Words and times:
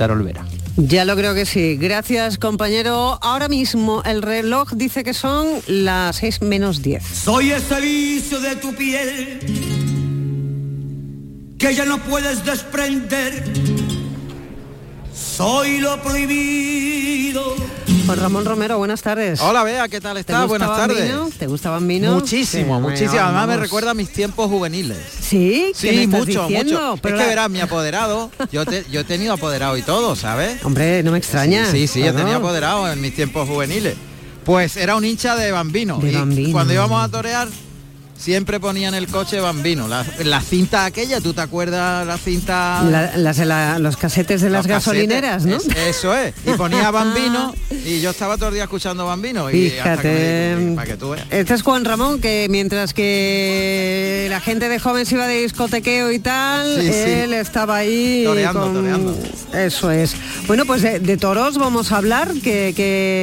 Olvera. 0.00 0.44
Ya 0.76 1.04
lo 1.04 1.16
creo 1.16 1.34
que 1.34 1.44
sí. 1.44 1.76
Gracias, 1.76 2.38
compañero. 2.38 3.18
Ahora 3.22 3.48
mismo 3.48 4.02
el 4.04 4.22
reloj 4.22 4.72
dice 4.74 5.04
que 5.04 5.12
son 5.14 5.46
las 5.66 6.16
6 6.16 6.42
menos 6.42 6.82
10. 6.82 7.04
Soy 7.04 7.52
ese 7.52 7.80
vicio 7.80 8.40
de 8.40 8.56
tu 8.56 8.74
piel 8.74 9.38
que 11.58 11.74
ya 11.74 11.84
no 11.84 11.98
puedes 11.98 12.44
desprender. 12.44 13.44
Soy 15.14 15.78
lo 15.78 16.02
prohibido 16.02 17.54
Juan 18.06 18.18
Ramón 18.18 18.44
Romero, 18.44 18.78
buenas 18.78 19.00
tardes. 19.00 19.40
Hola 19.40 19.62
Bea, 19.62 19.86
¿qué 19.88 20.00
tal 20.00 20.16
estás? 20.16 20.48
Buenas 20.48 20.76
tardes. 20.76 21.12
¿Te 21.38 21.46
gustaban 21.46 21.86
vino? 21.86 22.14
Muchísimo, 22.14 22.80
muchísimo. 22.80 23.20
Además 23.20 23.48
me 23.48 23.56
recuerda 23.56 23.92
a 23.92 23.94
mis 23.94 24.10
tiempos 24.10 24.48
juveniles. 24.48 24.98
Sí, 25.20 25.72
sí, 25.74 26.06
mucho, 26.08 26.48
mucho. 26.48 26.94
es 26.94 27.00
que 27.00 27.12
verás, 27.12 27.48
mi 27.48 27.60
apoderado, 27.60 28.30
yo, 28.50 28.64
yo 28.90 29.00
he 29.00 29.04
tenido 29.04 29.34
apoderado 29.34 29.76
y 29.76 29.82
todo, 29.82 30.16
¿sabes? 30.16 30.64
Hombre, 30.64 31.02
no 31.02 31.12
me 31.12 31.18
extraña. 31.18 31.70
Sí, 31.70 31.86
sí, 31.86 32.02
yo 32.02 32.14
tenía 32.14 32.36
apoderado 32.36 32.90
en 32.90 33.00
mis 33.00 33.14
tiempos 33.14 33.48
juveniles. 33.48 33.94
Pues 34.44 34.76
era 34.76 34.96
un 34.96 35.04
hincha 35.04 35.36
de 35.36 35.52
bambino. 35.52 35.98
De 35.98 36.12
bambino. 36.12 36.52
cuando 36.52 36.72
íbamos 36.72 37.02
a 37.02 37.08
torear, 37.08 37.48
siempre 38.22 38.60
ponían 38.60 38.94
el 38.94 39.08
coche 39.08 39.40
bambino. 39.40 39.88
La, 39.88 40.40
cinta 40.40 40.84
aquella, 40.84 41.20
¿tú 41.20 41.34
te 41.34 41.40
acuerdas 41.40 42.06
la 42.06 42.16
cinta? 42.18 42.82
las, 43.16 43.80
los 43.80 43.96
casetes 43.96 44.40
de 44.42 44.50
las 44.50 44.66
gasolineras, 44.66 45.44
¿no? 45.44 45.58
eso 45.88 46.14
es. 46.14 46.32
Y 46.46 46.52
ponía 46.56 46.90
bambino 46.92 47.52
y 47.84 48.00
yo 48.00 48.10
estaba 48.10 48.36
todo 48.36 48.50
el 48.50 48.54
día 48.54 48.64
escuchando 48.64 49.06
bambino. 49.06 49.50
Y 49.50 49.70
Fíjate. 49.70 50.72
para 50.76 50.86
que 50.86 50.96
tú 50.96 51.10
veas. 51.10 51.26
Este 51.30 51.54
es 51.54 51.62
Juan 51.62 51.84
Ramón, 51.84 52.20
que 52.20 52.46
mientras 52.48 52.94
que 52.94 54.28
la 54.30 54.40
gente 54.40 54.68
de 54.68 54.78
joven 54.78 55.04
se 55.04 55.16
iba 55.16 55.26
de 55.26 55.42
discotequeo 55.42 56.12
y 56.12 56.20
tal, 56.20 56.80
él 56.80 57.34
estaba 57.34 57.76
ahí. 57.76 58.22
Toreando, 58.24 58.68
toreando. 58.68 59.18
Eso 59.52 59.90
es. 59.90 60.14
Bueno, 60.46 60.64
pues 60.64 60.82
de, 60.82 61.16
toros 61.16 61.58
vamos 61.58 61.90
a 61.90 61.96
hablar, 61.96 62.32
que, 62.42 62.72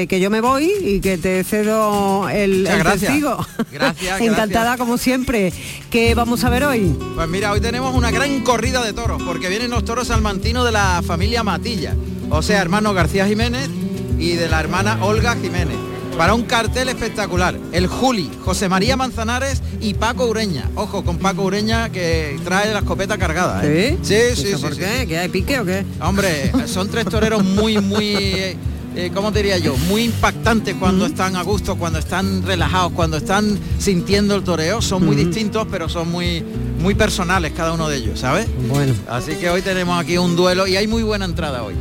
que, 0.09 0.19
yo 0.19 0.29
me 0.29 0.41
voy 0.41 0.71
y 0.81 0.99
que 0.99 1.17
te 1.17 1.43
cedo 1.45 2.27
el, 2.27 2.67
el 2.67 2.79
gracias. 2.79 2.99
testigo. 2.99 3.47
Gracias. 3.71 4.21
Encantada 4.29 4.77
como 4.77 4.88
siempre. 4.97 5.53
¿Qué 5.89 6.15
vamos 6.15 6.43
a 6.43 6.49
ver 6.49 6.63
hoy? 6.63 6.95
Pues 7.15 7.27
mira, 7.27 7.51
hoy 7.51 7.61
tenemos 7.61 7.95
una 7.95 8.11
gran 8.11 8.41
corrida 8.41 8.83
de 8.83 8.93
toros, 8.93 9.21
porque 9.23 9.49
vienen 9.49 9.71
los 9.71 9.85
toros 9.85 10.07
salmantinos 10.07 10.65
de 10.65 10.71
la 10.71 11.01
familia 11.05 11.43
Matilla, 11.43 11.95
o 12.29 12.41
sea, 12.41 12.61
hermano 12.61 12.93
García 12.93 13.27
Jiménez 13.27 13.69
y 14.17 14.31
de 14.31 14.49
la 14.49 14.59
hermana 14.59 15.03
Olga 15.03 15.35
Jiménez. 15.35 15.77
Para 16.17 16.33
un 16.33 16.43
cartel 16.43 16.89
espectacular, 16.89 17.57
el 17.71 17.87
Juli, 17.87 18.29
José 18.43 18.67
María 18.67 18.97
Manzanares 18.97 19.63
y 19.79 19.93
Paco 19.93 20.25
Ureña. 20.25 20.69
Ojo, 20.75 21.05
con 21.05 21.17
Paco 21.17 21.43
Ureña 21.43 21.89
que 21.93 22.37
trae 22.43 22.73
la 22.73 22.79
escopeta 22.79 23.17
cargada. 23.17 23.61
¿eh? 23.63 23.97
Sí, 24.01 24.17
sí, 24.35 24.53
sí. 24.53 24.61
¿Por 24.61 24.75
qué? 24.75 25.05
¿Que 25.07 25.17
hay 25.17 25.29
pique 25.29 25.57
o 25.61 25.65
qué? 25.65 25.85
Hombre, 26.01 26.51
son 26.67 26.89
tres 26.89 27.05
toreros 27.05 27.45
muy, 27.45 27.79
muy 27.79 28.57
eh, 28.99 29.11
¿cómo 29.13 29.31
diría 29.31 29.57
yo? 29.57 29.75
Muy 29.87 30.03
impactantes 30.03 30.75
cuando 30.75 31.05
están 31.05 31.35
a 31.35 31.43
gusto, 31.43 31.77
cuando 31.77 31.99
están 31.99 32.43
relajados, 32.43 32.91
cuando 32.93 33.17
están 33.17 33.57
sintiendo 33.79 34.35
el 34.35 34.43
toreo. 34.43 34.81
Son 34.81 35.05
muy 35.05 35.15
distintos, 35.15 35.67
pero 35.71 35.87
son 35.87 36.11
muy, 36.11 36.43
muy 36.81 36.95
personales 36.95 37.53
cada 37.55 37.73
uno 37.73 37.87
de 37.87 37.97
ellos, 37.97 38.19
¿sabes? 38.19 38.47
Bueno. 38.67 38.93
Así 39.09 39.35
que 39.35 39.49
hoy 39.49 39.61
tenemos 39.61 39.99
aquí 39.99 40.17
un 40.17 40.35
duelo 40.35 40.67
y 40.67 40.75
hay 40.75 40.87
muy 40.87 41.03
buena 41.03 41.25
entrada 41.25 41.63
hoy. 41.63 41.75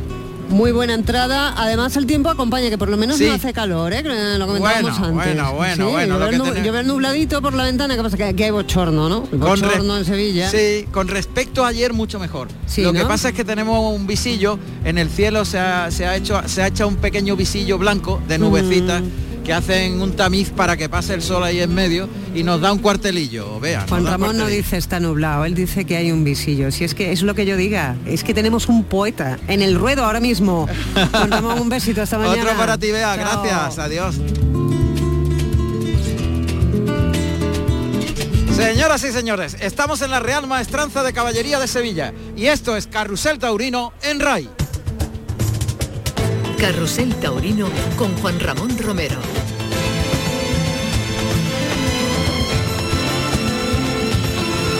Muy 0.49 0.71
buena 0.71 0.93
entrada. 0.93 1.53
Además 1.57 1.95
el 1.97 2.05
tiempo 2.05 2.29
acompaña, 2.29 2.69
que 2.69 2.77
por 2.77 2.89
lo 2.89 2.97
menos 2.97 3.19
no 3.19 3.31
hace 3.31 3.53
calor, 3.53 3.93
¿eh? 3.93 4.03
Lo 4.37 4.47
comentábamos 4.47 4.99
bueno, 4.99 5.19
antes. 5.19 5.35
Bueno, 5.35 5.53
bueno, 5.53 6.19
bueno. 6.19 6.63
Yo 6.63 6.71
veo 6.71 6.83
nubladito 6.83 7.41
por 7.41 7.53
la 7.53 7.63
ventana, 7.63 7.95
que 7.95 8.03
pasa 8.03 8.17
que 8.17 8.23
aquí 8.25 8.43
hay 8.43 8.51
bochorno, 8.51 9.09
¿no? 9.09 9.21
bochorno 9.21 9.97
en 9.97 10.05
Sevilla. 10.05 10.49
Sí, 10.49 10.87
con 10.91 11.07
respecto 11.07 11.63
a 11.63 11.69
ayer 11.69 11.93
mucho 11.93 12.19
mejor. 12.19 12.47
lo 12.77 12.93
que 12.93 13.05
pasa 13.05 13.29
es 13.29 13.35
que 13.35 13.45
tenemos 13.45 13.93
un 13.93 14.07
visillo, 14.07 14.59
en 14.83 14.97
el 14.97 15.09
cielo 15.09 15.45
se 15.45 15.59
ha, 15.59 16.15
hecho, 16.15 16.41
se 16.47 16.63
ha 16.63 16.67
hecho 16.67 16.87
un 16.87 16.95
pequeño 16.95 17.35
visillo 17.35 17.77
blanco 17.77 18.21
de 18.27 18.39
nubecitas. 18.39 19.01
Mm 19.01 19.28
que 19.43 19.53
hacen 19.53 20.01
un 20.01 20.15
tamiz 20.15 20.49
para 20.49 20.77
que 20.77 20.89
pase 20.89 21.13
el 21.13 21.21
sol 21.21 21.43
ahí 21.43 21.59
en 21.59 21.73
medio 21.73 22.09
y 22.35 22.43
nos 22.43 22.61
da 22.61 22.71
un 22.71 22.79
cuartelillo, 22.79 23.59
vean. 23.59 23.87
Juan 23.87 24.05
Ramón 24.05 24.37
no 24.37 24.47
dice 24.47 24.77
está 24.77 24.99
nublado, 24.99 25.45
él 25.45 25.55
dice 25.55 25.85
que 25.85 25.97
hay 25.97 26.11
un 26.11 26.23
visillo. 26.23 26.71
Si 26.71 26.83
es 26.83 26.93
que 26.93 27.11
es 27.11 27.21
lo 27.21 27.33
que 27.35 27.45
yo 27.45 27.57
diga, 27.57 27.95
es 28.05 28.23
que 28.23 28.33
tenemos 28.33 28.67
un 28.67 28.83
poeta 28.83 29.39
en 29.47 29.61
el 29.61 29.75
ruedo 29.75 30.05
ahora 30.05 30.19
mismo. 30.19 30.67
Juan 31.11 31.31
Ramón, 31.31 31.59
un 31.59 31.69
besito 31.69 32.01
hasta 32.01 32.17
mañana. 32.19 32.43
Otro 32.43 32.57
para 32.57 32.77
ti, 32.77 32.91
Bea, 32.91 33.15
gracias, 33.15 33.79
adiós. 33.79 34.15
Señoras 38.55 39.03
y 39.05 39.11
señores, 39.13 39.55
estamos 39.61 40.01
en 40.01 40.11
la 40.11 40.19
Real 40.19 40.45
Maestranza 40.45 41.01
de 41.01 41.13
Caballería 41.13 41.59
de 41.59 41.67
Sevilla 41.67 42.13
y 42.35 42.47
esto 42.47 42.75
es 42.75 42.87
Carrusel 42.87 43.39
Taurino 43.39 43.93
en 44.03 44.19
RAI. 44.19 44.49
Carrusel 46.59 47.15
Taurino 47.15 47.69
con 47.97 48.13
Juan 48.17 48.37
Ramón 48.37 48.77
Romero. 48.77 49.17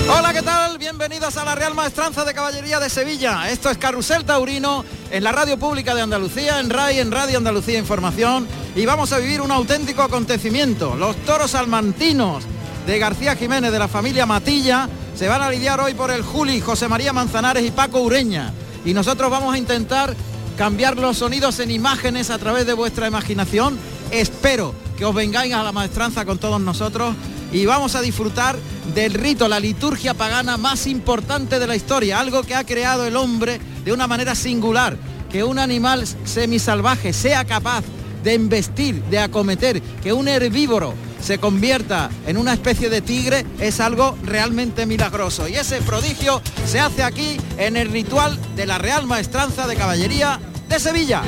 Hola, 0.10 0.34
¿qué 0.34 0.42
tal? 0.42 0.78
Bienvenidos 0.78 1.38
a 1.38 1.46
la 1.46 1.56
Real 1.56 1.74
Maestranza 1.76 2.26
de 2.26 2.34
Caballería 2.34 2.82
de 2.82 2.90
Sevilla. 2.90 3.50
Esto 3.50 3.70
es 3.70 3.78
Carrusel 3.78 4.26
Taurino 4.26 4.84
en 5.10 5.24
la 5.24 5.32
Radio 5.32 5.58
Pública 5.58 5.96
de 5.96 6.02
Andalucía, 6.02 6.60
en 6.60 6.70
RAI, 6.70 7.00
en 7.00 7.12
Radio 7.12 7.38
Andalucía 7.38 7.80
Información. 7.80 8.46
Y 8.76 8.86
vamos 8.86 9.14
a 9.14 9.20
vivir 9.20 9.40
un 9.40 9.52
auténtico 9.52 10.02
acontecimiento. 10.02 10.96
Los 10.96 11.16
toros 11.24 11.52
salmantinos 11.52 12.44
de 12.86 13.00
García 13.00 13.38
Jiménez 13.38 13.72
de 13.72 13.80
la 13.80 13.88
familia 13.88 14.26
Matilla 14.26 14.90
se 15.16 15.30
van 15.30 15.42
a 15.42 15.50
lidiar 15.50 15.80
hoy 15.80 15.94
por 15.94 16.12
el 16.12 16.24
Juli, 16.24 16.60
José 16.60 16.90
María 16.90 17.14
Manzanares 17.14 17.64
y 17.64 17.72
Paco 17.72 18.02
Ureña. 18.02 18.52
Y 18.84 18.94
nosotros 18.94 19.32
vamos 19.32 19.54
a 19.54 19.58
intentar 19.58 20.14
cambiar 20.60 20.98
los 20.98 21.20
sonidos 21.20 21.58
en 21.62 21.72
imágenes 21.72 22.30
a 22.30 22.38
través 22.38 22.66
de 22.66 22.74
vuestra 22.74 23.08
imaginación. 23.08 23.80
Espero 24.12 24.76
que 24.98 25.06
os 25.06 25.16
vengáis 25.16 25.54
a 25.54 25.64
la 25.64 25.72
maestranza 25.72 26.26
con 26.26 26.38
todos 26.38 26.60
nosotros 26.60 27.16
y 27.54 27.66
vamos 27.66 27.96
a 27.96 28.02
disfrutar 28.02 28.58
del 28.94 29.14
rito, 29.14 29.48
la 29.48 29.62
liturgia 29.62 30.16
pagana 30.16 30.58
más 30.58 30.86
importante 30.86 31.60
de 31.60 31.68
la 31.68 31.78
historia, 31.78 32.20
algo 32.20 32.44
que 32.44 32.56
ha 32.56 32.66
creado 32.66 33.06
el 33.06 33.16
hombre 33.16 33.58
de 33.86 33.94
una 33.94 34.06
manera 34.06 34.36
singular, 34.36 34.98
que 35.32 35.46
un 35.46 35.60
animal 35.60 36.06
semisalvaje 36.26 37.14
sea 37.14 37.46
capaz 37.46 37.86
de 38.26 38.34
embestir, 38.34 39.02
de 39.04 39.20
acometer, 39.20 39.82
que 39.82 40.12
un 40.12 40.28
herbívoro 40.28 40.94
se 41.22 41.38
convierta 41.38 42.10
en 42.28 42.36
una 42.36 42.52
especie 42.52 42.90
de 42.90 43.02
tigre 43.02 43.46
es 43.60 43.80
algo 43.80 44.18
realmente 44.24 44.86
milagroso. 44.86 45.48
Y 45.48 45.56
ese 45.56 45.82
prodigio 45.82 46.42
se 46.66 46.82
hace 46.82 47.04
aquí 47.04 47.38
en 47.58 47.78
el 47.78 47.90
ritual 47.92 48.38
de 48.58 48.66
la 48.66 48.78
Real 48.78 49.06
Maestranza 49.06 49.68
de 49.68 49.76
Caballería 49.78 50.40
de 50.70 50.80
Sevilla. 50.80 51.24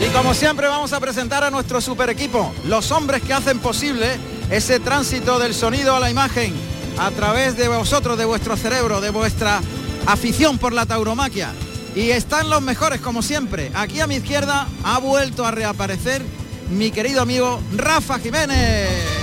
Y 0.00 0.08
como 0.12 0.34
siempre 0.34 0.68
vamos 0.68 0.92
a 0.92 1.00
presentar 1.00 1.42
a 1.42 1.50
nuestro 1.50 1.80
super 1.80 2.10
equipo, 2.10 2.52
los 2.66 2.90
hombres 2.92 3.22
que 3.22 3.32
hacen 3.32 3.58
posible 3.60 4.18
ese 4.50 4.78
tránsito 4.78 5.38
del 5.38 5.54
sonido 5.54 5.96
a 5.96 6.00
la 6.00 6.10
imagen 6.10 6.54
a 6.98 7.10
través 7.12 7.56
de 7.56 7.68
vosotros, 7.68 8.18
de 8.18 8.26
vuestro 8.26 8.56
cerebro, 8.56 9.00
de 9.00 9.10
vuestra 9.10 9.60
afición 10.06 10.58
por 10.58 10.74
la 10.74 10.84
tauromaquia. 10.84 11.52
Y 11.94 12.10
están 12.10 12.50
los 12.50 12.60
mejores 12.60 13.00
como 13.00 13.22
siempre. 13.22 13.72
Aquí 13.74 14.00
a 14.00 14.06
mi 14.06 14.16
izquierda 14.16 14.68
ha 14.84 14.98
vuelto 14.98 15.46
a 15.46 15.50
reaparecer 15.50 16.22
mi 16.70 16.90
querido 16.90 17.22
amigo 17.22 17.60
Rafa 17.74 18.18
Jiménez. 18.18 19.19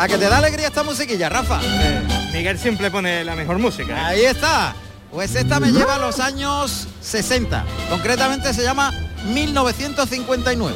¿A 0.00 0.08
que 0.08 0.16
te 0.16 0.30
da 0.30 0.38
alegría 0.38 0.68
esta 0.68 0.82
musiquilla, 0.82 1.28
Rafa? 1.28 1.60
Eh, 1.62 2.30
Miguel 2.32 2.58
siempre 2.58 2.90
pone 2.90 3.22
la 3.22 3.36
mejor 3.36 3.58
música. 3.58 3.92
¿eh? 3.92 4.00
Ahí 4.00 4.20
está. 4.22 4.74
Pues 5.10 5.34
esta 5.34 5.60
me 5.60 5.72
lleva 5.72 5.96
a 5.96 5.98
los 5.98 6.20
años 6.20 6.88
60. 7.02 7.66
Concretamente 7.90 8.54
se 8.54 8.62
llama 8.62 8.92
1959. 9.26 10.74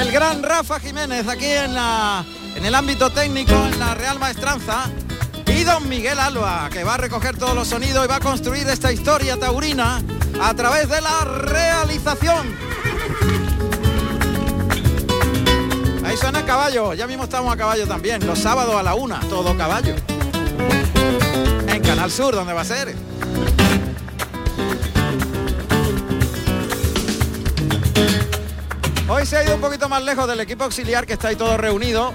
El 0.00 0.12
gran 0.12 0.40
Rafa 0.44 0.78
Jiménez 0.78 1.26
aquí 1.26 1.46
en, 1.46 1.74
la, 1.74 2.24
en 2.54 2.64
el 2.64 2.76
ámbito 2.76 3.10
técnico, 3.10 3.54
en 3.54 3.76
la 3.80 3.96
Real 3.96 4.20
Maestranza. 4.20 4.88
Y 5.48 5.64
don 5.64 5.88
Miguel 5.88 6.20
Alba, 6.20 6.68
que 6.72 6.84
va 6.84 6.94
a 6.94 6.98
recoger 6.98 7.36
todos 7.36 7.56
los 7.56 7.66
sonidos 7.66 8.04
y 8.04 8.08
va 8.08 8.16
a 8.16 8.20
construir 8.20 8.68
esta 8.68 8.92
historia 8.92 9.36
taurina 9.36 10.00
a 10.40 10.54
través 10.54 10.88
de 10.88 11.00
la 11.00 11.24
realización. 11.24 12.65
Ahí 16.16 16.22
suena 16.22 16.46
caballo, 16.46 16.94
ya 16.94 17.06
mismo 17.06 17.24
estamos 17.24 17.52
a 17.52 17.58
caballo 17.58 17.86
también, 17.86 18.26
los 18.26 18.38
sábados 18.38 18.74
a 18.74 18.82
la 18.82 18.94
una, 18.94 19.20
todo 19.28 19.54
caballo. 19.54 19.94
En 21.68 21.82
Canal 21.82 22.10
Sur, 22.10 22.34
donde 22.34 22.54
va 22.54 22.62
a 22.62 22.64
ser. 22.64 22.94
Hoy 29.06 29.26
se 29.26 29.36
ha 29.36 29.44
ido 29.44 29.56
un 29.56 29.60
poquito 29.60 29.90
más 29.90 30.02
lejos 30.02 30.26
del 30.26 30.40
equipo 30.40 30.64
auxiliar 30.64 31.04
que 31.04 31.12
está 31.12 31.28
ahí 31.28 31.36
todo 31.36 31.58
reunido. 31.58 32.14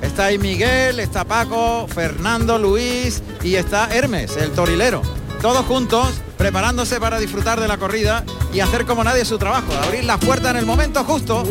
Está 0.00 0.24
ahí 0.24 0.38
Miguel, 0.38 0.98
está 0.98 1.24
Paco, 1.24 1.86
Fernando, 1.88 2.58
Luis 2.58 3.22
y 3.42 3.56
está 3.56 3.94
Hermes, 3.94 4.34
el 4.38 4.52
torilero. 4.52 5.02
Todos 5.42 5.66
juntos 5.66 6.08
preparándose 6.38 6.98
para 7.00 7.18
disfrutar 7.18 7.60
de 7.60 7.68
la 7.68 7.76
corrida 7.76 8.24
y 8.54 8.60
hacer 8.60 8.86
como 8.86 9.04
nadie 9.04 9.26
su 9.26 9.36
trabajo, 9.36 9.74
abrir 9.84 10.04
las 10.04 10.24
puertas 10.24 10.52
en 10.52 10.56
el 10.56 10.64
momento 10.64 11.04
justo. 11.04 11.44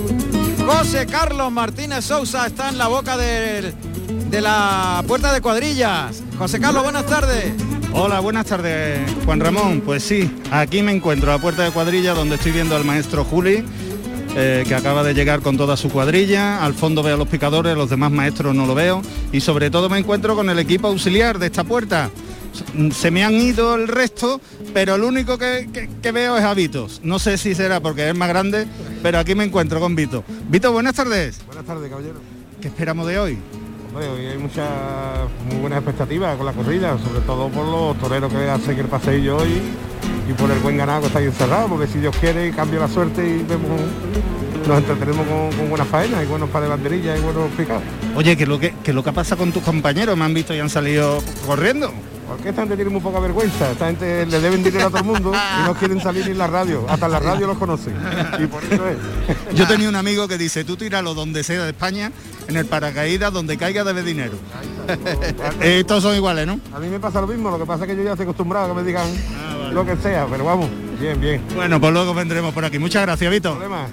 José 0.65 1.05
Carlos 1.05 1.51
Martínez 1.51 2.05
Sousa 2.05 2.47
está 2.47 2.69
en 2.69 2.77
la 2.77 2.87
boca 2.87 3.17
de, 3.17 3.71
de 4.29 4.41
la 4.41 5.03
puerta 5.07 5.31
de 5.31 5.39
cuadrillas. 5.39 6.23
José 6.37 6.59
Carlos, 6.59 6.83
buenas 6.83 7.05
tardes. 7.05 7.53
Hola, 7.93 8.19
buenas 8.19 8.47
tardes, 8.47 8.99
Juan 9.25 9.39
Ramón. 9.39 9.81
Pues 9.81 10.03
sí, 10.03 10.29
aquí 10.51 10.81
me 10.81 10.91
encuentro 10.91 11.31
a 11.31 11.35
la 11.35 11.41
puerta 11.41 11.63
de 11.63 11.71
cuadrilla 11.71 12.13
donde 12.13 12.35
estoy 12.35 12.51
viendo 12.51 12.75
al 12.75 12.83
maestro 12.83 13.23
Juli, 13.23 13.63
eh, 14.35 14.63
que 14.67 14.75
acaba 14.75 15.03
de 15.03 15.13
llegar 15.13 15.41
con 15.41 15.55
toda 15.55 15.77
su 15.77 15.89
cuadrilla. 15.89 16.65
Al 16.65 16.73
fondo 16.73 17.03
veo 17.03 17.15
a 17.15 17.17
los 17.17 17.27
picadores, 17.27 17.77
los 17.77 17.89
demás 17.89 18.11
maestros 18.11 18.55
no 18.55 18.65
lo 18.65 18.73
veo. 18.73 19.01
Y 19.31 19.41
sobre 19.41 19.69
todo 19.69 19.87
me 19.87 19.99
encuentro 19.99 20.35
con 20.35 20.49
el 20.49 20.59
equipo 20.59 20.87
auxiliar 20.87 21.37
de 21.39 21.45
esta 21.45 21.63
puerta. 21.63 22.09
Se 22.93 23.11
me 23.11 23.23
han 23.23 23.33
ido 23.33 23.75
el 23.75 23.87
resto, 23.87 24.39
pero 24.73 24.95
el 24.95 25.03
único 25.03 25.37
que, 25.37 25.67
que- 25.73 25.89
que 26.01 26.11
veo 26.11 26.37
es 26.37 26.43
a 26.43 26.53
Vitos. 26.53 27.01
No 27.03 27.19
sé 27.19 27.37
si 27.37 27.55
será 27.55 27.79
porque 27.79 28.09
es 28.09 28.15
más 28.15 28.29
grande, 28.29 28.65
pero 29.03 29.19
aquí 29.19 29.35
me 29.35 29.43
encuentro 29.43 29.79
con 29.79 29.95
Vito. 29.95 30.23
Vito, 30.49 30.71
buenas 30.71 30.93
tardes. 30.95 31.39
Buenas 31.45 31.65
tardes, 31.65 31.89
caballero. 31.89 32.15
¿Qué 32.61 32.67
esperamos 32.69 33.07
de 33.07 33.19
hoy? 33.19 33.37
Hombre, 33.89 34.07
hoy 34.09 34.25
hay 34.25 34.37
muchas 34.37 34.67
muy 35.49 35.57
buenas 35.59 35.77
expectativas 35.79 36.35
con 36.37 36.45
la 36.45 36.51
corrida, 36.53 36.97
sobre 36.97 37.21
todo 37.21 37.47
por 37.49 37.65
los 37.65 37.97
toreros 37.99 38.31
que 38.31 38.49
hacen 38.49 38.77
el 38.77 38.87
paseillo 38.87 39.37
hoy 39.37 39.61
y 40.29 40.33
por 40.33 40.49
el 40.51 40.59
buen 40.59 40.75
ganado 40.77 41.01
que 41.01 41.07
está 41.07 41.19
ahí 41.19 41.25
encerrado, 41.25 41.67
porque 41.69 41.87
si 41.87 41.99
Dios 41.99 42.15
quiere 42.19 42.51
cambia 42.51 42.79
la 42.81 42.87
suerte 42.89 43.21
y 43.25 43.43
vemos, 43.43 43.79
nos 44.67 44.77
entretenemos 44.79 45.25
con, 45.27 45.51
con 45.57 45.69
buenas 45.69 45.87
faenas 45.87 46.23
y 46.23 46.25
buenos 46.25 46.49
para 46.49 46.65
de 46.65 46.71
banderillas 46.71 47.19
y 47.19 47.21
buenos 47.21 47.49
picados. 47.55 47.83
Oye, 48.15 48.35
que 48.35 48.45
lo 48.45 48.59
que, 48.59 48.73
que 48.83 48.91
lo 48.91 49.03
que 49.03 49.13
pasa 49.13 49.35
con 49.35 49.51
tus 49.51 49.63
compañeros, 49.63 50.17
me 50.17 50.25
han 50.25 50.33
visto 50.33 50.53
y 50.55 50.59
han 50.59 50.69
salido 50.69 51.21
corriendo. 51.45 51.93
Porque 52.27 52.49
esta 52.49 52.61
gente 52.61 52.75
tiene 52.75 52.89
muy 52.89 53.01
poca 53.01 53.19
vergüenza, 53.19 53.71
esta 53.71 53.87
gente 53.87 54.25
le 54.25 54.39
deben 54.39 54.63
dinero 54.63 54.87
a 54.87 54.89
todo 54.89 54.99
el 54.99 55.05
mundo 55.05 55.31
y 55.33 55.65
no 55.65 55.75
quieren 55.75 56.01
salir 56.01 56.25
ni 56.25 56.31
en 56.31 56.37
la 56.39 56.47
radio, 56.47 56.85
hasta 56.89 57.07
la 57.07 57.19
radio 57.19 57.47
los 57.47 57.57
conocen. 57.57 57.93
Y 58.39 58.47
por 58.47 58.63
eso 58.63 58.87
es. 58.87 58.97
Yo 59.55 59.67
tenía 59.67 59.87
un 59.89 59.95
amigo 59.95 60.27
que 60.27 60.37
dice, 60.37 60.63
tú 60.63 60.75
tíralo 60.75 61.13
donde 61.13 61.43
sea 61.43 61.63
de 61.63 61.69
España, 61.69 62.11
en 62.47 62.57
el 62.57 62.65
paracaídas, 62.65 63.31
donde 63.31 63.57
caiga 63.57 63.83
debe 63.83 64.01
dinero. 64.03 64.33
Eh, 65.61 65.83
Todos 65.87 66.03
son 66.03 66.15
iguales, 66.15 66.47
¿no? 66.47 66.59
A 66.73 66.79
mí 66.79 66.87
me 66.87 66.99
pasa 66.99 67.21
lo 67.21 67.27
mismo, 67.27 67.51
lo 67.51 67.59
que 67.59 67.65
pasa 67.65 67.83
es 67.85 67.91
que 67.91 67.95
yo 67.95 68.03
ya 68.03 68.11
estoy 68.11 68.23
acostumbrado 68.23 68.65
a 68.65 68.69
que 68.69 68.81
me 68.81 68.87
digan 68.87 69.07
lo 69.71 69.85
que 69.85 69.95
sea, 69.97 70.25
pero 70.29 70.45
vamos, 70.45 70.69
bien, 70.99 71.19
bien. 71.19 71.41
Bueno, 71.55 71.79
pues 71.79 71.93
luego 71.93 72.13
vendremos 72.13 72.53
por 72.53 72.65
aquí. 72.65 72.79
Muchas 72.79 73.03
gracias, 73.03 73.29
Vito. 73.31 73.51
Problema. 73.51 73.87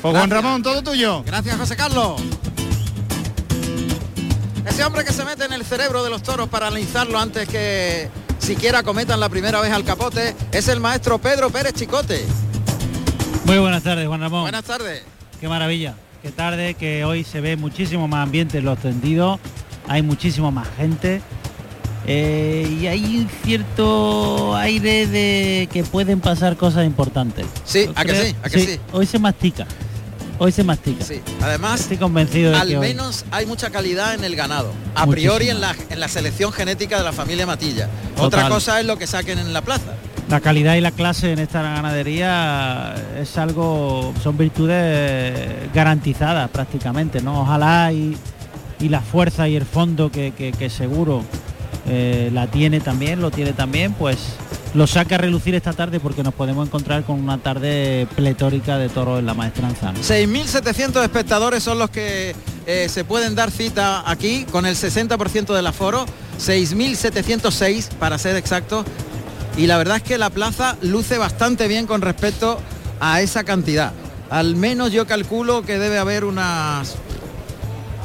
Pues 0.00 0.14
Juan. 0.14 0.30
Ramón, 0.30 0.62
todo 0.62 0.82
tuyo. 0.82 1.22
Gracias, 1.24 1.56
José 1.56 1.76
Carlos. 1.76 2.20
Ese 4.66 4.82
hombre 4.84 5.04
que 5.04 5.12
se 5.12 5.24
mete 5.24 5.44
en 5.44 5.52
el 5.52 5.64
cerebro 5.64 6.02
de 6.02 6.10
los 6.10 6.22
toros 6.22 6.48
para 6.48 6.68
analizarlo 6.68 7.18
antes 7.18 7.48
que 7.48 8.08
siquiera 8.38 8.82
cometan 8.82 9.20
la 9.20 9.28
primera 9.28 9.60
vez 9.60 9.72
al 9.72 9.84
capote 9.84 10.34
es 10.52 10.68
el 10.68 10.80
maestro 10.80 11.18
Pedro 11.18 11.50
Pérez 11.50 11.74
Chicote. 11.74 12.24
Muy 13.44 13.58
buenas 13.58 13.82
tardes, 13.82 14.06
Juan 14.08 14.20
Ramón. 14.20 14.42
Buenas 14.42 14.64
tardes. 14.64 15.02
Qué 15.40 15.48
maravilla. 15.48 15.94
Qué 16.22 16.30
tarde 16.30 16.74
que 16.74 17.04
hoy 17.04 17.24
se 17.24 17.42
ve 17.42 17.56
muchísimo 17.56 18.08
más 18.08 18.22
ambiente 18.24 18.58
en 18.58 18.64
los 18.64 18.78
tendidos, 18.78 19.38
hay 19.86 20.00
muchísimo 20.00 20.50
más 20.50 20.66
gente 20.78 21.20
eh, 22.06 22.66
y 22.80 22.86
hay 22.86 23.18
un 23.18 23.28
cierto 23.44 24.56
aire 24.56 25.06
de 25.06 25.68
que 25.70 25.84
pueden 25.84 26.20
pasar 26.20 26.56
cosas 26.56 26.86
importantes. 26.86 27.44
Sí, 27.66 27.90
¿a 27.94 28.04
que 28.04 28.14
sí? 28.14 28.36
¿A 28.42 28.48
que 28.48 28.58
sí? 28.58 28.80
Hoy 28.92 29.04
se 29.04 29.18
mastica. 29.18 29.66
Hoy 30.44 30.52
se 30.52 30.62
mastica. 30.62 31.02
Sí, 31.02 31.22
además, 31.40 31.80
Estoy 31.80 31.96
convencido 31.96 32.50
de 32.50 32.58
al 32.58 32.68
que 32.68 32.76
hoy- 32.76 32.88
menos 32.88 33.24
hay 33.30 33.46
mucha 33.46 33.70
calidad 33.70 34.12
en 34.12 34.24
el 34.24 34.36
ganado. 34.36 34.72
A 34.94 35.06
priori 35.06 35.48
en 35.48 35.60
la, 35.62 35.74
en 35.88 35.98
la 36.00 36.06
selección 36.08 36.52
genética 36.52 36.98
de 36.98 37.02
la 37.04 37.12
familia 37.14 37.46
Matilla. 37.46 37.88
Total. 38.14 38.26
Otra 38.26 38.48
cosa 38.50 38.78
es 38.78 38.84
lo 38.84 38.98
que 38.98 39.06
saquen 39.06 39.38
en 39.38 39.54
la 39.54 39.62
plaza. 39.62 39.94
La 40.28 40.40
calidad 40.40 40.74
y 40.74 40.82
la 40.82 40.90
clase 40.90 41.32
en 41.32 41.38
esta 41.38 41.62
ganadería 41.62 42.94
es 43.18 43.38
algo, 43.38 44.12
son 44.22 44.36
virtudes 44.36 45.72
garantizadas 45.72 46.50
prácticamente, 46.50 47.22
¿no? 47.22 47.40
Ojalá 47.40 47.90
y, 47.92 48.14
y 48.80 48.88
la 48.90 49.00
fuerza 49.00 49.48
y 49.48 49.56
el 49.56 49.64
fondo 49.64 50.10
que, 50.10 50.32
que- 50.32 50.52
que 50.52 50.68
seguro 50.68 51.22
eh, 51.86 52.30
la 52.34 52.48
tiene 52.48 52.80
también, 52.80 53.20
lo 53.22 53.30
tiene 53.30 53.54
también, 53.54 53.94
pues 53.94 54.18
lo 54.74 54.86
saca 54.88 55.14
a 55.14 55.18
relucir 55.18 55.54
esta 55.54 55.72
tarde 55.72 56.00
porque 56.00 56.22
nos 56.22 56.34
podemos 56.34 56.66
encontrar 56.66 57.04
con 57.04 57.20
una 57.20 57.38
tarde 57.38 58.08
pletórica 58.16 58.76
de 58.76 58.88
toros 58.88 59.20
en 59.20 59.26
la 59.26 59.34
maestranza. 59.34 59.92
¿no? 59.92 60.00
6.700 60.00 61.02
espectadores 61.02 61.62
son 61.62 61.78
los 61.78 61.90
que 61.90 62.34
eh, 62.66 62.88
se 62.88 63.04
pueden 63.04 63.34
dar 63.36 63.50
cita 63.52 64.08
aquí 64.10 64.44
con 64.50 64.66
el 64.66 64.74
60% 64.74 65.54
del 65.54 65.66
aforo, 65.66 66.04
6.706 66.40 67.90
para 67.94 68.18
ser 68.18 68.36
exactos. 68.36 68.84
Y 69.56 69.68
la 69.68 69.78
verdad 69.78 69.98
es 69.98 70.02
que 70.02 70.18
la 70.18 70.30
plaza 70.30 70.76
luce 70.82 71.18
bastante 71.18 71.68
bien 71.68 71.86
con 71.86 72.00
respecto 72.00 72.58
a 72.98 73.20
esa 73.20 73.44
cantidad. 73.44 73.92
Al 74.28 74.56
menos 74.56 74.90
yo 74.90 75.06
calculo 75.06 75.62
que 75.62 75.78
debe 75.78 75.98
haber 75.98 76.24
unas 76.24 76.96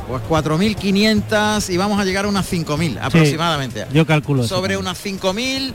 pues 0.08 0.22
4.500 0.30 1.70
y 1.72 1.78
vamos 1.78 2.00
a 2.00 2.06
llegar 2.06 2.26
a 2.26 2.30
unas 2.30 2.52
5.000 2.52 3.00
aproximadamente. 3.02 3.88
Yo 3.94 4.06
calculo 4.06 4.44
eso 4.44 4.56
Sobre 4.56 4.76
también. 4.76 4.82
unas 4.82 5.04
5.000 5.04 5.74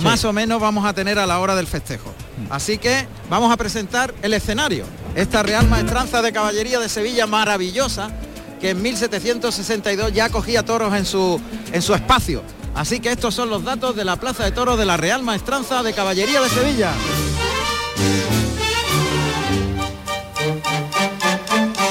Sí. 0.00 0.04
más 0.04 0.24
o 0.24 0.32
menos 0.32 0.60
vamos 0.60 0.84
a 0.84 0.92
tener 0.92 1.18
a 1.18 1.26
la 1.26 1.38
hora 1.38 1.54
del 1.54 1.66
festejo. 1.66 2.12
Así 2.48 2.78
que 2.78 3.06
vamos 3.28 3.52
a 3.52 3.56
presentar 3.56 4.14
el 4.22 4.34
escenario. 4.34 4.84
Esta 5.14 5.42
Real 5.42 5.68
Maestranza 5.68 6.22
de 6.22 6.32
Caballería 6.32 6.78
de 6.78 6.88
Sevilla 6.88 7.26
maravillosa 7.26 8.10
que 8.60 8.70
en 8.70 8.82
1762 8.82 10.12
ya 10.12 10.28
cogía 10.28 10.64
toros 10.64 10.94
en 10.94 11.06
su, 11.06 11.40
en 11.72 11.82
su 11.82 11.94
espacio. 11.94 12.42
Así 12.74 13.00
que 13.00 13.10
estos 13.10 13.34
son 13.34 13.50
los 13.50 13.64
datos 13.64 13.96
de 13.96 14.04
la 14.04 14.16
Plaza 14.16 14.44
de 14.44 14.52
Toros 14.52 14.78
de 14.78 14.86
la 14.86 14.96
Real 14.96 15.22
Maestranza 15.22 15.82
de 15.82 15.92
Caballería 15.92 16.40
de 16.40 16.48
Sevilla. 16.48 16.92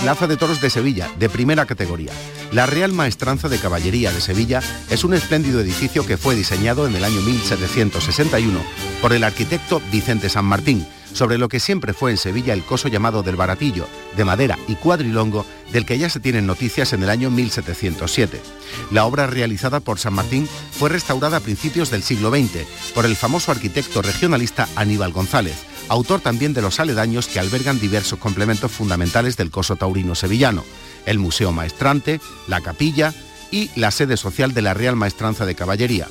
Plaza 0.09 0.25
de 0.25 0.37
Toros 0.37 0.59
de 0.59 0.71
Sevilla, 0.71 1.07
de 1.19 1.29
primera 1.29 1.67
categoría. 1.67 2.11
La 2.51 2.65
Real 2.65 2.91
Maestranza 2.91 3.47
de 3.47 3.59
Caballería 3.59 4.11
de 4.11 4.21
Sevilla 4.21 4.59
es 4.89 5.03
un 5.03 5.13
espléndido 5.13 5.59
edificio 5.59 6.03
que 6.03 6.17
fue 6.17 6.33
diseñado 6.33 6.87
en 6.87 6.95
el 6.95 7.03
año 7.03 7.21
1761 7.21 8.59
por 9.03 9.13
el 9.13 9.23
arquitecto 9.23 9.79
Vicente 9.91 10.27
San 10.29 10.45
Martín, 10.45 10.83
sobre 11.13 11.37
lo 11.37 11.47
que 11.47 11.59
siempre 11.59 11.93
fue 11.93 12.09
en 12.09 12.17
Sevilla 12.17 12.55
el 12.55 12.63
coso 12.63 12.87
llamado 12.87 13.21
del 13.21 13.35
Baratillo, 13.35 13.87
de 14.17 14.25
madera 14.25 14.57
y 14.67 14.77
cuadrilongo, 14.77 15.45
del 15.71 15.85
que 15.85 15.99
ya 15.99 16.09
se 16.09 16.19
tienen 16.19 16.47
noticias 16.47 16.91
en 16.93 17.03
el 17.03 17.11
año 17.11 17.29
1707. 17.29 18.41
La 18.89 19.05
obra 19.05 19.27
realizada 19.27 19.79
por 19.79 19.99
San 19.99 20.15
Martín 20.15 20.49
fue 20.71 20.89
restaurada 20.89 21.37
a 21.37 21.41
principios 21.41 21.91
del 21.91 22.01
siglo 22.01 22.31
XX 22.31 22.65
por 22.95 23.05
el 23.05 23.15
famoso 23.15 23.51
arquitecto 23.51 24.01
regionalista 24.01 24.67
Aníbal 24.75 25.11
González, 25.11 25.68
autor 25.89 26.21
también 26.21 26.53
de 26.53 26.61
los 26.61 26.79
aledaños 26.79 27.27
que 27.27 27.39
albergan 27.39 27.79
diversos 27.79 28.19
complementos 28.19 28.71
fundamentales 28.71 29.35
del 29.35 29.51
coso 29.51 29.75
taurino 29.75 30.15
sevillano, 30.15 30.63
el 31.05 31.19
Museo 31.19 31.51
Maestrante, 31.51 32.21
la 32.47 32.61
capilla 32.61 33.13
y 33.51 33.69
la 33.75 33.91
sede 33.91 34.15
social 34.15 34.53
de 34.53 34.61
la 34.61 34.73
Real 34.73 34.95
Maestranza 34.95 35.45
de 35.45 35.55
Caballería. 35.55 36.07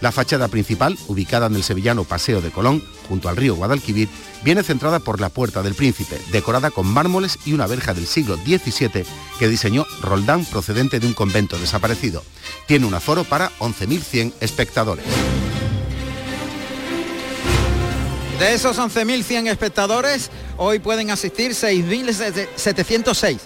La 0.00 0.12
fachada 0.12 0.48
principal, 0.48 0.98
ubicada 1.08 1.46
en 1.46 1.56
el 1.56 1.62
sevillano 1.62 2.04
Paseo 2.04 2.40
de 2.40 2.50
Colón, 2.50 2.82
junto 3.08 3.28
al 3.28 3.36
río 3.36 3.54
Guadalquivir, 3.54 4.08
viene 4.42 4.62
centrada 4.62 4.98
por 4.98 5.20
la 5.20 5.28
Puerta 5.28 5.62
del 5.62 5.74
Príncipe, 5.74 6.18
decorada 6.32 6.70
con 6.70 6.86
mármoles 6.86 7.38
y 7.44 7.52
una 7.52 7.66
verja 7.66 7.92
del 7.92 8.06
siglo 8.06 8.36
XVII 8.36 9.04
que 9.38 9.48
diseñó 9.48 9.84
Roldán 10.00 10.44
procedente 10.46 11.00
de 11.00 11.06
un 11.06 11.14
convento 11.14 11.58
desaparecido. 11.58 12.24
Tiene 12.66 12.86
un 12.86 12.94
aforo 12.94 13.24
para 13.24 13.50
11.100 13.58 14.32
espectadores. 14.40 15.04
De 18.40 18.54
esos 18.54 18.78
11.100 18.78 19.48
espectadores, 19.48 20.30
hoy 20.56 20.78
pueden 20.78 21.10
asistir 21.10 21.52
6.706. 21.52 23.36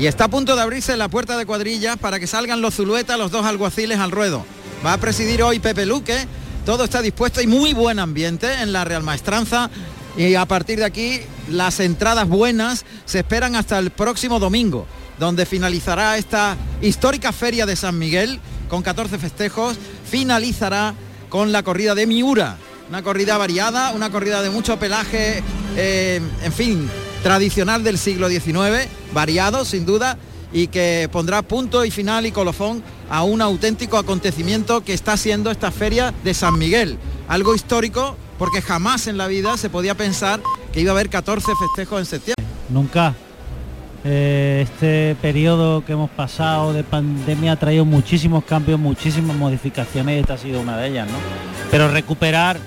Y 0.00 0.06
está 0.06 0.24
a 0.24 0.28
punto 0.28 0.56
de 0.56 0.62
abrirse 0.62 0.96
la 0.96 1.10
puerta 1.10 1.36
de 1.36 1.44
cuadrilla 1.44 1.96
para 1.96 2.18
que 2.18 2.26
salgan 2.26 2.62
los 2.62 2.76
Zulueta, 2.76 3.18
los 3.18 3.30
dos 3.30 3.44
alguaciles 3.44 3.98
al 3.98 4.10
ruedo. 4.10 4.46
Va 4.84 4.94
a 4.94 4.98
presidir 4.98 5.42
hoy 5.42 5.58
Pepe 5.58 5.84
Luque. 5.84 6.16
Todo 6.64 6.84
está 6.84 7.02
dispuesto 7.02 7.42
y 7.42 7.46
muy 7.46 7.74
buen 7.74 7.98
ambiente 7.98 8.50
en 8.62 8.72
la 8.72 8.86
Real 8.86 9.02
Maestranza. 9.02 9.68
Y 10.16 10.34
a 10.34 10.46
partir 10.46 10.78
de 10.78 10.86
aquí, 10.86 11.20
las 11.50 11.78
entradas 11.80 12.26
buenas 12.26 12.86
se 13.04 13.18
esperan 13.18 13.54
hasta 13.54 13.78
el 13.78 13.90
próximo 13.90 14.38
domingo, 14.38 14.86
donde 15.18 15.44
finalizará 15.44 16.16
esta 16.16 16.56
histórica 16.80 17.34
feria 17.34 17.66
de 17.66 17.76
San 17.76 17.98
Miguel 17.98 18.40
con 18.70 18.82
14 18.82 19.18
festejos. 19.18 19.76
Finalizará 20.10 20.94
con 21.28 21.52
la 21.52 21.62
corrida 21.62 21.94
de 21.94 22.06
Miura, 22.06 22.56
una 22.88 23.02
corrida 23.02 23.36
variada, 23.38 23.92
una 23.92 24.10
corrida 24.10 24.42
de 24.42 24.50
mucho 24.50 24.78
pelaje, 24.78 25.42
eh, 25.76 26.20
en 26.42 26.52
fin, 26.52 26.88
tradicional 27.22 27.82
del 27.82 27.98
siglo 27.98 28.28
XIX, 28.28 28.88
variado 29.12 29.64
sin 29.64 29.84
duda, 29.84 30.18
y 30.52 30.68
que 30.68 31.08
pondrá 31.10 31.42
punto 31.42 31.84
y 31.84 31.90
final 31.90 32.26
y 32.26 32.32
colofón 32.32 32.82
a 33.10 33.22
un 33.24 33.42
auténtico 33.42 33.98
acontecimiento 33.98 34.84
que 34.84 34.94
está 34.94 35.16
siendo 35.16 35.50
esta 35.50 35.70
feria 35.70 36.14
de 36.24 36.34
San 36.34 36.58
Miguel. 36.58 36.98
Algo 37.28 37.54
histórico 37.54 38.16
porque 38.38 38.62
jamás 38.62 39.06
en 39.06 39.18
la 39.18 39.26
vida 39.26 39.56
se 39.56 39.70
podía 39.70 39.94
pensar 39.94 40.40
que 40.72 40.80
iba 40.80 40.92
a 40.92 40.94
haber 40.94 41.08
14 41.08 41.52
festejos 41.58 41.98
en 41.98 42.06
septiembre. 42.06 42.44
Nunca. 42.68 43.14
Eh, 44.04 44.60
este 44.62 45.16
periodo 45.20 45.84
que 45.84 45.92
hemos 45.92 46.10
pasado 46.10 46.72
de 46.72 46.84
pandemia 46.84 47.52
ha 47.52 47.56
traído 47.56 47.84
muchísimos 47.84 48.44
cambios, 48.44 48.78
muchísimas 48.78 49.36
modificaciones 49.36 50.16
y 50.16 50.20
esta 50.20 50.34
ha 50.34 50.38
sido 50.38 50.60
una 50.60 50.76
de 50.76 50.88
ellas, 50.88 51.08
¿no? 51.10 51.18
Pero 51.72 51.88
recuperar 51.88 52.60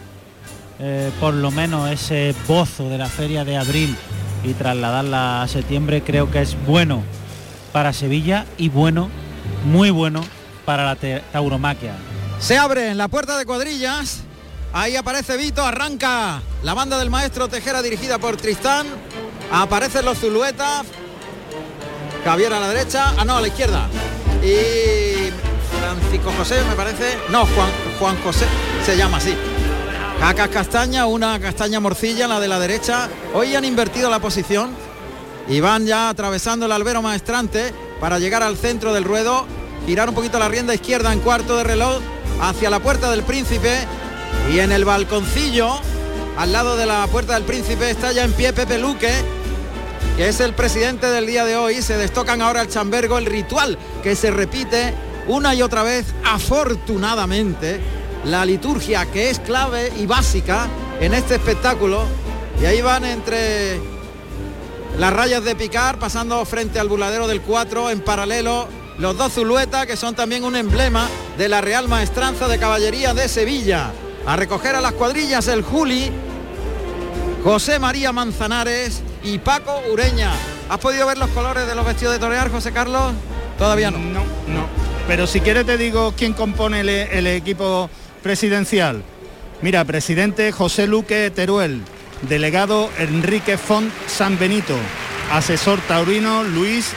eh, 0.80 1.12
por 1.20 1.34
lo 1.34 1.52
menos 1.52 1.90
ese 1.90 2.34
bozo 2.48 2.90
de 2.90 2.98
la 2.98 3.08
feria 3.08 3.44
de 3.44 3.58
abril 3.58 3.96
y 4.44 4.54
trasladarla 4.54 5.44
a 5.44 5.48
septiembre 5.48 6.02
creo 6.02 6.32
que 6.32 6.42
es 6.42 6.56
bueno 6.66 7.04
para 7.74 7.94
Sevilla 7.94 8.46
y 8.58 8.70
bueno, 8.70 9.10
muy 9.66 9.90
bueno 9.90 10.24
para 10.66 10.86
la 10.86 10.96
tauromaquia. 11.32 11.94
Se 12.40 12.58
abre 12.58 12.96
la 12.96 13.08
puerta 13.08 13.38
de 13.38 13.46
cuadrillas. 13.46 14.22
Ahí 14.72 14.96
aparece 14.96 15.36
Vito, 15.36 15.66
arranca 15.66 16.42
la 16.64 16.74
banda 16.74 17.00
del 17.00 17.10
maestro 17.10 17.48
Tejera 17.48 17.82
dirigida 17.82 18.20
por 18.20 18.38
Tristán. 18.38 18.88
Aparecen 19.52 20.06
los 20.06 20.20
Zuluetas. 20.20 20.86
Javier 22.24 22.54
a 22.54 22.60
la 22.60 22.70
derecha, 22.70 23.14
ah 23.18 23.26
no, 23.26 23.38
a 23.38 23.42
la 23.42 23.48
izquierda. 23.48 23.88
Y 24.44 25.32
Francisco 25.80 26.32
José, 26.38 26.62
me 26.70 26.76
parece. 26.76 27.18
No, 27.30 27.46
Juan, 27.46 27.70
Juan 27.98 28.18
José 28.24 28.46
se 28.86 28.96
llama 28.96 29.18
así. 29.18 29.36
Cacas 30.20 30.50
castaña, 30.50 31.06
una 31.06 31.40
castaña 31.40 31.80
morcilla, 31.80 32.28
la 32.28 32.42
de 32.42 32.50
la 32.50 32.60
derecha. 32.60 33.08
Hoy 33.34 33.56
han 33.56 33.64
invertido 33.64 34.10
la 34.10 34.20
posición 34.20 34.70
y 35.48 35.62
van 35.62 35.86
ya 35.86 36.10
atravesando 36.10 36.66
el 36.66 36.74
albero 36.74 37.02
maestrante 37.02 37.74
para 38.02 38.20
llegar 38.20 38.44
al 38.44 38.58
centro 38.58 38.94
del 38.94 39.06
ruedo, 39.06 39.46
girar 39.88 40.10
un 40.10 40.16
poquito 40.16 40.38
la 40.38 40.50
rienda 40.50 40.76
izquierda 40.76 41.14
en 41.14 41.22
cuarto 41.22 41.56
de 41.56 41.64
reloj 41.64 42.02
hacia 42.42 42.70
la 42.70 42.80
puerta 42.80 43.10
del 43.10 43.24
príncipe 43.24 43.80
y 44.54 44.60
en 44.60 44.74
el 44.74 44.84
balconcillo, 44.84 45.80
al 46.38 46.52
lado 46.52 46.76
de 46.76 46.86
la 46.86 47.08
puerta 47.08 47.34
del 47.34 47.44
príncipe, 47.44 47.90
está 47.90 48.12
ya 48.12 48.26
en 48.26 48.34
pie 48.34 48.52
Pepe 48.52 48.78
Luque, 48.78 49.14
que 50.18 50.28
es 50.28 50.42
el 50.42 50.54
presidente 50.54 51.08
del 51.08 51.28
día 51.28 51.46
de 51.46 51.56
hoy. 51.56 51.82
Se 51.82 51.98
destocan 51.98 52.42
ahora 52.42 52.62
el 52.62 52.70
chambergo, 52.70 53.18
el 53.18 53.26
ritual 53.26 53.80
que 54.04 54.18
se 54.18 54.32
repite 54.32 54.94
una 55.28 55.56
y 55.56 55.62
otra 55.62 55.82
vez, 55.82 56.06
afortunadamente, 56.26 57.80
la 58.26 58.46
liturgia 58.46 59.06
que 59.06 59.30
es 59.30 59.40
clave 59.40 59.92
y 59.98 60.06
básica 60.06 60.68
en 61.00 61.14
este 61.14 61.36
espectáculo. 61.36 62.04
Y 62.62 62.66
ahí 62.66 62.82
van 62.82 63.06
entre 63.06 63.80
las 64.98 65.14
rayas 65.14 65.44
de 65.44 65.56
picar, 65.56 65.98
pasando 66.00 66.44
frente 66.46 66.80
al 66.80 66.90
buladero 66.90 67.28
del 67.28 67.42
4 67.42 67.90
en 67.90 68.02
paralelo 68.02 68.68
los 69.00 69.18
dos 69.18 69.34
Zuluetas, 69.34 69.86
que 69.86 69.96
son 69.96 70.14
también 70.14 70.44
un 70.44 70.58
emblema 70.58 71.08
de 71.38 71.48
la 71.48 71.62
Real 71.62 71.88
Maestranza 71.88 72.50
de 72.50 72.60
Caballería 72.60 73.14
de 73.14 73.30
Sevilla. 73.30 73.92
A 74.26 74.36
recoger 74.36 74.76
a 74.76 74.82
las 74.82 74.92
cuadrillas 74.92 75.48
el 75.48 75.64
Juli, 75.64 76.12
José 77.44 77.80
María 77.80 78.12
Manzanares 78.12 79.02
y 79.24 79.38
Paco 79.38 79.82
Ureña. 79.92 80.32
¿Has 80.70 80.80
podido 80.80 81.08
ver 81.08 81.18
los 81.18 81.30
colores 81.30 81.66
de 81.66 81.76
los 81.76 81.86
vestidos 81.86 82.14
de 82.14 82.20
torear, 82.20 82.52
José 82.52 82.74
Carlos? 82.74 83.14
Todavía 83.58 83.90
no. 83.90 84.00
No, 84.00 84.24
no. 84.48 84.68
Pero 85.08 85.26
si 85.26 85.40
quieres 85.40 85.66
te 85.66 85.78
digo 85.78 86.14
quién 86.16 86.34
compone 86.34 86.82
el, 86.82 87.26
equipo 87.28 87.90
presidencial. 88.22 89.04
Mira, 89.62 89.84
presidente 89.86 90.52
José 90.52 90.88
Luque 90.88 91.32
Teruel, 91.32 91.82
delegado 92.28 92.90
Enrique 92.98 93.58
Font 93.58 93.92
San 94.08 94.40
Benito, 94.40 94.76
asesor 95.32 95.80
taurino 95.88 96.44
Luis 96.44 96.92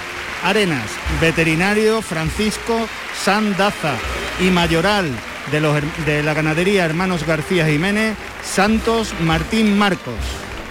Arenas, 0.45 0.91
veterinario 1.21 2.03
Francisco 2.03 2.89
Sandaza 3.15 3.95
y 4.41 4.51
mayoral 4.51 5.11
de, 5.51 5.61
los, 5.61 5.81
de 6.07 6.23
la 6.23 6.35
ganadería 6.35 6.85
Hermanos 6.85 7.27
García 7.27 7.67
Jiménez, 7.67 8.17
Santos 8.43 9.15
Martín 9.21 9.77
Marcos. 9.77 10.15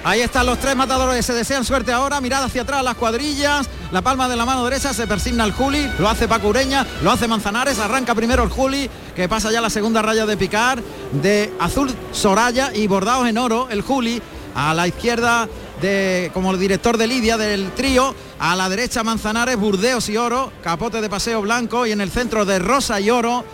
Ahí 0.04 0.22
están 0.22 0.48
los 0.48 0.58
tres 0.60 0.76
matadores, 0.76 1.24
se 1.24 1.34
desean 1.34 1.64
suerte 1.64 1.92
ahora, 1.92 2.20
mirada 2.22 2.46
hacia 2.46 2.64
atrás 2.64 2.84
las 2.84 2.96
cuadrillas, 2.96 3.70
la 3.92 4.02
palma 4.02 4.28
de 4.28 4.36
la 4.36 4.46
mano 4.46 4.66
derecha 4.66 4.96
se 4.96 5.06
persigna 5.06 5.44
el 5.44 5.52
Juli, 5.52 5.88
lo 6.00 6.10
hace 6.10 6.28
Paco 6.28 6.48
Ureña, 6.48 6.88
lo 7.04 7.12
hace 7.12 7.28
Manzanares, 7.28 7.78
arranca 7.78 8.16
primero 8.16 8.42
el 8.44 8.50
Juli, 8.50 8.90
que 9.16 9.30
pasa 9.30 9.52
ya 9.52 9.62
la 9.62 9.70
segunda 9.70 10.02
raya 10.02 10.26
de 10.26 10.38
picar, 10.38 10.82
de 11.12 11.54
azul 11.60 11.92
Soraya 12.12 12.72
y 12.74 12.88
bordados 12.88 13.28
en 13.28 13.38
oro 13.38 13.68
el 13.70 13.84
Juli, 13.84 14.20
a 14.56 14.74
la 14.74 14.88
izquierda 14.88 15.48
de, 15.82 16.32
como 16.34 16.52
el 16.52 16.60
director 16.60 16.98
de 16.98 17.06
Lidia 17.06 17.38
del 17.38 17.72
trío, 17.74 18.16
a 18.40 18.56
la 18.56 18.70
derecha 18.70 19.04
Manzanares, 19.04 19.58
Burdeos 19.58 20.10
y 20.10 20.18
Oro, 20.18 20.52
capote 20.64 21.00
de 21.00 21.10
paseo 21.10 21.42
blanco. 21.42 21.86
Y 21.86 21.92
en 21.92 22.02
el 22.02 22.12
centro 22.12 22.44
de 22.44 22.60
Rosa 22.60 23.00
y 23.00 23.10
Oro, 23.10 23.46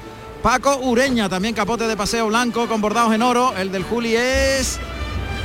Paco 0.42 0.78
Ureña, 0.78 1.30
también 1.30 1.54
capote 1.54 1.88
de 1.88 1.98
paseo 1.98 2.28
blanco 2.28 2.68
con 2.68 2.82
bordados 2.82 3.14
en 3.14 3.22
oro, 3.22 3.54
el 3.58 3.72
del 3.72 3.84
Juli 3.84 4.16
es 4.16 4.80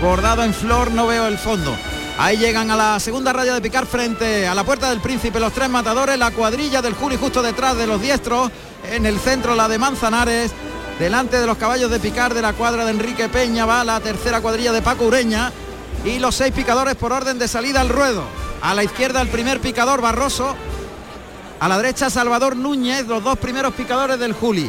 bordado 0.02 0.42
en 0.42 0.52
flor, 0.52 0.90
no 0.90 1.06
veo 1.06 1.28
el 1.28 1.38
fondo. 1.38 1.72
Ahí 2.18 2.36
llegan 2.36 2.72
a 2.72 2.76
la 2.76 2.98
segunda 2.98 3.32
raya 3.32 3.54
de 3.54 3.60
picar 3.60 3.86
frente 3.86 4.48
a 4.48 4.54
la 4.54 4.64
puerta 4.64 4.90
del 4.90 5.00
príncipe 5.00 5.38
los 5.38 5.52
tres 5.52 5.70
matadores, 5.70 6.18
la 6.18 6.32
cuadrilla 6.32 6.82
del 6.82 6.94
Juli 6.94 7.16
justo 7.16 7.40
detrás 7.40 7.76
de 7.76 7.86
los 7.86 8.02
diestros, 8.02 8.50
en 8.90 9.06
el 9.06 9.20
centro 9.20 9.54
la 9.54 9.68
de 9.68 9.78
Manzanares, 9.78 10.50
delante 10.98 11.38
de 11.38 11.46
los 11.46 11.56
caballos 11.56 11.88
de 11.88 12.00
picar 12.00 12.34
de 12.34 12.42
la 12.42 12.52
cuadra 12.52 12.84
de 12.84 12.90
Enrique 12.90 13.28
Peña 13.28 13.64
va 13.64 13.84
la 13.84 14.00
tercera 14.00 14.40
cuadrilla 14.40 14.72
de 14.72 14.82
Paco 14.82 15.06
Ureña, 15.06 15.52
y 16.04 16.18
los 16.18 16.34
seis 16.34 16.52
picadores 16.52 16.96
por 16.96 17.12
orden 17.12 17.38
de 17.38 17.46
salida 17.46 17.80
al 17.80 17.88
ruedo. 17.88 18.24
A 18.60 18.74
la 18.74 18.82
izquierda 18.82 19.20
el 19.20 19.28
primer 19.28 19.60
picador 19.60 20.00
Barroso, 20.00 20.56
a 21.60 21.68
la 21.68 21.76
derecha 21.76 22.10
Salvador 22.10 22.56
Núñez, 22.56 23.06
los 23.06 23.22
dos 23.22 23.38
primeros 23.38 23.72
picadores 23.74 24.18
del 24.18 24.32
Juli. 24.32 24.68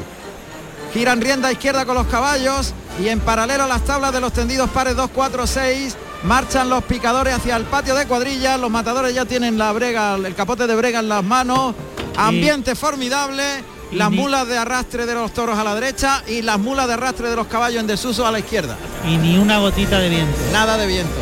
Giran 0.94 1.22
rienda 1.22 1.52
izquierda 1.52 1.86
con 1.86 1.96
los 1.96 2.06
caballos 2.06 2.72
y 3.02 3.10
en 3.10 3.20
paralelo 3.20 3.64
a 3.64 3.68
las 3.68 3.84
tablas 3.84 4.14
de 4.14 4.22
los 4.22 4.34
tendidos 4.34 4.70
pares 4.70 4.96
2, 4.96 5.10
4, 5.14 5.48
6 5.48 5.98
marchan 6.24 6.70
los 6.70 6.84
picadores 6.84 7.34
hacia 7.34 7.56
el 7.56 7.66
patio 7.66 7.96
de 7.96 8.06
cuadrillas. 8.06 8.60
Los 8.60 8.72
matadores 8.72 9.14
ya 9.14 9.26
tienen 9.26 9.58
la 9.58 9.72
brega, 9.72 10.16
el 10.16 10.36
capote 10.36 10.68
de 10.68 10.76
brega 10.76 11.00
en 11.00 11.10
las 11.10 11.24
manos. 11.24 11.76
Ambiente 12.18 12.76
formidable. 12.76 13.44
Las 13.92 14.10
mulas 14.10 14.48
de 14.48 14.58
arrastre 14.58 15.06
de 15.06 15.14
los 15.14 15.32
toros 15.34 15.60
a 15.60 15.64
la 15.64 15.76
derecha 15.76 16.24
y 16.26 16.42
las 16.42 16.58
mulas 16.58 16.88
de 16.88 16.94
arrastre 16.94 17.30
de 17.30 17.36
los 17.36 17.46
caballos 17.46 17.80
en 17.80 17.86
desuso 17.86 18.26
a 18.26 18.32
la 18.32 18.40
izquierda. 18.40 18.76
Y 19.08 19.18
ni 19.18 19.38
una 19.38 19.60
gotita 19.60 20.00
de 20.00 20.10
viento. 20.10 20.36
Nada 20.52 20.78
de 20.78 20.88
viento. 20.88 21.14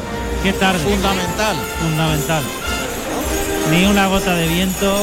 Qué 0.42 0.54
tarde. 0.54 0.80
Fundamental. 0.80 1.58
Fundamental. 1.82 2.44
Ni 3.72 3.86
una 3.88 4.08
gota 4.08 4.36
de 4.36 4.48
viento. 4.48 4.96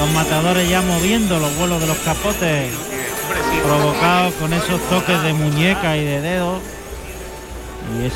Los 0.00 0.10
matadores 0.10 0.68
ya 0.68 0.82
moviendo 0.82 1.38
los 1.38 1.56
vuelos 1.56 1.80
de 1.80 1.86
los 1.86 1.98
capotes 1.98 2.72
provocados 3.62 4.34
con 4.34 4.52
esos 4.52 4.80
toques 4.88 5.22
de 5.22 5.32
muñeca 5.32 5.96
y 5.96 6.04
de 6.04 6.20
dedos. 6.20 6.62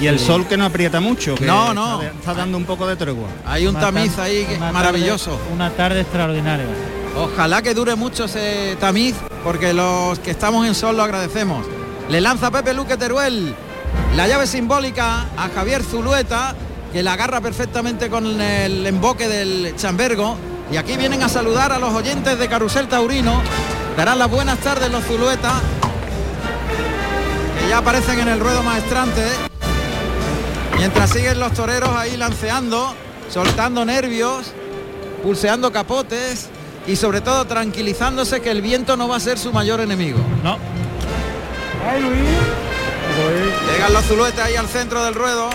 Y, 0.01 0.07
el 0.07 0.21
sol 0.21 0.47
que 0.47 0.57
no 0.57 0.67
aprieta 0.67 1.01
mucho. 1.01 1.35
no, 1.41 1.75
no. 1.75 2.01
Está, 2.03 2.35
dando 2.35 2.57
un 2.57 2.65
poco 2.65 2.87
de 2.87 2.97
tregua. 2.97 3.29
Hay 3.45 3.67
un 3.67 3.75
tamiz 3.75 4.19
ahí 4.19 4.47
maravilloso. 4.73 5.39
una 5.53 5.71
tarde 5.71 6.03
extraordinaria. 6.03 6.67
Ojalá 7.17 7.63
que 7.63 7.75
dure 7.75 7.95
mucho 7.95 8.25
ese 8.25 8.77
tamiz, 8.79 9.15
porque 9.43 9.73
los 9.73 10.19
que 10.21 10.31
estamos 10.31 10.67
en 10.67 10.75
sol 10.75 10.97
lo 10.97 11.03
agradecemos. 11.03 11.67
Le 12.09 12.21
lanza 12.21 12.51
Pepe 12.51 12.75
Luque 12.75 12.97
Teruel 12.97 13.55
la 14.17 14.29
llave 14.29 14.47
simbólica 14.47 15.27
a 15.37 15.49
Javier 15.53 15.83
Zulueta, 15.83 16.55
que 16.93 17.03
la 17.03 17.15
agarra 17.15 17.41
perfectamente 17.41 18.09
con 18.09 18.41
el 18.41 18.87
emboque 18.87 19.27
del 19.27 19.75
chambergo. 19.77 20.37
Y 20.71 20.77
aquí 20.77 20.97
vienen 20.97 21.23
a 21.25 21.29
saludar 21.29 21.73
a 21.73 21.79
los 21.79 21.93
oyentes 21.93 22.39
de 22.39 22.49
Carusel 22.49 22.87
Taurino. 22.87 23.43
Darán 23.97 24.19
las 24.19 24.29
buenas 24.29 24.59
tardes 24.59 24.91
los 24.91 25.05
Zulueta, 25.05 25.53
que 27.61 27.69
ya 27.69 27.79
aparecen 27.79 28.19
en 28.19 28.29
el 28.29 28.41
ruedo 28.41 28.63
maestrante. 28.65 29.25
Mientras 30.77 31.11
siguen 31.11 31.39
los 31.39 31.53
toreros 31.53 31.91
ahí 31.91 32.17
lanceando, 32.17 32.93
soltando 33.31 33.85
nervios, 33.85 34.53
pulseando 35.23 35.71
capotes 35.71 36.49
y 36.89 36.97
sobre 36.97 37.21
todo 37.21 37.45
tranquilizándose 37.45 38.41
que 38.41 38.51
el 38.51 38.63
viento 38.63 38.97
no 38.97 39.07
va 39.07 39.17
a 39.17 39.21
ser 39.21 39.39
su 39.39 39.53
mayor 39.53 39.81
enemigo. 39.81 40.19
No. 40.43 40.59
Llegan 43.73 43.93
los 43.93 44.05
zuluetes 44.07 44.41
ahí 44.41 44.57
al 44.57 44.67
centro 44.67 45.05
del 45.05 45.15
ruedo 45.15 45.51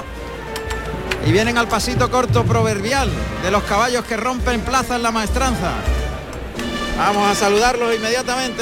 y 1.28 1.32
vienen 1.34 1.58
al 1.58 1.68
pasito 1.68 2.10
corto 2.10 2.46
proverbial 2.46 3.10
de 3.44 3.52
los 3.52 3.64
caballos 3.64 4.06
que 4.06 4.16
rompen 4.16 4.62
plaza 4.62 4.96
en 4.96 5.04
la 5.04 5.12
maestranza. 5.12 5.74
Vamos 7.00 7.32
a 7.32 7.34
saludarlos 7.34 7.96
inmediatamente. 7.96 8.62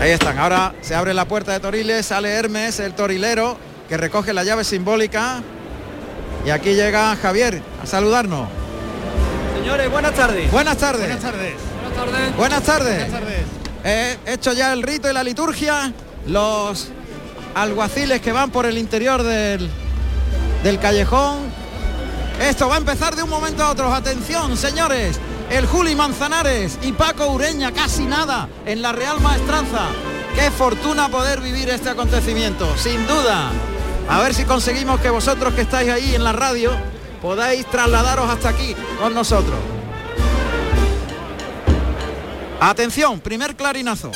Ahí 0.00 0.10
están, 0.10 0.36
ahora 0.40 0.74
se 0.80 0.96
abre 0.96 1.14
la 1.14 1.24
puerta 1.24 1.52
de 1.52 1.60
Toriles, 1.60 2.04
sale 2.04 2.30
Hermes, 2.30 2.80
el 2.80 2.94
torilero, 2.94 3.56
que 3.88 3.96
recoge 3.96 4.32
la 4.32 4.42
llave 4.42 4.64
simbólica. 4.64 5.40
Y 6.44 6.50
aquí 6.50 6.74
llega 6.74 7.14
Javier 7.14 7.62
a 7.80 7.86
saludarnos. 7.86 8.48
Señores, 9.56 9.88
buenas 9.88 10.14
tardes. 10.14 10.50
Buenas 10.50 10.76
tardes. 10.76 11.06
Buenas 11.06 11.22
tardes. 11.22 11.54
Buenas 11.80 11.94
tardes. 11.94 12.36
Buenas 12.36 12.62
tardes. 12.64 13.10
Buenas 13.12 13.20
tardes. 13.20 13.44
He 13.84 14.32
hecho 14.32 14.52
ya 14.52 14.72
el 14.72 14.82
rito 14.82 15.08
y 15.08 15.14
la 15.14 15.22
liturgia. 15.22 15.92
Los 16.26 16.88
alguaciles 17.54 18.20
que 18.20 18.32
van 18.32 18.50
por 18.50 18.66
el 18.66 18.78
interior 18.78 19.22
del, 19.22 19.70
del 20.64 20.80
callejón. 20.80 21.53
Esto 22.40 22.68
va 22.68 22.74
a 22.74 22.78
empezar 22.78 23.14
de 23.14 23.22
un 23.22 23.30
momento 23.30 23.62
a 23.62 23.70
otro. 23.70 23.92
Atención, 23.92 24.56
señores. 24.56 25.18
El 25.50 25.66
Juli 25.66 25.94
Manzanares 25.94 26.78
y 26.82 26.92
Paco 26.92 27.28
Ureña, 27.28 27.72
casi 27.72 28.06
nada 28.06 28.48
en 28.66 28.82
la 28.82 28.92
Real 28.92 29.20
Maestranza. 29.20 29.86
Qué 30.34 30.50
fortuna 30.50 31.08
poder 31.08 31.40
vivir 31.40 31.68
este 31.68 31.90
acontecimiento, 31.90 32.76
sin 32.76 33.06
duda. 33.06 33.50
A 34.08 34.20
ver 34.20 34.34
si 34.34 34.44
conseguimos 34.44 35.00
que 35.00 35.10
vosotros 35.10 35.54
que 35.54 35.62
estáis 35.62 35.90
ahí 35.90 36.14
en 36.14 36.24
la 36.24 36.32
radio 36.32 36.70
podáis 37.22 37.66
trasladaros 37.66 38.28
hasta 38.28 38.48
aquí 38.48 38.74
con 39.00 39.14
nosotros. 39.14 39.56
Atención, 42.60 43.20
primer 43.20 43.54
clarinazo. 43.54 44.10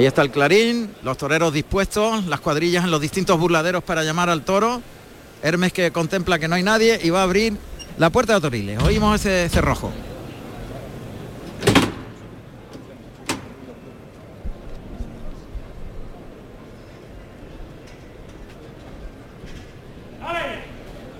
Ahí 0.00 0.06
está 0.06 0.22
el 0.22 0.30
clarín, 0.30 0.94
los 1.02 1.18
toreros 1.18 1.52
dispuestos, 1.52 2.24
las 2.24 2.40
cuadrillas 2.40 2.84
en 2.84 2.90
los 2.90 3.02
distintos 3.02 3.38
burladeros 3.38 3.84
para 3.84 4.02
llamar 4.02 4.30
al 4.30 4.44
toro. 4.44 4.80
Hermes 5.42 5.74
que 5.74 5.90
contempla 5.90 6.38
que 6.38 6.48
no 6.48 6.54
hay 6.54 6.62
nadie 6.62 6.98
y 7.02 7.10
va 7.10 7.20
a 7.20 7.24
abrir 7.24 7.58
la 7.98 8.08
puerta 8.08 8.32
de 8.32 8.40
Toriles. 8.40 8.82
Oímos 8.82 9.20
ese 9.20 9.46
cerrojo. 9.50 9.92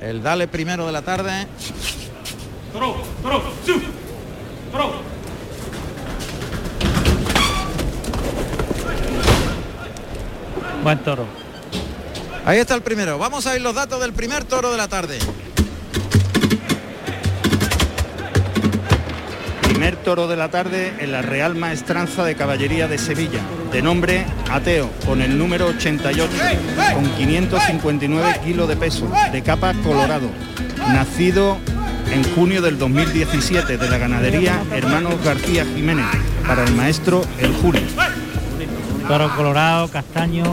El 0.01 0.23
dale 0.23 0.49
primero 0.49 0.87
de 0.87 0.93
la 0.93 1.03
tarde. 1.03 1.47
Toro, 2.73 2.97
toro. 3.23 3.43
Toro. 4.73 5.10
Buen 10.83 10.99
toro. 11.01 11.27
Ahí 12.47 12.59
está 12.59 12.75
el 12.75 12.83
primero. 12.83 13.19
Vamos 13.19 13.47
a 13.47 13.53
ver 13.53 13.61
los 13.61 13.75
datos 13.75 14.01
del 14.01 14.13
primer 14.13 14.45
toro 14.45 14.71
de 14.71 14.79
la 14.79 14.89
tarde. 14.89 15.19
Primer 19.63 19.97
toro 19.97 20.27
de 20.27 20.37
la 20.37 20.51
tarde 20.51 20.95
en 20.99 21.13
la 21.13 21.23
Real 21.23 21.55
Maestranza 21.55 22.25
de 22.25 22.35
Caballería 22.35 22.89
de 22.89 22.99
Sevilla, 22.99 23.41
de 23.73 23.83
nombre 23.83 24.27
Ateo, 24.51 24.91
con 25.07 25.23
el 25.23 25.39
número 25.39 25.67
88, 25.69 26.33
con 26.95 27.05
559 27.13 28.41
kilos 28.45 28.69
de 28.69 28.77
peso, 28.77 29.11
de 29.33 29.43
capa 29.43 29.73
colorado, 29.85 30.29
nacido 30.93 31.59
en 32.13 32.25
junio 32.35 32.61
del 32.63 32.79
2017 32.79 33.79
de 33.79 33.89
la 33.89 33.99
ganadería 33.99 34.63
Hermanos 34.73 35.23
García 35.25 35.65
Jiménez, 35.65 36.07
para 36.47 36.65
el 36.65 36.75
maestro 36.75 37.23
El 37.39 37.55
Juli. 37.55 37.81
Toro 39.11 39.29
colorado, 39.35 39.89
castaño, 39.89 40.45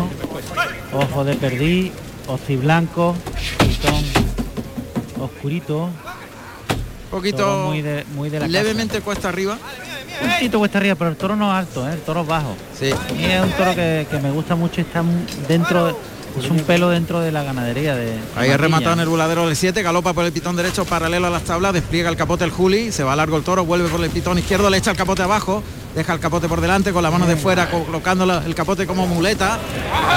ojo 0.91 1.23
de 1.23 1.35
perdí, 1.35 1.91
blanco, 2.59 3.15
pitón 3.59 4.03
oscurito. 5.21 5.83
Un 5.83 5.91
poquito 7.11 7.65
muy 7.67 7.83
de, 7.83 8.03
muy 8.15 8.31
de 8.31 8.39
la 8.39 8.47
levemente 8.47 9.01
cuesta 9.01 9.29
arriba. 9.29 9.59
Un 10.23 10.31
poquito 10.31 10.57
cuesta 10.57 10.79
arriba, 10.79 10.95
pero 10.95 11.11
el 11.11 11.17
toro 11.17 11.35
no 11.35 11.51
es 11.51 11.59
alto, 11.67 11.87
¿eh? 11.87 11.93
el 11.93 11.99
toro 11.99 12.21
es 12.21 12.27
bajo. 12.27 12.55
Sí. 12.77 12.89
A 12.91 13.13
mí 13.13 13.25
es 13.25 13.43
un 13.43 13.51
toro 13.51 13.75
que, 13.75 14.07
que 14.09 14.17
me 14.17 14.31
gusta 14.31 14.55
mucho, 14.55 14.81
está 14.81 15.03
dentro, 15.47 15.85
de- 15.85 15.95
es 16.39 16.49
un 16.49 16.57
pelo 16.61 16.89
dentro 16.89 17.19
de 17.19 17.31
la 17.31 17.43
ganadería 17.43 17.95
de. 17.95 18.11
Ahí 18.35 18.49
ha 18.49 18.57
rematado 18.57 18.93
en 18.93 19.01
el 19.01 19.07
buladero 19.07 19.45
del 19.45 19.55
7, 19.55 19.83
galopa 19.83 20.13
por 20.13 20.25
el 20.25 20.31
pitón 20.31 20.55
derecho 20.55 20.83
paralelo 20.83 21.27
a 21.27 21.29
las 21.29 21.43
tablas, 21.43 21.73
despliega 21.73 22.09
el 22.09 22.15
capote 22.15 22.43
el 22.43 22.49
Juli, 22.51 22.91
se 22.91 23.03
va 23.03 23.15
largo 23.15 23.37
el 23.37 23.43
toro, 23.43 23.65
vuelve 23.65 23.87
por 23.87 24.03
el 24.03 24.09
pitón 24.09 24.39
izquierdo, 24.39 24.67
le 24.71 24.77
echa 24.77 24.89
el 24.89 24.97
capote 24.97 25.21
abajo, 25.21 25.61
deja 25.97 26.13
el 26.13 26.19
capote 26.19 26.47
por 26.47 26.61
delante 26.61 26.93
con 26.93 27.01
la 27.01 27.09
mano 27.09 27.25
de 27.25 27.35
fuera, 27.35 27.71
colocando 27.71 28.23
el 28.45 28.53
capote 28.53 28.85
como 28.85 29.07
muleta. 29.07 29.57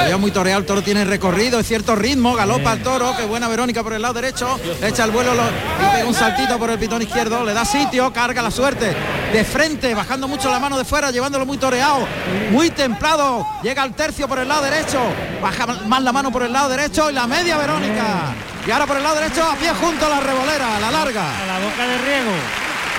Veo 0.06 0.18
muy 0.18 0.30
toreado, 0.30 0.60
el 0.60 0.66
toro 0.66 0.82
tiene 0.82 1.06
recorrido, 1.06 1.58
es 1.58 1.66
cierto 1.66 1.96
ritmo, 1.96 2.34
galopa 2.34 2.74
el 2.74 2.82
toro, 2.82 3.16
que 3.16 3.24
buena 3.24 3.48
Verónica 3.48 3.82
por 3.82 3.94
el 3.94 4.02
lado 4.02 4.12
derecho, 4.14 4.60
echa 4.82 5.04
el 5.04 5.10
vuelo 5.10 5.32
lo- 5.34 5.42
y 5.42 5.90
pega 5.96 6.06
un 6.06 6.12
saltito 6.14 6.58
por 6.58 6.68
el 6.68 6.78
pitón 6.78 7.00
izquierdo, 7.00 7.44
le 7.46 7.54
da 7.54 7.64
sitio, 7.64 8.12
carga 8.12 8.42
la 8.42 8.50
suerte, 8.50 8.94
de 9.32 9.44
frente, 9.44 9.94
bajando 9.94 10.28
mucho 10.28 10.50
la 10.50 10.58
mano 10.58 10.76
de 10.76 10.84
fuera, 10.84 11.10
llevándolo 11.10 11.46
muy 11.46 11.56
toreado, 11.56 12.06
muy 12.50 12.68
templado, 12.68 13.46
llega 13.62 13.82
al 13.82 13.94
tercio 13.94 14.28
por 14.28 14.38
el 14.38 14.48
lado 14.48 14.62
derecho, 14.62 15.00
baja 15.42 15.66
más 15.66 16.02
la 16.02 16.12
mano 16.12 16.30
por 16.30 16.42
el 16.42 16.52
lado 16.52 16.68
derecho 16.68 17.08
y 17.10 17.14
la 17.14 17.26
media 17.26 17.56
Verónica. 17.56 18.34
Y 18.66 18.70
ahora 18.70 18.86
por 18.86 18.98
el 18.98 19.02
lado 19.02 19.14
derecho 19.16 19.42
a 19.42 19.54
pie 19.56 19.70
junto 19.80 20.04
a 20.04 20.10
la 20.10 20.20
revolera, 20.20 20.76
a 20.76 20.80
la 20.80 20.90
larga. 20.90 21.22
A 21.42 21.46
la 21.46 21.58
boca 21.60 21.86
de 21.86 21.96
riego, 21.96 22.30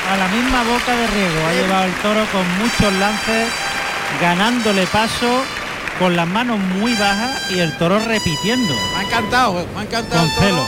a 0.09 0.17
la 0.17 0.27
misma 0.29 0.63
boca 0.63 0.95
de 0.95 1.07
riego. 1.07 1.47
Ha 1.47 1.53
llevado 1.53 1.83
el 1.85 1.93
toro 1.95 2.25
con 2.31 2.45
muchos 2.59 2.93
lances, 2.99 3.47
ganándole 4.21 4.85
paso, 4.87 5.41
con 5.99 6.15
las 6.15 6.27
manos 6.27 6.59
muy 6.59 6.93
bajas 6.95 7.51
y 7.51 7.59
el 7.59 7.75
toro 7.77 7.99
repitiendo. 7.99 8.73
Me 8.93 8.99
ha 8.99 9.03
encantado, 9.03 9.53
me 9.53 9.79
ha 9.79 9.83
encantado 9.83 10.21
Con 10.21 10.29
el 10.29 10.35
toro. 10.35 10.47
celo. 10.47 10.65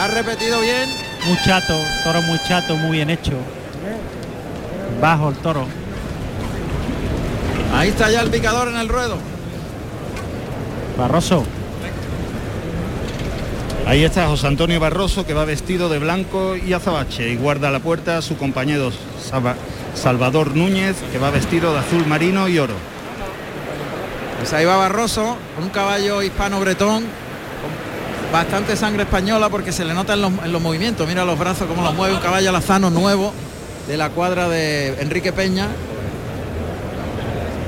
Ha 0.00 0.06
repetido 0.08 0.60
bien. 0.60 0.88
Muy 1.26 1.36
chato, 1.44 1.74
toro 2.04 2.22
muy 2.22 2.38
chato, 2.46 2.76
muy 2.76 2.92
bien 2.92 3.10
hecho. 3.10 3.32
Bajo 5.00 5.30
el 5.30 5.36
toro. 5.36 5.66
Ahí 7.74 7.88
está 7.88 8.10
ya 8.10 8.22
el 8.22 8.30
picador 8.30 8.68
en 8.68 8.76
el 8.76 8.88
ruedo. 8.88 9.18
Barroso. 10.96 11.44
Ahí 13.86 14.02
está 14.04 14.26
José 14.26 14.48
Antonio 14.48 14.80
Barroso 14.80 15.24
que 15.24 15.32
va 15.32 15.44
vestido 15.44 15.88
de 15.88 15.98
blanco 16.00 16.56
y 16.56 16.72
azabache 16.72 17.28
y 17.30 17.36
guarda 17.36 17.68
a 17.68 17.70
la 17.70 17.78
puerta 17.78 18.18
a 18.18 18.22
su 18.22 18.36
compañero 18.36 18.90
Salvador 19.94 20.56
Núñez 20.56 20.96
que 21.12 21.18
va 21.18 21.30
vestido 21.30 21.72
de 21.72 21.78
azul 21.78 22.04
marino 22.06 22.48
y 22.48 22.58
oro. 22.58 22.74
Pues 24.38 24.52
ahí 24.52 24.64
va 24.64 24.76
Barroso, 24.76 25.36
un 25.62 25.68
caballo 25.70 26.20
hispano-bretón, 26.22 27.02
con 27.04 28.32
bastante 28.32 28.76
sangre 28.76 29.04
española 29.04 29.48
porque 29.50 29.70
se 29.70 29.84
le 29.84 29.94
nota 29.94 30.14
en 30.14 30.22
los, 30.22 30.32
en 30.44 30.52
los 30.52 30.60
movimientos. 30.60 31.06
Mira 31.06 31.24
los 31.24 31.38
brazos 31.38 31.68
como 31.68 31.82
los 31.82 31.94
mueve 31.94 32.14
un 32.14 32.20
caballo 32.20 32.50
alazano 32.50 32.90
nuevo 32.90 33.32
de 33.86 33.96
la 33.96 34.10
cuadra 34.10 34.48
de 34.48 35.00
Enrique 35.00 35.32
Peña. 35.32 35.68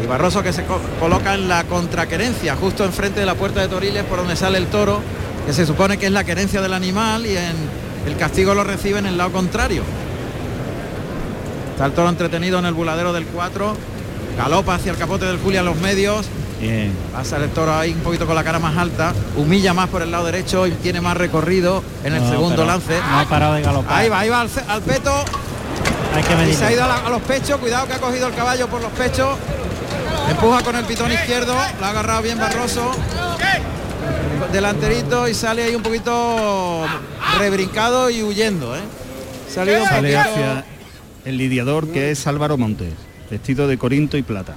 Y 0.02 0.06
Barroso 0.06 0.42
que 0.42 0.52
se 0.52 0.64
co- 0.64 0.80
coloca 1.00 1.34
en 1.34 1.48
la 1.48 1.62
contraquerencia, 1.64 2.56
justo 2.56 2.84
enfrente 2.84 3.20
de 3.20 3.26
la 3.26 3.34
puerta 3.36 3.60
de 3.60 3.68
Toriles 3.68 4.02
por 4.04 4.18
donde 4.18 4.36
sale 4.36 4.58
el 4.58 4.66
toro, 4.66 5.00
que 5.48 5.54
se 5.54 5.64
supone 5.64 5.96
que 5.96 6.04
es 6.04 6.12
la 6.12 6.24
querencia 6.24 6.60
del 6.60 6.74
animal 6.74 7.24
y 7.24 7.34
en 7.34 7.56
el 8.06 8.16
castigo 8.18 8.52
lo 8.54 8.64
recibe 8.64 8.98
en 8.98 9.06
el 9.06 9.16
lado 9.16 9.32
contrario. 9.32 9.82
Está 11.72 11.86
el 11.86 11.92
toro 11.92 12.10
entretenido 12.10 12.58
en 12.58 12.66
el 12.66 12.74
buladero 12.74 13.14
del 13.14 13.24
4, 13.24 13.74
galopa 14.36 14.74
hacia 14.74 14.92
el 14.92 14.98
capote 14.98 15.24
del 15.24 15.38
Julia 15.38 15.60
a 15.60 15.62
los 15.62 15.76
medios, 15.78 16.26
Bien. 16.60 16.92
Pasa 17.14 17.36
el 17.36 17.48
toro 17.50 17.72
ahí 17.74 17.92
un 17.92 18.00
poquito 18.00 18.26
con 18.26 18.34
la 18.34 18.44
cara 18.44 18.58
más 18.58 18.76
alta, 18.76 19.14
humilla 19.36 19.72
más 19.72 19.88
por 19.88 20.02
el 20.02 20.10
lado 20.10 20.26
derecho 20.26 20.66
y 20.66 20.72
tiene 20.72 21.00
más 21.00 21.16
recorrido 21.16 21.82
en 22.04 22.12
el 22.14 22.20
No, 22.22 22.28
segundo 22.28 22.66
lance. 22.66 22.98
No 23.10 23.20
ha 23.20 23.24
parado 23.26 23.54
de 23.54 23.62
galopar. 23.62 23.96
Ahí 23.96 24.08
va, 24.10 24.18
ahí 24.18 24.28
va 24.28 24.40
al, 24.42 24.50
al 24.68 24.82
peto 24.82 25.24
Hay 26.16 26.22
que 26.24 26.50
y 26.50 26.54
se 26.54 26.64
ha 26.66 26.72
ido 26.72 26.82
a, 26.84 26.88
la- 26.88 27.06
a 27.06 27.10
los 27.10 27.22
pechos. 27.22 27.56
Cuidado 27.58 27.86
que 27.86 27.92
ha 27.94 27.98
cogido 28.00 28.26
el 28.26 28.34
caballo 28.34 28.66
por 28.66 28.82
los 28.82 28.90
pechos. 28.90 29.38
Empuja 30.28 30.60
con 30.62 30.74
el 30.74 30.84
pitón 30.84 31.12
izquierdo, 31.12 31.54
lo 31.78 31.86
ha 31.86 31.90
agarrado 31.90 32.20
bien 32.22 32.38
Barroso. 32.38 32.90
Delanterito 34.52 35.28
y 35.28 35.34
sale 35.34 35.64
ahí 35.64 35.74
un 35.74 35.82
poquito 35.82 36.86
rebrincado 37.38 38.10
y 38.10 38.22
huyendo. 38.22 38.74
¿eh? 38.74 38.80
Sale 39.48 39.76
hacia 39.76 40.64
el 41.24 41.36
lidiador 41.36 41.88
que 41.88 42.10
es 42.10 42.26
Álvaro 42.26 42.56
Montes, 42.56 42.94
vestido 43.30 43.68
de 43.68 43.76
corinto 43.76 44.16
y 44.16 44.22
plata. 44.22 44.54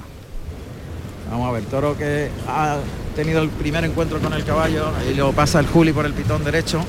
Vamos 1.30 1.50
a 1.50 1.52
ver, 1.52 1.64
toro 1.64 1.98
que 1.98 2.30
ha 2.48 2.78
tenido 3.16 3.42
el 3.42 3.50
primer 3.50 3.84
encuentro 3.86 4.20
con 4.20 4.34
el 4.34 4.44
caballo, 4.44 4.92
ahí 5.00 5.14
luego 5.14 5.32
pasa 5.34 5.60
el 5.60 5.68
Juli 5.68 5.94
por 5.94 6.06
el 6.06 6.14
pitón 6.14 6.44
derecho, 6.44 6.84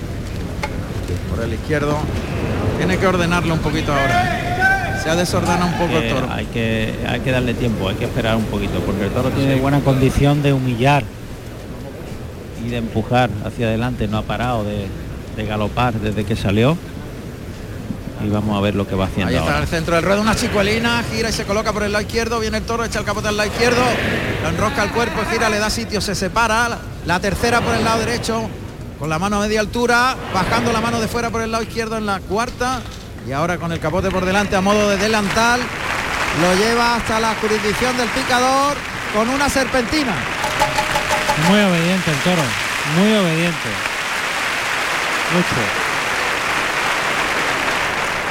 por 1.30 1.44
el 1.44 1.52
izquierdo. 1.52 1.96
Tiene 2.76 2.98
que 2.98 3.06
ordenarlo 3.06 3.54
un 3.54 3.60
poquito 3.60 3.92
ahora. 3.92 4.96
¿eh? 4.98 5.00
Se 5.02 5.10
ha 5.10 5.16
desordenado 5.16 5.66
un 5.66 5.74
poco 5.74 5.98
el 5.98 6.08
toro. 6.08 6.28
hay 6.30 6.46
que 6.46 6.94
hay 7.08 7.20
que 7.20 7.30
darle 7.32 7.54
tiempo, 7.54 7.88
hay 7.88 7.96
que 7.96 8.04
esperar 8.04 8.36
un 8.36 8.44
poquito, 8.44 8.80
porque 8.80 9.04
el 9.04 9.10
toro 9.10 9.30
tiene 9.30 9.56
buena 9.56 9.80
condición 9.80 10.42
de 10.42 10.52
humillar 10.52 11.04
y 12.64 12.68
de 12.68 12.78
empujar 12.78 13.30
hacia 13.44 13.66
adelante, 13.66 14.08
no 14.08 14.18
ha 14.18 14.22
parado 14.22 14.64
de, 14.64 14.86
de 15.36 15.46
galopar 15.46 15.94
desde 15.94 16.24
que 16.24 16.36
salió. 16.36 16.76
Y 18.24 18.28
vamos 18.28 18.56
a 18.56 18.60
ver 18.60 18.76
lo 18.76 18.86
que 18.86 18.94
va 18.94 19.06
haciendo 19.06 19.30
Ahí 19.30 19.36
está 19.36 19.56
en 19.56 19.62
el 19.62 19.68
centro 19.68 19.96
del 19.96 20.04
ruedo, 20.04 20.20
una 20.20 20.36
chicuelina, 20.36 21.02
gira 21.10 21.30
y 21.30 21.32
se 21.32 21.44
coloca 21.44 21.72
por 21.72 21.82
el 21.82 21.90
lado 21.90 22.04
izquierdo, 22.04 22.38
viene 22.38 22.58
el 22.58 22.62
toro, 22.64 22.84
echa 22.84 23.00
el 23.00 23.04
capote 23.04 23.26
al 23.26 23.36
lado 23.36 23.48
izquierdo, 23.48 23.82
lo 24.42 24.48
enrosca 24.48 24.84
el 24.84 24.90
cuerpo, 24.90 25.22
gira, 25.28 25.48
le 25.48 25.58
da 25.58 25.68
sitio, 25.70 26.00
se 26.00 26.14
separa, 26.14 26.68
la, 26.68 26.78
la 27.04 27.18
tercera 27.18 27.60
por 27.60 27.74
el 27.74 27.82
lado 27.82 27.98
derecho, 27.98 28.48
con 29.00 29.08
la 29.08 29.18
mano 29.18 29.38
a 29.38 29.40
media 29.40 29.58
altura, 29.58 30.14
bajando 30.32 30.72
la 30.72 30.80
mano 30.80 31.00
de 31.00 31.08
fuera 31.08 31.30
por 31.30 31.42
el 31.42 31.50
lado 31.50 31.64
izquierdo 31.64 31.96
en 31.96 32.06
la 32.06 32.20
cuarta, 32.20 32.80
y 33.26 33.32
ahora 33.32 33.58
con 33.58 33.72
el 33.72 33.80
capote 33.80 34.08
por 34.08 34.24
delante 34.24 34.54
a 34.54 34.60
modo 34.60 34.88
de 34.88 34.98
delantal, 34.98 35.60
lo 36.40 36.54
lleva 36.54 36.96
hasta 36.96 37.18
la 37.18 37.34
jurisdicción 37.34 37.96
del 37.96 38.08
picador 38.10 38.76
con 39.12 39.28
una 39.28 39.48
serpentina. 39.48 40.14
Muy 41.48 41.60
obediente 41.60 42.10
el 42.10 42.18
toro, 42.18 42.42
muy 42.96 43.14
obediente. 43.14 43.68
Mucho. 45.32 45.46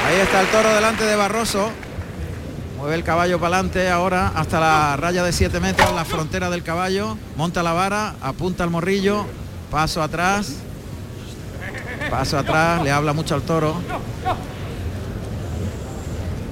Ahí 0.06 0.20
está 0.20 0.40
el 0.40 0.46
toro 0.48 0.74
delante 0.74 1.04
de 1.04 1.16
Barroso. 1.16 1.70
Mueve 2.76 2.94
el 2.96 3.04
caballo 3.04 3.38
para 3.38 3.56
adelante 3.56 3.90
ahora 3.90 4.32
hasta 4.34 4.58
la 4.58 4.96
raya 4.96 5.22
de 5.22 5.32
7 5.32 5.60
metros, 5.60 5.92
la 5.94 6.04
frontera 6.04 6.50
del 6.50 6.62
caballo. 6.62 7.16
Monta 7.36 7.62
la 7.62 7.72
vara, 7.72 8.14
apunta 8.20 8.64
al 8.64 8.70
morrillo, 8.70 9.26
paso 9.70 10.02
atrás. 10.02 10.54
Paso 12.10 12.38
atrás, 12.38 12.82
le 12.82 12.90
habla 12.90 13.12
mucho 13.12 13.34
al 13.34 13.42
toro. 13.42 13.80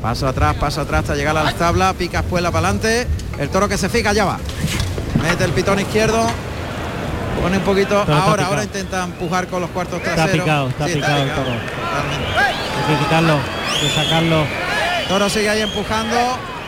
Paso 0.02 0.26
atrás, 0.26 0.56
paso 0.56 0.80
atrás 0.80 1.00
hasta 1.00 1.14
llegar 1.14 1.36
a 1.36 1.44
las 1.44 1.56
tablas, 1.56 1.94
pica 1.94 2.20
espuela 2.20 2.50
para 2.50 2.68
adelante. 2.68 3.06
El 3.38 3.50
toro 3.50 3.68
que 3.68 3.76
se 3.76 3.88
fija, 3.88 4.12
ya 4.12 4.24
va. 4.24 4.38
Mete 5.22 5.44
el 5.44 5.52
pitón 5.52 5.80
izquierdo. 5.80 6.26
Pone 7.42 7.56
un 7.58 7.62
poquito. 7.64 8.00
Está 8.00 8.22
Ahora, 8.24 8.46
ahora 8.46 8.64
intenta 8.64 9.04
empujar 9.04 9.46
con 9.46 9.60
los 9.62 9.70
cuartos 9.70 10.00
Está 10.00 10.14
traseros. 10.14 10.44
picado, 10.44 10.68
está 10.68 10.86
Sí, 10.86 10.94
picado 10.94 11.22
el 11.22 11.30
toro. 11.30 11.50
Hay 11.50 12.94
que 12.96 13.04
quitarlo, 13.04 13.34
hay 13.34 13.80
que 13.80 13.94
sacarlo. 13.94 14.44
Toro 15.08 15.28
sigue 15.28 15.48
ahí 15.48 15.60
empujando, 15.62 16.16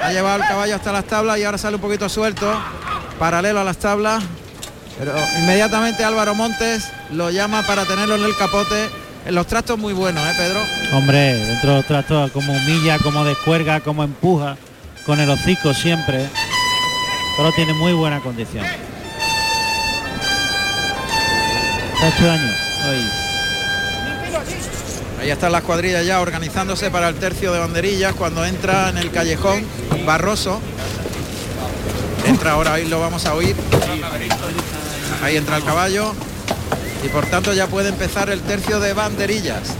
ha 0.02 0.10
llevado 0.12 0.36
el 0.42 0.48
caballo 0.48 0.74
hasta 0.76 0.92
las 0.92 1.04
tablas 1.04 1.38
y 1.38 1.44
ahora 1.44 1.58
sale 1.58 1.76
un 1.76 1.82
poquito 1.82 2.08
suelto, 2.08 2.52
paralelo 3.18 3.60
a 3.60 3.64
las 3.64 3.76
tablas. 3.76 4.22
Pero 4.98 5.12
inmediatamente 5.40 6.04
Álvaro 6.04 6.34
Montes 6.34 6.88
lo 7.12 7.30
llama 7.30 7.62
para 7.62 7.84
tenerlo 7.84 8.14
en 8.16 8.24
el 8.24 8.36
capote. 8.36 8.88
En 9.24 9.36
los 9.36 9.46
trastos 9.46 9.78
muy 9.78 9.92
buenos, 9.92 10.22
¿eh, 10.26 10.32
Pedro? 10.36 10.60
Hombre, 10.96 11.34
dentro 11.34 11.70
de 11.70 11.76
los 11.76 11.86
trastos, 11.86 12.32
como 12.32 12.52
humilla, 12.52 12.98
como 12.98 13.24
descuerga, 13.24 13.78
como 13.80 14.02
empuja, 14.02 14.56
con 15.06 15.20
el 15.20 15.30
hocico 15.30 15.72
siempre. 15.74 16.28
Toro 17.37 17.53
tiene 17.53 17.73
muy 17.73 17.92
buena 17.92 18.21
condición. 18.21 18.64
Está 21.95 22.09
hecho 22.09 22.27
daño. 22.27 22.53
Ay. 22.85 23.11
Ahí 25.21 25.31
están 25.31 25.53
las 25.53 25.62
cuadrillas 25.62 26.05
ya 26.05 26.21
organizándose 26.21 26.90
para 26.90 27.09
el 27.09 27.14
tercio 27.14 27.53
de 27.53 27.61
banderillas 27.61 28.14
cuando 28.14 28.45
entra 28.45 28.88
en 28.88 28.99
el 28.99 29.11
callejón 29.11 29.64
Barroso. 30.05 30.61
Entra 32.27 32.53
ahora, 32.53 32.75
ahí 32.75 32.87
lo 32.88 33.01
vamos 33.01 33.25
a 33.27 33.35
oír. 33.35 33.55
Ahí 35.23 35.37
entra 35.37 35.57
el 35.57 35.64
caballo. 35.64 36.12
Y 37.05 37.09
por 37.09 37.27
tanto 37.27 37.53
ya 37.53 37.66
puede 37.68 37.88
empezar 37.88 38.31
el 38.31 38.40
tercio 38.40 38.81
de 38.81 38.92
banderillas. 38.92 39.75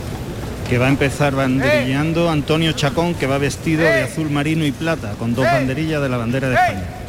que 0.69 0.77
va 0.77 0.85
a 0.85 0.89
empezar 0.89 1.35
banderillando 1.35 2.29
Antonio 2.29 2.71
Chacón, 2.71 3.13
que 3.15 3.27
va 3.27 3.37
vestido 3.37 3.83
de 3.83 4.03
azul 4.03 4.29
marino 4.29 4.65
y 4.65 4.71
plata, 4.71 5.11
con 5.19 5.35
dos 5.35 5.45
banderillas 5.45 6.01
de 6.01 6.09
la 6.09 6.17
bandera 6.17 6.49
de 6.49 6.55
España. 6.55 7.02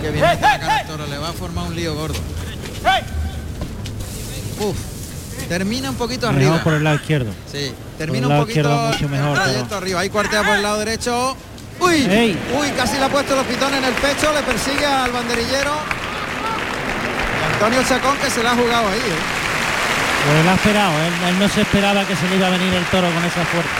Que 0.00 0.10
bien 0.10 0.24
mete 0.24 0.42
la 0.42 0.58
cara 0.60 0.76
al 0.78 0.86
toro, 0.86 1.06
le 1.06 1.18
va 1.18 1.28
a 1.28 1.32
formar 1.32 1.64
un 1.66 1.74
lío 1.76 1.94
gordo. 1.94 2.18
Uf, 4.60 4.76
termina 5.48 5.90
un 5.90 5.96
poquito 5.96 6.26
Mejor 6.32 6.42
arriba. 6.52 6.64
por 6.64 6.72
el 6.74 6.84
lado 6.84 6.96
izquierdo. 6.96 7.32
Sí, 7.50 7.72
Por 7.74 7.98
termina 7.98 8.18
el 8.18 8.24
un 8.26 8.28
lado 8.30 8.42
poquito 8.46 8.68
mucho 8.68 9.04
el 9.04 9.10
mejor, 9.10 9.34
trayecto 9.34 9.64
pero- 9.68 9.76
arriba. 9.78 10.00
Ahí 10.00 10.08
cuartea 10.10 10.42
por 10.42 10.56
el 10.56 10.62
lado 10.62 10.78
derecho. 10.78 11.36
Uy, 11.80 11.94
Ey. 12.08 12.38
uy, 12.60 12.70
casi 12.76 12.96
le 12.98 13.04
ha 13.04 13.08
puesto 13.08 13.34
los 13.34 13.44
pitones 13.46 13.78
en 13.78 13.84
el 13.84 13.94
pecho, 13.94 14.32
le 14.32 14.42
persigue 14.42 14.86
al 14.86 15.10
banderillero. 15.10 15.72
Antonio 17.54 17.82
Chacón 17.88 18.16
que 18.18 18.30
se 18.30 18.42
la 18.42 18.52
ha 18.52 18.56
jugado 18.56 18.88
ahí. 18.88 18.98
¿eh? 18.98 19.22
Pues 20.26 20.40
él 20.40 20.48
ha 20.48 20.54
esperado, 20.54 20.92
él, 20.92 21.12
él 21.30 21.38
no 21.40 21.48
se 21.48 21.60
esperaba 21.62 22.06
que 22.06 22.14
se 22.14 22.28
le 22.28 22.36
iba 22.36 22.46
a 22.46 22.50
venir 22.50 22.72
el 22.74 22.84
toro 22.86 23.08
con 23.12 23.24
esa 23.24 23.44
fuerza. 23.46 23.70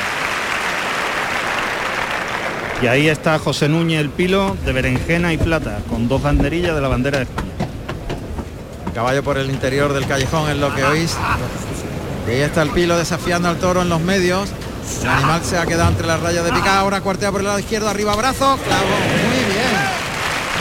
Y 2.82 2.88
ahí 2.88 3.08
está 3.08 3.38
José 3.38 3.68
Núñez 3.68 4.00
el 4.00 4.10
Pilo 4.10 4.56
de 4.64 4.72
berenjena 4.72 5.32
y 5.32 5.38
plata, 5.38 5.78
con 5.88 6.08
dos 6.08 6.20
banderillas 6.20 6.74
de 6.74 6.80
la 6.80 6.88
bandera 6.88 7.18
de 7.18 7.24
España. 7.24 7.52
Caballo 8.92 9.22
por 9.22 9.38
el 9.38 9.50
interior 9.50 9.92
del 9.92 10.04
callejón 10.08 10.50
es 10.50 10.56
lo 10.56 10.74
que 10.74 10.82
oís. 10.82 11.16
Y 12.26 12.30
ahí 12.32 12.40
está 12.40 12.62
el 12.62 12.70
pilo 12.70 12.98
desafiando 12.98 13.48
al 13.48 13.58
toro 13.58 13.82
en 13.82 13.88
los 13.88 14.00
medios. 14.00 14.50
El 15.00 15.08
animal 15.08 15.42
se 15.44 15.58
ha 15.58 15.64
quedado 15.64 15.90
entre 15.90 16.08
las 16.08 16.20
rayas 16.20 16.44
de 16.44 16.52
picada. 16.52 16.80
Ahora 16.80 17.00
cuartea 17.00 17.30
por 17.30 17.40
el 17.40 17.46
lado 17.46 17.60
izquierdo, 17.60 17.88
arriba 17.88 18.16
brazo. 18.16 18.58
Clavo. 18.64 18.84
Muy 18.84 19.54
bien. 19.54 19.72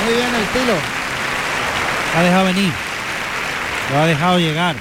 Muy 0.06 0.14
bien 0.14 0.36
el 0.36 0.46
pilo. 0.54 0.74
Lo 2.14 2.20
ha 2.20 2.24
dejado 2.24 2.46
venir. 2.46 2.74
Lo 3.92 4.00
ha 4.00 4.06
dejado 4.06 4.40
llegar. 4.40 4.76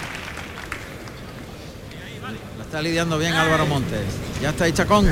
Lo 2.58 2.62
está 2.62 2.82
lidiando 2.82 3.18
bien 3.18 3.32
Álvaro 3.32 3.64
Montes. 3.64 4.04
Ya 4.42 4.50
está 4.50 4.64
ahí 4.64 4.72
Chacón. 4.72 5.06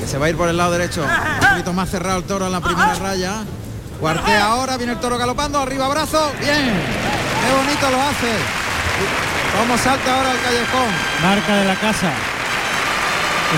Que 0.00 0.06
se 0.06 0.18
va 0.18 0.26
a 0.26 0.30
ir 0.30 0.36
por 0.36 0.48
el 0.48 0.56
lado 0.56 0.72
derecho. 0.72 1.02
Un 1.42 1.48
poquito 1.48 1.72
más 1.72 1.90
cerrado 1.90 2.18
el 2.18 2.24
toro 2.24 2.46
en 2.46 2.52
la 2.52 2.60
primera 2.60 2.94
raya. 3.00 3.44
Cuartea 4.00 4.44
ahora, 4.46 4.76
viene 4.76 4.92
el 4.92 5.00
toro 5.00 5.18
galopando, 5.18 5.58
arriba 5.58 5.88
brazo. 5.88 6.30
Bien. 6.40 6.72
Qué 6.72 7.52
bonito 7.56 7.90
lo 7.90 8.00
hace. 8.02 8.32
Cómo 9.58 9.76
salta 9.76 10.14
ahora 10.14 10.30
el 10.32 10.40
callejón. 10.40 10.88
Marca 11.22 11.56
de 11.56 11.64
la 11.64 11.74
casa. 11.74 12.10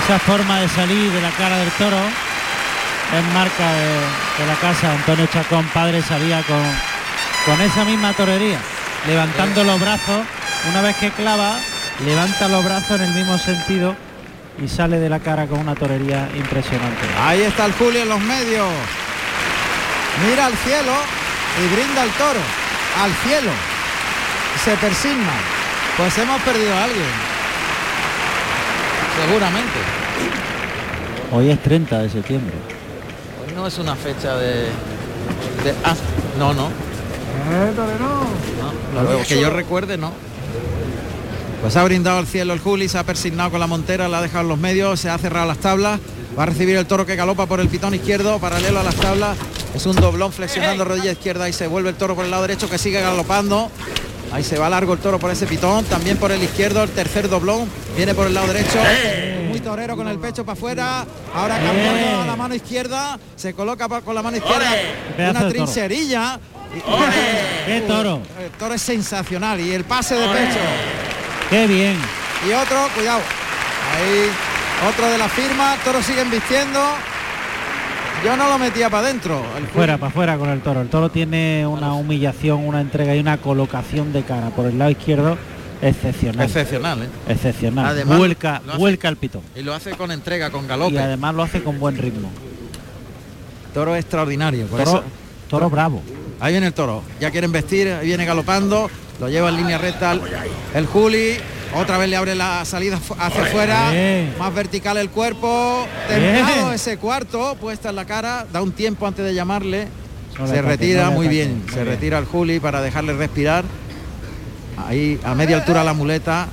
Esa 0.03 0.19
forma 0.19 0.59
de 0.59 0.69
salir 0.69 1.11
de 1.11 1.21
la 1.21 1.29
cara 1.31 1.57
del 1.57 1.69
toro 1.71 1.97
es 1.97 3.33
marca 3.33 3.71
de, 3.73 3.89
de 4.39 4.47
la 4.47 4.55
casa. 4.59 4.91
Antonio 4.93 5.27
Chacón, 5.27 5.67
padre, 5.73 6.01
salía 6.01 6.41
con, 6.43 6.63
con 7.45 7.61
esa 7.61 7.83
misma 7.85 8.13
torería, 8.13 8.57
levantando 9.05 9.63
los 9.63 9.79
brazos. 9.79 10.25
Una 10.69 10.81
vez 10.81 10.95
que 10.97 11.11
clava, 11.11 11.59
levanta 12.05 12.47
los 12.47 12.63
brazos 12.63 12.99
en 12.99 13.09
el 13.09 13.13
mismo 13.13 13.37
sentido 13.37 13.95
y 14.63 14.67
sale 14.67 14.99
de 14.99 15.09
la 15.09 15.19
cara 15.19 15.47
con 15.47 15.59
una 15.59 15.75
torería 15.75 16.29
impresionante. 16.35 17.01
Ahí 17.19 17.41
está 17.41 17.65
el 17.65 17.73
Julio 17.73 18.01
en 18.03 18.09
los 18.09 18.19
medios. 18.19 18.67
Mira 20.27 20.45
al 20.47 20.53
cielo 20.57 20.91
y 21.63 21.75
brinda 21.75 22.01
al 22.03 22.09
toro. 22.11 22.39
Al 23.01 23.11
cielo. 23.27 23.51
Se 24.63 24.75
persigna. 24.77 25.33
Pues 25.97 26.17
hemos 26.17 26.41
perdido 26.41 26.73
a 26.75 26.83
alguien. 26.83 27.05
Seguramente. 29.25 29.79
Hoy 31.31 31.49
es 31.49 31.61
30 31.61 31.99
de 31.99 32.09
septiembre. 32.09 32.55
Hoy 33.45 33.53
no 33.55 33.67
es 33.67 33.77
una 33.77 33.95
fecha 33.95 34.35
de... 34.35 34.63
de- 35.63 35.75
ah, 35.85 35.95
no, 36.37 36.53
no. 36.53 36.69
No, 38.93 39.03
lo 39.03 39.23
que 39.23 39.39
yo 39.39 39.49
recuerde, 39.49 39.97
no. 39.97 40.11
Pues 41.61 41.75
ha 41.75 41.83
brindado 41.83 42.17
al 42.17 42.25
cielo 42.25 42.53
el 42.53 42.59
Juli, 42.59 42.89
se 42.89 42.97
ha 42.97 43.03
persignado 43.03 43.51
con 43.51 43.59
la 43.59 43.67
montera, 43.67 44.07
la 44.07 44.17
ha 44.17 44.21
dejado 44.21 44.41
en 44.41 44.49
los 44.49 44.57
medios, 44.57 44.99
se 44.99 45.09
ha 45.09 45.17
cerrado 45.19 45.47
las 45.47 45.59
tablas, 45.59 45.99
va 46.37 46.43
a 46.43 46.45
recibir 46.47 46.75
el 46.75 46.87
toro 46.87 47.05
que 47.05 47.15
galopa 47.15 47.45
por 47.45 47.59
el 47.59 47.67
pitón 47.67 47.93
izquierdo, 47.93 48.39
paralelo 48.39 48.79
a 48.79 48.83
las 48.83 48.95
tablas, 48.95 49.37
es 49.75 49.85
un 49.85 49.95
doblón 49.95 50.33
flexionando 50.33 50.83
rodilla 50.83 51.11
izquierda 51.11 51.47
y 51.47 51.53
se 51.53 51.67
vuelve 51.67 51.89
el 51.89 51.95
toro 51.95 52.15
por 52.15 52.25
el 52.25 52.31
lado 52.31 52.41
derecho 52.41 52.67
que 52.67 52.79
sigue 52.79 52.99
galopando. 52.99 53.69
Ahí 54.33 54.43
se 54.43 54.57
va 54.57 54.69
largo 54.69 54.93
el 54.93 54.99
toro 54.99 55.19
por 55.19 55.29
ese 55.29 55.45
pitón, 55.45 55.85
también 55.85 56.17
por 56.17 56.31
el 56.31 56.41
izquierdo, 56.41 56.81
el 56.83 56.89
tercer 56.89 57.29
doblón, 57.29 57.69
viene 57.95 58.15
por 58.15 58.27
el 58.27 58.33
lado 58.33 58.47
derecho, 58.47 58.79
muy 59.49 59.59
torero 59.59 59.95
con 59.95 60.07
el 60.07 60.17
pecho 60.17 60.43
para 60.43 60.57
afuera, 60.57 61.05
ahora 61.35 61.59
cambiando 61.59 62.21
a 62.21 62.25
la 62.25 62.35
mano 62.37 62.55
izquierda, 62.55 63.19
se 63.35 63.53
coloca 63.53 63.87
con 64.01 64.15
la 64.15 64.23
mano 64.23 64.37
izquierda. 64.37 64.71
Una 65.29 65.47
trincherilla. 65.49 66.39
¡Qué 67.65 67.81
toro! 67.81 68.21
El 68.41 68.51
toro 68.57 68.73
es 68.73 68.81
sensacional 68.81 69.59
y 69.59 69.73
el 69.73 69.83
pase 69.83 70.15
de 70.15 70.27
pecho. 70.27 70.59
¡Qué 71.51 71.67
bien! 71.67 71.97
Y 72.49 72.53
otro, 72.53 72.87
cuidado. 72.95 73.19
Ahí, 73.93 74.29
otro 74.89 75.07
de 75.11 75.17
la 75.19 75.29
firma, 75.29 75.75
toro 75.85 76.01
siguen 76.01 76.31
vistiendo. 76.31 76.79
Yo 78.25 78.37
no 78.37 78.47
lo 78.49 78.57
metía 78.57 78.89
para 78.89 79.07
adentro. 79.07 79.43
Fuera, 79.73 79.97
para 79.97 80.09
afuera 80.09 80.37
con 80.37 80.49
el 80.49 80.61
toro. 80.61 80.81
El 80.81 80.89
toro 80.89 81.09
tiene 81.09 81.65
una 81.67 81.93
humillación, 81.93 82.65
una 82.65 82.81
entrega 82.81 83.15
y 83.15 83.19
una 83.19 83.37
colocación 83.37 84.13
de 84.13 84.23
cara 84.23 84.49
por 84.51 84.65
el 84.65 84.79
lado 84.79 84.91
izquierdo 84.91 85.37
excepcional. 85.81 86.45
Excepcional, 86.45 87.03
¿eh? 87.03 87.09
Excepcional. 87.27 87.85
Además, 87.87 88.17
vuelca, 88.17 88.61
hace- 88.67 88.77
vuelca 88.77 89.09
el 89.09 89.17
pitón. 89.17 89.41
Y 89.55 89.61
lo 89.63 89.73
hace 89.73 89.91
con 89.91 90.11
entrega, 90.11 90.51
con 90.51 90.65
Y 90.65 90.67
galope. 90.67 90.99
además 90.99 91.35
lo 91.35 91.43
hace 91.43 91.61
con 91.63 91.79
buen 91.79 91.97
ritmo. 91.97 92.29
Toro 93.73 93.95
extraordinario. 93.95 94.67
Por 94.67 94.83
Toro, 94.83 94.91
eso- 94.99 95.03
toro 95.49 95.69
bravo. 95.69 96.01
Ahí 96.39 96.53
viene 96.53 96.67
el 96.67 96.73
toro. 96.73 97.03
Ya 97.19 97.31
quieren 97.31 97.51
vestir, 97.51 97.87
ahí 97.91 98.05
viene 98.07 98.25
galopando. 98.25 98.89
Lo 99.21 99.29
lleva 99.29 99.49
en 99.49 99.57
línea 99.57 99.77
recta 99.77 100.17
el, 100.73 100.87
Juli. 100.87 101.37
Otra 101.75 101.99
vez 101.99 102.09
le 102.09 102.15
abre 102.15 102.33
la 102.33 102.65
salida 102.65 102.99
hacia 103.19 103.43
afuera. 103.43 103.93
Más 104.39 104.51
vertical 104.51 104.97
el 104.97 105.11
cuerpo. 105.11 105.85
Templado 106.07 106.73
ese 106.73 106.97
cuarto, 106.97 107.55
puesta 107.61 107.89
en 107.91 107.97
la 107.97 108.05
cara. 108.05 108.47
Da 108.51 108.63
un 108.63 108.71
tiempo 108.71 109.05
antes 109.05 109.23
de 109.23 109.35
llamarle. 109.35 109.87
No 110.39 110.47
se 110.47 110.53
ataque, 110.53 110.67
retira 110.69 111.05
no 111.05 111.11
muy 111.11 111.27
ataque. 111.27 111.35
bien. 111.35 111.59
Muy 111.59 111.69
se 111.69 111.75
bien. 111.75 111.85
retira 111.85 112.17
el 112.17 112.25
Juli 112.25 112.59
para 112.59 112.81
dejarle 112.81 113.13
respirar. 113.13 113.63
Ahí 114.87 115.19
a 115.23 115.35
media 115.35 115.57
altura 115.57 115.83
la 115.83 115.93
muleta. 115.93 116.47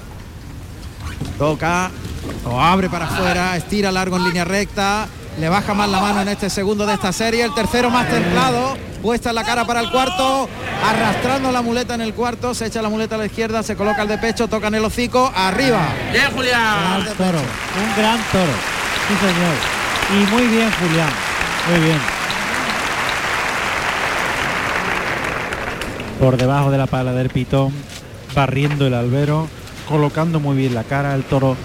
Toca. 1.39 1.91
Lo 2.45 2.61
abre 2.61 2.91
para 2.91 3.07
afuera. 3.07 3.57
Estira 3.57 3.91
largo 3.91 4.19
en 4.19 4.25
línea 4.25 4.45
recta. 4.45 5.09
Le 5.39 5.49
baja 5.49 5.73
más 5.73 5.89
la 5.89 6.01
mano 6.01 6.21
en 6.23 6.29
este 6.29 6.51
segundo 6.51 6.85
de 6.85 6.95
esta 6.95 7.13
serie. 7.13 7.45
El 7.45 7.55
tercero 7.55 7.91
más 7.91 8.09
templado. 8.09 8.77
Puesta 9.01 9.29
en 9.29 9.37
la 9.37 9.45
cara 9.45 9.65
para 9.65 9.81
el 9.81 9.91
cuarto. 9.91 10.49
Arrastrando 10.85 11.53
la 11.53 11.63
muleta 11.63 11.95
en 11.95 12.01
el 12.01 12.13
cuarto. 12.13 12.55
Se 12.55 12.67
echa 12.67 12.83
la 12.83 12.89
muleta 12.89 13.15
a 13.15 13.19
la 13.19 13.27
izquierda. 13.27 13.63
Se 13.63 13.77
coloca 13.77 14.03
el 14.03 14.09
de 14.09 14.19
pecho. 14.19 14.49
Toca 14.49 14.67
en 14.67 14.75
el 14.75 14.85
hocico. 14.85 15.33
Arriba. 15.37 15.87
Bien, 16.11 16.31
Julián. 16.35 17.05
Gran 17.05 17.17
toro. 17.17 17.39
Un 17.39 18.03
gran 18.03 18.19
toro. 18.33 18.53
Sí, 19.07 19.15
señor. 19.15 19.55
Y 20.11 20.27
muy 20.33 20.47
bien, 20.49 20.71
Julián. 20.73 21.11
Muy 21.71 21.81
bien. 21.81 21.99
Por 26.19 26.37
debajo 26.37 26.73
de 26.73 26.79
la 26.79 26.87
pala 26.89 27.13
del 27.13 27.31
pitón, 27.31 27.73
barriendo 28.35 28.89
el 28.89 28.95
albero, 28.95 29.49
colocando 29.89 30.41
muy 30.41 30.57
bien 30.57 30.75
la 30.75 30.83
cara. 30.83 31.15
El 31.15 31.23
toro 31.23 31.57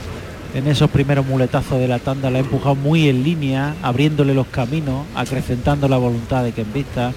en 0.54 0.68
esos 0.68 0.89
primeros 0.89 1.26
muletazos 1.26 1.80
de 1.80 1.88
la 1.88 2.00
tanda, 2.00 2.30
la 2.30 2.38
ha 2.38 2.42
empujado 2.42 2.76
muy 2.76 3.10
en 3.10 3.24
línea, 3.24 3.76
abriéndole 3.82 4.34
los 4.34 4.48
caminos, 4.48 5.06
acrecentando 5.16 5.88
la 5.88 5.98
voluntad 5.98 6.44
de 6.44 6.52
que 6.52 6.62
en 6.62 6.74
vista. 6.74 7.12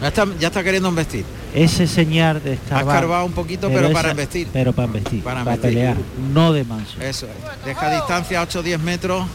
Ya 0.00 0.08
está, 0.08 0.26
ya 0.38 0.48
está 0.48 0.64
queriendo 0.64 0.88
investir. 0.88 1.24
Ese 1.54 1.86
señal 1.86 2.42
de 2.42 2.54
escarbar. 2.54 2.88
Ha 2.88 2.96
escarbado 2.96 3.24
un 3.26 3.32
poquito, 3.32 3.68
pero, 3.68 3.92
para 3.92 4.12
investir. 4.12 4.48
Pero 4.52 4.72
para 4.72 4.86
investir, 4.86 5.22
Para 5.22 5.44
para, 5.44 5.56
investir. 5.56 5.78
pelear, 5.78 5.96
no 6.32 6.52
de 6.52 6.64
manso. 6.64 7.00
Eso 7.02 7.26
es. 7.26 7.66
Deja 7.66 7.94
distancia 7.94 8.42
8-10 8.42 8.78
metros. 8.78 9.26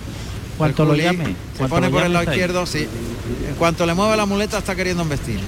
Cuanto 0.58 0.86
lo 0.86 0.96
llame, 0.96 1.36
Se 1.58 1.68
pone 1.68 1.88
lo 1.88 1.94
por 1.94 2.04
el 2.04 2.14
lado 2.14 2.24
izquierdo, 2.24 2.66
sí. 2.66 2.88
En 3.48 3.56
cuanto 3.56 3.86
le 3.86 3.94
mueve 3.94 4.16
la 4.16 4.26
muleta 4.26 4.58
está 4.58 4.76
queriendo 4.76 5.04
investir. 5.04 5.40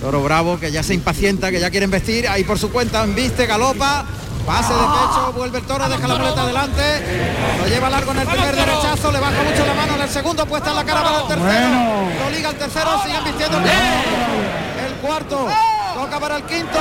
Toro 0.00 0.22
Bravo 0.22 0.58
que 0.58 0.70
ya 0.70 0.82
se 0.82 0.94
impacienta, 0.94 1.50
que 1.50 1.60
ya 1.60 1.70
quiere 1.70 1.84
investir. 1.84 2.28
Ahí 2.28 2.44
por 2.44 2.58
su 2.58 2.70
cuenta 2.70 3.02
embiste, 3.04 3.46
galopa. 3.46 4.06
Pase 4.46 4.74
de 4.74 4.80
pecho, 4.80 5.32
vuelve 5.34 5.58
el 5.58 5.64
toro, 5.64 5.88
deja 5.88 6.08
la 6.08 6.14
muleta 6.16 6.42
adelante. 6.42 6.82
Lo 7.58 7.66
lleva 7.66 7.90
largo 7.90 8.10
en 8.12 8.18
el 8.18 8.26
primer 8.26 8.56
derechazo, 8.56 9.12
le 9.12 9.20
baja 9.20 9.42
mucho 9.42 9.64
la 9.66 9.74
mano 9.74 9.94
en 9.94 10.02
el 10.02 10.08
segundo, 10.08 10.46
puesta 10.46 10.70
en 10.70 10.76
la 10.76 10.84
cara 10.84 11.02
para 11.02 11.20
el 11.20 11.26
tercero. 11.28 11.68
Lo 12.24 12.30
liga 12.30 12.50
el 12.50 12.56
tercero, 12.56 13.02
sigue 13.02 13.16
embistiendo 13.18 13.58
el 13.58 14.94
cuarto, 15.00 15.48
toca 15.94 16.20
para 16.20 16.36
el 16.36 16.42
quinto. 16.44 16.78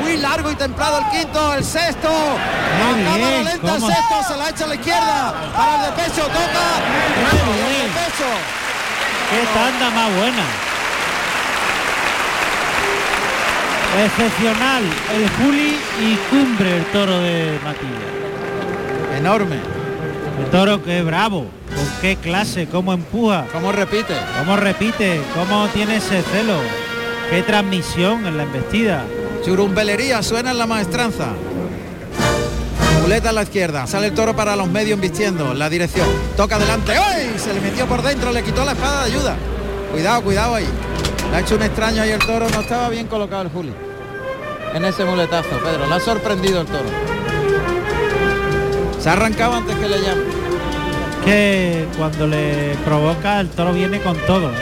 Muy 0.00 0.16
largo 0.16 0.50
y 0.50 0.54
templado 0.56 0.98
el 0.98 1.08
quinto, 1.10 1.54
el 1.54 1.64
sexto. 1.64 2.08
A 2.08 2.92
cámara 2.92 3.16
bien, 3.16 3.44
lenta 3.44 3.74
el 3.74 3.80
sexto, 3.80 4.22
se 4.28 4.36
la 4.36 4.48
echa 4.48 4.64
a 4.64 4.68
la 4.68 4.74
izquierda. 4.74 5.34
Para 5.54 5.74
el 5.74 5.82
de 5.82 6.02
pecho, 6.02 6.22
toca. 6.22 6.66
El 7.20 7.78
de 7.78 7.88
pecho. 7.92 8.28
¡Qué 9.30 9.46
tanda 9.54 9.90
más 9.90 10.16
buena! 10.16 10.73
Excepcional 14.02 14.82
el 15.14 15.28
Juli 15.30 15.76
y 16.02 16.16
cumbre 16.28 16.78
el 16.78 16.84
toro 16.86 17.18
de 17.20 17.58
Matilla. 17.62 19.16
Enorme. 19.16 19.56
El 20.40 20.50
toro 20.50 20.82
que 20.82 20.98
es 20.98 21.04
bravo, 21.04 21.46
con 21.68 22.00
qué 22.00 22.16
clase, 22.16 22.66
cómo 22.66 22.92
empuja, 22.92 23.46
Cómo 23.52 23.70
repite. 23.70 24.14
cómo 24.38 24.56
repite, 24.56 25.20
cómo 25.32 25.68
tiene 25.68 25.96
ese 25.98 26.22
celo, 26.22 26.58
qué 27.30 27.42
transmisión 27.42 28.26
en 28.26 28.36
la 28.36 28.42
embestida. 28.42 29.04
Churumbelería 29.44 30.22
suena 30.24 30.50
en 30.50 30.58
la 30.58 30.66
maestranza. 30.66 31.28
Muleta 33.00 33.30
a 33.30 33.32
la 33.32 33.42
izquierda, 33.44 33.86
sale 33.86 34.08
el 34.08 34.14
toro 34.14 34.34
para 34.34 34.56
los 34.56 34.66
medios 34.68 34.98
vistiendo 34.98 35.52
en 35.52 35.58
la 35.58 35.70
dirección. 35.70 36.08
Toca 36.36 36.56
adelante, 36.56 36.94
¡ay! 36.96 37.34
Se 37.38 37.54
le 37.54 37.60
metió 37.60 37.86
por 37.86 38.02
dentro, 38.02 38.32
le 38.32 38.42
quitó 38.42 38.64
la 38.64 38.72
espada 38.72 39.04
de 39.04 39.12
ayuda. 39.12 39.36
Cuidado, 39.92 40.22
cuidado 40.22 40.54
ahí. 40.56 40.66
Le 41.34 41.38
ha 41.38 41.42
hecho 41.42 41.56
un 41.56 41.62
extraño 41.62 42.00
ahí 42.00 42.10
el 42.12 42.20
toro, 42.20 42.48
no 42.48 42.60
estaba 42.60 42.88
bien 42.90 43.08
colocado 43.08 43.42
el 43.42 43.48
Juli. 43.48 43.72
En 44.72 44.84
ese 44.84 45.04
muletazo, 45.04 45.48
Pedro, 45.64 45.84
le 45.88 45.92
ha 45.96 45.98
sorprendido 45.98 46.60
el 46.60 46.66
toro. 46.68 46.84
Se 49.00 49.08
ha 49.08 49.14
arrancado 49.14 49.54
antes 49.54 49.74
que 49.74 49.88
le 49.88 50.00
llame. 50.00 50.22
Que 51.24 51.88
cuando 51.98 52.28
le 52.28 52.76
provoca 52.84 53.40
el 53.40 53.48
toro 53.48 53.72
viene 53.72 53.98
con 54.00 54.16
todo. 54.28 54.48
¿eh? 54.48 54.54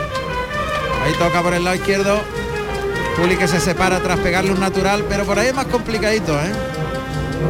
Ahí 1.05 1.13
toca 1.19 1.43
por 1.43 1.53
el 1.53 1.63
lado 1.63 1.77
izquierdo. 1.77 2.19
Juli 3.19 3.37
que 3.37 3.49
se 3.49 3.61
separa 3.61 3.99
tras 4.01 4.19
pegarle 4.21 4.53
un 4.53 4.61
natural, 4.61 5.05
pero 5.11 5.25
por 5.27 5.39
ahí 5.39 5.49
es 5.49 5.55
más 5.55 5.67
complicadito, 5.67 6.33
¿eh? 6.41 6.53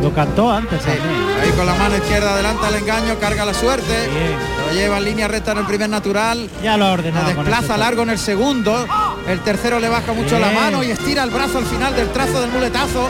Lo 0.02 0.12
cantó 0.12 0.50
antes 0.50 0.82
Sí, 0.82 0.90
ahí 0.90 1.50
con 1.50 1.66
la 1.66 1.74
mano 1.74 1.96
izquierda 1.96 2.32
adelanta 2.32 2.68
el 2.70 2.76
engaño, 2.76 3.18
carga 3.20 3.44
la 3.44 3.54
suerte. 3.54 4.08
Bien. 4.08 4.36
Lo 4.66 4.72
lleva 4.74 4.98
en 4.98 5.04
línea 5.04 5.28
recta 5.28 5.52
en 5.52 5.58
el 5.58 5.66
primer 5.66 5.88
natural. 5.90 6.48
Ya 6.62 6.76
lo 6.76 6.86
ha 6.86 6.88
Lo 6.88 6.94
ordenado. 6.94 7.34
con 7.34 7.44
desplaza 7.44 7.76
largo 7.76 8.02
en 8.02 8.10
el 8.10 8.18
segundo. 8.18 8.86
El 9.28 9.40
tercero 9.40 9.78
le 9.78 9.88
baja 9.88 10.12
mucho 10.12 10.38
la 10.38 10.50
mano 10.50 10.82
y 10.82 10.90
estira 10.90 11.22
el 11.22 11.30
brazo 11.30 11.58
al 11.58 11.64
final 11.66 11.94
del 11.94 12.10
trazo 12.10 12.40
del 12.40 12.50
muletazo. 12.50 13.08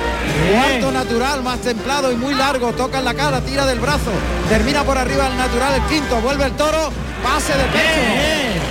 Bien. 0.48 0.60
Cuarto 0.60 0.92
natural, 0.92 1.42
más 1.42 1.60
templado 1.60 2.12
y 2.12 2.16
muy 2.16 2.34
largo. 2.34 2.72
Toca 2.72 2.98
en 2.98 3.04
la 3.06 3.14
cara, 3.14 3.40
tira 3.40 3.64
del 3.64 3.80
brazo. 3.80 4.10
Termina 4.48 4.84
por 4.84 4.98
arriba 4.98 5.28
el 5.28 5.36
natural, 5.36 5.74
el 5.74 5.82
quinto. 5.82 6.20
Vuelve 6.20 6.44
el 6.44 6.52
toro. 6.52 6.90
Pase 7.22 7.54
de 7.54 7.64
pecho. 7.64 8.00
Bien. 8.12 8.62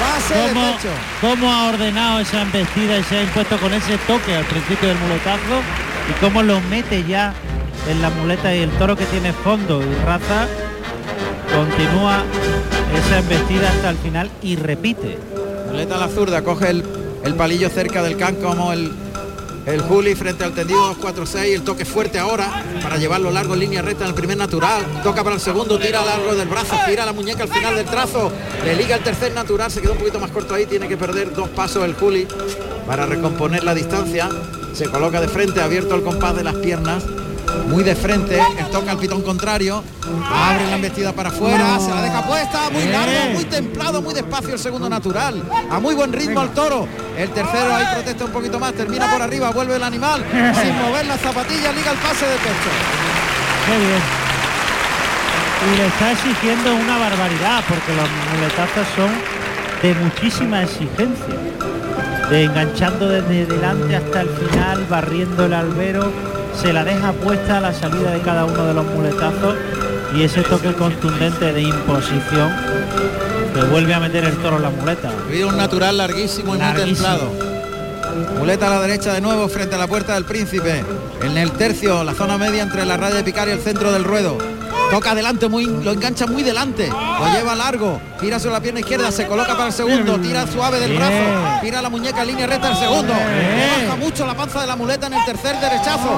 Pase 0.00 0.34
de 0.34 0.52
¿Cómo, 0.52 0.72
pecho. 0.76 0.88
cómo 1.20 1.52
ha 1.52 1.68
ordenado 1.68 2.20
esa 2.20 2.42
embestida 2.42 2.98
y 2.98 3.02
se 3.04 3.18
ha 3.18 3.22
impuesto 3.22 3.58
con 3.58 3.74
ese 3.74 3.98
toque 4.06 4.34
al 4.36 4.44
principio 4.44 4.88
del 4.88 4.98
muletazo 4.98 5.60
y 6.08 6.12
cómo 6.20 6.42
lo 6.42 6.60
mete 6.62 7.04
ya 7.04 7.34
en 7.88 8.00
la 8.00 8.10
muleta 8.10 8.54
y 8.54 8.60
el 8.60 8.70
toro 8.72 8.96
que 8.96 9.06
tiene 9.06 9.32
fondo 9.32 9.82
y 9.82 10.04
raza 10.04 10.46
continúa 11.54 12.22
esa 12.96 13.18
embestida 13.18 13.68
hasta 13.70 13.90
el 13.90 13.96
final 13.98 14.30
y 14.42 14.56
repite. 14.56 15.18
Muleta 15.78 15.94
a 15.94 15.98
la 15.98 16.08
zurda, 16.08 16.42
coge 16.42 16.70
el, 16.70 16.84
el 17.22 17.34
palillo 17.36 17.68
cerca 17.68 18.02
del 18.02 18.16
can 18.16 18.34
como 18.42 18.72
el, 18.72 18.90
el 19.64 19.80
Juli 19.80 20.16
frente 20.16 20.42
al 20.42 20.52
tendido 20.52 20.92
2-4-6, 20.96 21.54
el 21.54 21.62
toque 21.62 21.84
fuerte 21.84 22.18
ahora 22.18 22.64
para 22.82 22.96
llevarlo 22.96 23.30
largo 23.30 23.54
en 23.54 23.60
línea 23.60 23.80
recta 23.80 24.02
en 24.02 24.08
el 24.08 24.14
primer 24.16 24.36
natural, 24.36 24.82
toca 25.04 25.22
para 25.22 25.36
el 25.36 25.40
segundo, 25.40 25.78
tira 25.78 26.04
largo 26.04 26.34
del 26.34 26.48
brazo, 26.48 26.74
tira 26.84 27.06
la 27.06 27.12
muñeca 27.12 27.44
al 27.44 27.48
final 27.48 27.76
del 27.76 27.84
trazo, 27.84 28.32
le 28.64 28.74
liga 28.74 28.96
el 28.96 29.04
tercer 29.04 29.32
natural, 29.34 29.70
se 29.70 29.80
quedó 29.80 29.92
un 29.92 29.98
poquito 29.98 30.18
más 30.18 30.32
corto 30.32 30.52
ahí, 30.52 30.66
tiene 30.66 30.88
que 30.88 30.96
perder 30.96 31.32
dos 31.32 31.48
pasos 31.50 31.84
el 31.84 31.94
Juli 31.94 32.26
para 32.84 33.06
recomponer 33.06 33.62
la 33.62 33.72
distancia, 33.72 34.28
se 34.72 34.86
coloca 34.86 35.20
de 35.20 35.28
frente, 35.28 35.60
abierto 35.60 35.94
el 35.94 36.02
compás 36.02 36.34
de 36.34 36.42
las 36.42 36.56
piernas, 36.56 37.04
muy 37.68 37.84
de 37.84 37.94
frente, 37.94 38.40
el 38.58 38.66
toca 38.66 38.92
al 38.92 38.98
pitón 38.98 39.22
contrario, 39.22 39.82
abre 40.30 40.66
la 40.66 40.76
embestida 40.76 41.12
para 41.12 41.28
afuera, 41.28 41.78
se 41.78 41.90
la 41.90 42.02
deja 42.02 42.22
puesta, 42.26 42.70
muy 42.70 42.84
largo, 42.86 43.34
muy 43.34 43.44
templado, 43.44 44.02
muy 44.02 44.14
despacio 44.14 44.54
el 44.54 44.58
segundo 44.58 44.88
natural, 44.88 45.42
a 45.70 45.78
muy 45.78 45.94
buen 45.94 46.12
ritmo 46.12 46.40
al 46.40 46.50
toro, 46.50 46.86
el 47.16 47.30
tercero 47.30 47.74
ahí 47.74 47.84
protesta 47.94 48.24
un 48.24 48.32
poquito 48.32 48.58
más, 48.58 48.72
termina 48.72 49.10
por 49.10 49.22
arriba, 49.22 49.50
vuelve 49.50 49.76
el 49.76 49.82
animal, 49.82 50.24
sin 50.62 50.78
mover 50.78 51.06
las 51.06 51.20
zapatillas, 51.20 51.74
liga 51.74 51.92
el 51.92 51.98
pase 51.98 52.26
de 52.26 52.36
pecho. 52.36 52.70
Qué 53.66 53.78
bien. 53.78 54.28
Y 55.60 55.76
le 55.76 55.86
está 55.88 56.12
exigiendo 56.12 56.74
una 56.74 56.98
barbaridad 56.98 57.64
porque 57.68 57.92
los 57.94 58.08
muletazos 58.32 58.86
son 58.94 59.10
de 59.82 59.94
muchísima 59.94 60.62
exigencia. 60.62 61.34
De 62.30 62.44
enganchando 62.44 63.08
desde 63.08 63.46
delante 63.46 63.96
hasta 63.96 64.20
el 64.20 64.28
final, 64.28 64.86
barriendo 64.88 65.46
el 65.46 65.54
albero, 65.54 66.12
se 66.54 66.72
la 66.72 66.84
deja 66.84 67.12
puesta 67.12 67.58
a 67.58 67.60
la 67.60 67.72
salida 67.72 68.10
de 68.10 68.20
cada 68.20 68.44
uno 68.44 68.66
de 68.66 68.74
los 68.74 68.84
muletazos 68.86 69.56
y 70.14 70.22
ese 70.22 70.42
toque 70.42 70.72
contundente 70.72 71.52
de 71.52 71.62
imposición 71.62 72.50
que 73.54 73.62
vuelve 73.64 73.94
a 73.94 74.00
meter 74.00 74.24
el 74.24 74.36
toro 74.38 74.56
en 74.56 74.62
la 74.62 74.70
muleta. 74.70 75.10
Un 75.46 75.56
natural 75.56 75.96
larguísimo 75.98 76.56
y 76.56 76.58
muy 76.58 76.74
templado. 76.74 77.32
Muleta 78.38 78.66
a 78.66 78.70
la 78.70 78.80
derecha 78.80 79.12
de 79.12 79.20
nuevo 79.20 79.48
frente 79.48 79.74
a 79.74 79.78
la 79.78 79.86
puerta 79.86 80.14
del 80.14 80.24
príncipe. 80.24 80.84
En 81.22 81.36
el 81.36 81.52
tercio, 81.52 82.04
la 82.04 82.14
zona 82.14 82.38
media 82.38 82.62
entre 82.62 82.84
la 82.84 82.96
raya 82.96 83.16
de 83.16 83.24
picar 83.24 83.48
y 83.48 83.52
el 83.52 83.60
centro 83.60 83.92
del 83.92 84.04
ruedo. 84.04 84.38
Toca 84.90 85.10
adelante, 85.10 85.48
muy, 85.48 85.66
lo 85.66 85.92
engancha 85.92 86.26
muy 86.26 86.42
delante. 86.42 86.88
Lo 86.88 87.28
lleva 87.32 87.54
largo. 87.54 88.00
Tira 88.18 88.38
sobre 88.38 88.54
la 88.54 88.60
pierna 88.60 88.80
izquierda, 88.80 89.12
se 89.12 89.26
coloca 89.26 89.52
para 89.52 89.66
el 89.66 89.72
segundo. 89.72 90.18
Tira 90.18 90.46
suave 90.46 90.80
del 90.80 90.96
brazo. 90.96 91.60
Tira 91.60 91.82
la 91.82 91.90
muñeca 91.90 92.22
en 92.22 92.28
línea 92.28 92.46
recta 92.46 92.70
el 92.70 92.76
segundo. 92.76 93.12
Baja 93.12 93.96
mucho 93.96 94.26
la 94.26 94.34
panza 94.34 94.60
de 94.62 94.66
la 94.66 94.76
muleta 94.76 95.06
en 95.08 95.14
el 95.14 95.24
tercer 95.24 95.60
derechazo. 95.60 96.10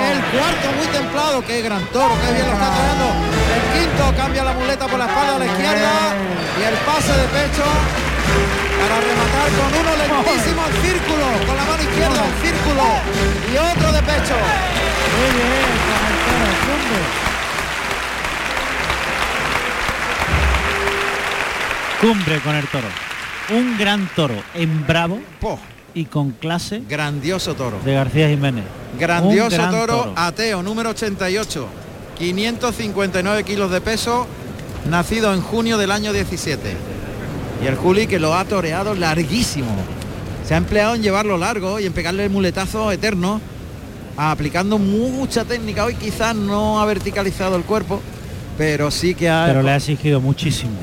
El 0.00 0.20
cuarto 0.38 0.72
muy 0.76 0.86
templado. 0.88 1.42
Qué 1.44 1.62
gran 1.62 1.84
toro, 1.86 2.14
qué 2.24 2.32
bien 2.34 2.46
lo 2.46 2.52
está 2.52 2.70
tirando. 2.70 3.06
El 3.54 3.62
quinto 3.80 4.16
cambia 4.16 4.44
la 4.44 4.52
muleta 4.52 4.86
por 4.86 4.98
la 4.98 5.06
espalda 5.06 5.36
a 5.36 5.38
la 5.38 5.46
izquierda. 5.46 5.90
Y 6.60 6.64
el 6.64 6.74
pase 6.84 7.12
de 7.12 7.28
pecho 7.28 7.64
para 8.78 9.00
rematar 9.00 9.48
con 9.56 9.70
uno 9.74 9.90
lentísimo 9.96 10.62
al 10.62 10.72
círculo, 10.82 11.26
con 11.46 11.56
la 11.56 11.64
mano 11.64 11.82
izquierda 11.82 12.20
al 12.22 12.34
círculo 12.42 12.84
y 13.50 13.56
otro 13.56 13.92
de 13.92 14.02
pecho. 14.02 14.36
Muy 15.16 15.30
bien, 15.34 17.27
Cumbre 22.00 22.38
con 22.38 22.54
el 22.54 22.64
toro. 22.68 22.86
Un 23.50 23.76
gran 23.76 24.08
toro 24.14 24.36
en 24.54 24.86
bravo 24.86 25.18
Po, 25.40 25.58
y 25.94 26.04
con 26.04 26.30
clase 26.30 26.80
grandioso 26.88 27.54
toro. 27.54 27.80
de 27.84 27.92
García 27.92 28.28
Jiménez. 28.28 28.62
Grandioso 28.96 29.56
gran 29.56 29.72
toro, 29.72 30.12
ateo, 30.14 30.62
número 30.62 30.90
88. 30.90 31.66
559 32.16 33.42
kilos 33.42 33.72
de 33.72 33.80
peso, 33.80 34.28
nacido 34.88 35.34
en 35.34 35.40
junio 35.40 35.76
del 35.76 35.90
año 35.90 36.12
17. 36.12 36.76
Y 37.64 37.66
el 37.66 37.74
Juli 37.74 38.06
que 38.06 38.20
lo 38.20 38.36
ha 38.36 38.44
toreado 38.44 38.94
larguísimo. 38.94 39.74
Se 40.46 40.54
ha 40.54 40.56
empleado 40.56 40.94
en 40.94 41.02
llevarlo 41.02 41.36
largo 41.36 41.80
y 41.80 41.86
en 41.86 41.92
pegarle 41.92 42.26
el 42.26 42.30
muletazo 42.30 42.92
eterno, 42.92 43.40
aplicando 44.16 44.78
mucha 44.78 45.44
técnica. 45.44 45.84
Hoy 45.84 45.96
quizás 45.96 46.36
no 46.36 46.80
ha 46.80 46.86
verticalizado 46.86 47.56
el 47.56 47.64
cuerpo, 47.64 48.00
pero 48.56 48.92
sí 48.92 49.16
que 49.16 49.28
ha... 49.28 49.46
Pero 49.46 49.62
le 49.62 49.72
ha 49.72 49.76
exigido 49.76 50.20
muchísimo. 50.20 50.78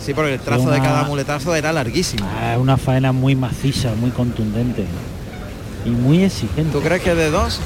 Sí, 0.00 0.14
porque 0.14 0.34
el 0.34 0.40
trazo 0.40 0.70
de 0.70 0.80
cada 0.80 1.04
muletazo 1.04 1.54
era 1.54 1.72
larguísimo. 1.72 2.26
Ah, 2.40 2.56
una 2.58 2.76
faena 2.76 3.12
muy 3.12 3.34
maciza, 3.34 3.94
muy 3.94 4.10
contundente 4.10 4.84
y 5.84 5.90
muy 5.90 6.24
exigente. 6.24 6.72
¿Tú 6.72 6.80
crees 6.80 7.02
que 7.02 7.14
de 7.14 7.30
dos? 7.30 7.60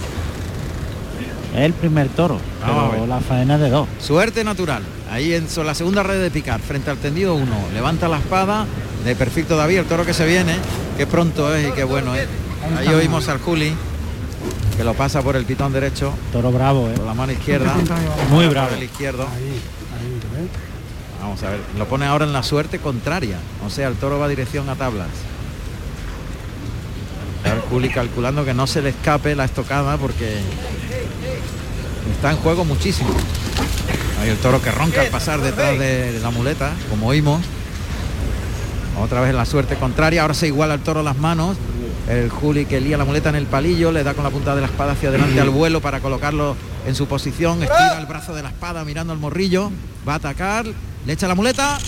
Es 1.54 1.60
el 1.60 1.74
primer 1.74 2.08
toro, 2.08 2.38
Vamos 2.62 2.88
a 2.88 2.90
pero 2.92 3.06
la 3.06 3.20
faena 3.20 3.56
es 3.56 3.60
de 3.60 3.70
dos. 3.70 3.86
Suerte 4.00 4.42
natural. 4.42 4.82
Ahí 5.10 5.34
en 5.34 5.46
la 5.66 5.74
segunda 5.74 6.02
red 6.02 6.20
de 6.22 6.30
picar, 6.30 6.60
frente 6.60 6.90
al 6.90 6.96
tendido 6.96 7.34
uno. 7.34 7.56
Levanta 7.74 8.08
la 8.08 8.18
espada 8.18 8.66
de 9.04 9.14
perfil 9.14 9.44
todavía, 9.44 9.80
el 9.80 9.86
toro 9.86 10.06
que 10.06 10.14
se 10.14 10.24
viene, 10.24 10.56
que 10.96 11.06
pronto 11.06 11.54
es 11.54 11.68
y 11.68 11.72
que 11.72 11.84
bueno 11.84 12.14
es. 12.14 12.26
Ahí 12.78 12.88
oímos 12.88 13.28
al 13.28 13.38
Juli 13.38 13.74
que 14.76 14.84
lo 14.84 14.94
pasa 14.94 15.22
por 15.22 15.36
el 15.36 15.44
pitón 15.44 15.72
derecho. 15.72 16.14
Toro 16.32 16.50
bravo, 16.50 16.88
¿eh? 16.88 16.94
Por 16.94 17.04
la 17.04 17.14
mano 17.14 17.32
izquierda. 17.32 17.74
Muy 18.30 18.46
bravo. 18.46 18.68
Por 18.68 18.78
el 18.78 18.84
izquierdo. 18.84 19.26
Vamos 21.22 21.42
a 21.44 21.50
ver, 21.50 21.60
lo 21.78 21.86
pone 21.86 22.04
ahora 22.04 22.24
en 22.26 22.32
la 22.32 22.42
suerte 22.42 22.78
contraria. 22.78 23.38
O 23.64 23.70
sea, 23.70 23.88
el 23.88 23.94
toro 23.94 24.18
va 24.18 24.28
dirección 24.28 24.68
a 24.68 24.74
tablas. 24.74 25.08
Juli 27.72 27.88
calculando 27.88 28.44
que 28.44 28.52
no 28.52 28.66
se 28.66 28.82
le 28.82 28.90
escape 28.90 29.34
la 29.34 29.46
estocada 29.46 29.96
porque 29.96 30.40
está 32.14 32.30
en 32.30 32.36
juego 32.36 32.64
muchísimo. 32.66 33.10
Hay 34.20 34.28
el 34.28 34.36
toro 34.36 34.60
que 34.60 34.70
ronca 34.70 35.00
al 35.00 35.08
pasar 35.08 35.40
detrás 35.40 35.78
de 35.78 36.20
la 36.20 36.30
muleta, 36.30 36.72
como 36.90 37.08
oímos. 37.08 37.40
Otra 39.00 39.20
vez 39.20 39.30
en 39.30 39.36
la 39.36 39.46
suerte 39.46 39.76
contraria. 39.76 40.22
Ahora 40.22 40.34
se 40.34 40.48
iguala 40.48 40.74
el 40.74 40.80
toro 40.80 41.02
las 41.02 41.16
manos. 41.16 41.56
El 42.08 42.28
Juli 42.28 42.66
que 42.66 42.80
lía 42.80 42.98
la 42.98 43.04
muleta 43.04 43.30
en 43.30 43.36
el 43.36 43.46
palillo, 43.46 43.90
le 43.90 44.02
da 44.02 44.12
con 44.12 44.24
la 44.24 44.30
punta 44.30 44.54
de 44.54 44.60
la 44.60 44.66
espada 44.66 44.92
hacia 44.92 45.08
adelante 45.08 45.40
al 45.40 45.50
vuelo 45.50 45.80
para 45.80 46.00
colocarlo 46.00 46.56
en 46.86 46.94
su 46.94 47.06
posición. 47.06 47.62
Estira 47.62 47.98
el 47.98 48.06
brazo 48.06 48.34
de 48.34 48.42
la 48.42 48.50
espada 48.50 48.84
mirando 48.84 49.12
al 49.12 49.18
morrillo. 49.18 49.70
Va 50.06 50.14
a 50.14 50.16
atacar. 50.16 50.66
Le 51.06 51.12
echa 51.12 51.26
la 51.26 51.34
muleta. 51.34 51.78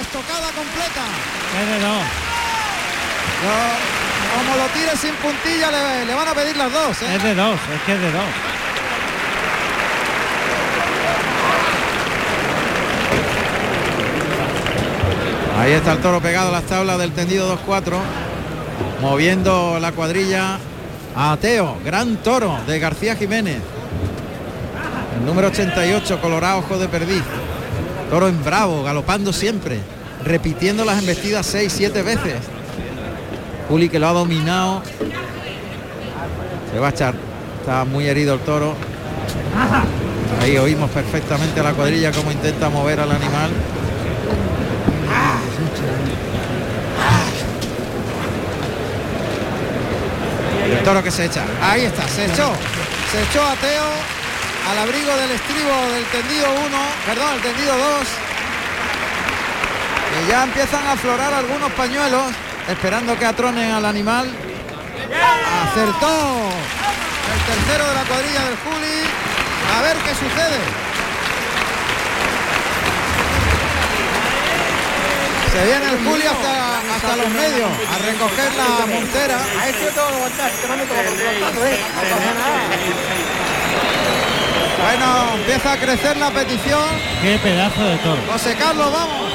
Estocada 0.00 0.48
completa. 0.52 1.04
Es 1.60 1.68
de 1.68 1.80
dos. 1.80 2.02
No, 3.42 3.54
como 4.38 4.56
lo 4.56 4.66
tire 4.68 4.96
sin 4.96 5.14
puntilla 5.16 5.70
le, 5.70 6.06
le 6.06 6.14
van 6.14 6.28
a 6.28 6.34
pedir 6.34 6.56
las 6.56 6.72
dos. 6.72 7.02
¿eh? 7.02 7.16
Es 7.16 7.22
de 7.22 7.34
dos, 7.34 7.58
es 7.74 7.82
que 7.82 7.94
es 7.94 8.00
de 8.00 8.12
dos. 8.12 8.24
Ahí 15.58 15.72
está 15.72 15.92
el 15.92 15.98
toro 15.98 16.20
pegado 16.20 16.48
a 16.48 16.52
las 16.52 16.64
tablas 16.64 16.98
del 16.98 17.12
tendido 17.12 17.56
2-4. 17.66 17.98
Moviendo 19.00 19.78
la 19.80 19.92
cuadrilla 19.92 20.58
a 21.14 21.36
Teo, 21.40 21.76
gran 21.84 22.16
toro 22.16 22.58
de 22.66 22.78
García 22.78 23.14
Jiménez. 23.16 23.60
El 25.18 25.26
número 25.26 25.48
88, 25.48 26.20
Colorado 26.20 26.58
Ojo 26.58 26.78
de 26.78 26.88
Perdiz. 26.88 27.22
Toro 28.10 28.28
en 28.28 28.42
bravo, 28.44 28.82
galopando 28.82 29.32
siempre, 29.32 29.78
repitiendo 30.24 30.84
las 30.84 30.98
embestidas 30.98 31.54
6-7 31.54 32.04
veces. 32.04 32.34
Juli 33.68 33.88
que 33.88 33.98
lo 33.98 34.08
ha 34.08 34.12
dominado. 34.12 34.82
Se 36.72 36.78
va 36.78 36.88
a 36.88 36.90
echar. 36.90 37.14
Está 37.60 37.84
muy 37.84 38.06
herido 38.06 38.34
el 38.34 38.40
toro. 38.40 38.74
Ahí 40.40 40.58
oímos 40.58 40.90
perfectamente 40.90 41.60
a 41.60 41.62
la 41.62 41.72
cuadrilla 41.72 42.10
cómo 42.12 42.32
intenta 42.32 42.68
mover 42.68 43.00
al 43.00 43.12
animal. 43.12 43.50
El 50.70 50.82
toro 50.84 51.02
que 51.02 51.10
se 51.10 51.26
echa. 51.26 51.44
Ahí 51.62 51.82
está, 51.82 52.08
se 52.08 52.24
echó. 52.24 52.50
Se 53.12 53.22
echó 53.22 53.42
a 53.42 53.54
Teo 53.56 54.21
al 54.70 54.78
abrigo 54.78 55.16
del 55.16 55.30
estribo 55.32 55.70
del 55.92 56.04
tendido 56.06 56.46
1, 56.52 56.78
perdón, 57.06 57.34
el 57.34 57.40
tendido 57.40 57.76
2. 57.76 58.08
Que 60.12 60.30
ya 60.30 60.44
empiezan 60.44 60.86
a 60.86 60.92
aflorar 60.92 61.32
algunos 61.34 61.72
pañuelos, 61.72 62.32
esperando 62.68 63.18
que 63.18 63.24
atronen 63.24 63.72
al 63.72 63.84
animal. 63.84 64.28
Acertó 65.70 66.48
el 67.32 67.40
tercero 67.54 67.88
de 67.88 67.94
la 67.94 68.04
cuadrilla 68.04 68.44
del 68.44 68.56
Juli. 68.58 68.98
A 69.76 69.82
ver 69.82 69.96
qué 69.98 70.14
sucede. 70.14 70.58
Se 75.52 75.64
viene 75.66 75.84
el 75.84 75.98
Juli 76.04 76.26
hasta, 76.26 76.78
hasta 76.96 77.16
los 77.16 77.28
medios 77.28 77.70
a 77.92 77.98
recoger 77.98 78.52
la 78.54 78.86
montera. 78.86 79.38
Bueno, 84.82 85.34
empieza 85.36 85.72
a 85.72 85.76
crecer 85.76 86.16
la 86.16 86.30
petición. 86.30 86.88
Qué 87.22 87.38
pedazo 87.38 87.84
de 87.84 87.96
toro. 87.98 88.20
José 88.30 88.56
Carlos, 88.56 88.92
vamos. 88.92 89.32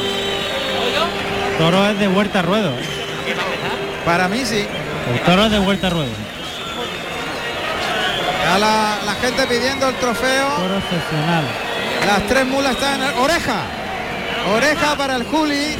Toro 1.57 1.89
es 1.89 1.99
de 1.99 2.07
vuelta 2.07 2.39
a 2.39 2.41
ruedo. 2.41 2.73
Para 4.05 4.27
mí 4.27 4.45
sí. 4.45 4.65
El 5.13 5.19
toro 5.21 5.45
es 5.45 5.51
de 5.51 5.59
vuelta 5.59 5.87
a 5.87 5.89
ruedo. 5.89 6.11
Ya 8.43 8.57
la, 8.59 8.97
la 9.05 9.13
gente 9.15 9.47
pidiendo 9.47 9.89
el 9.89 9.95
trofeo. 9.95 10.47
Toro 10.49 10.77
excepcional. 10.77 11.43
Las 12.05 12.27
tres 12.27 12.45
mulas 12.45 12.71
están 12.73 13.01
en 13.01 13.07
el... 13.07 13.13
oreja. 13.15 13.61
Oreja 14.55 14.95
para 14.95 15.15
el 15.15 15.23
Juli. 15.23 15.75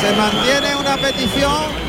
Se 0.00 0.12
mantiene 0.16 0.74
una 0.76 0.96
petición. 0.96 1.82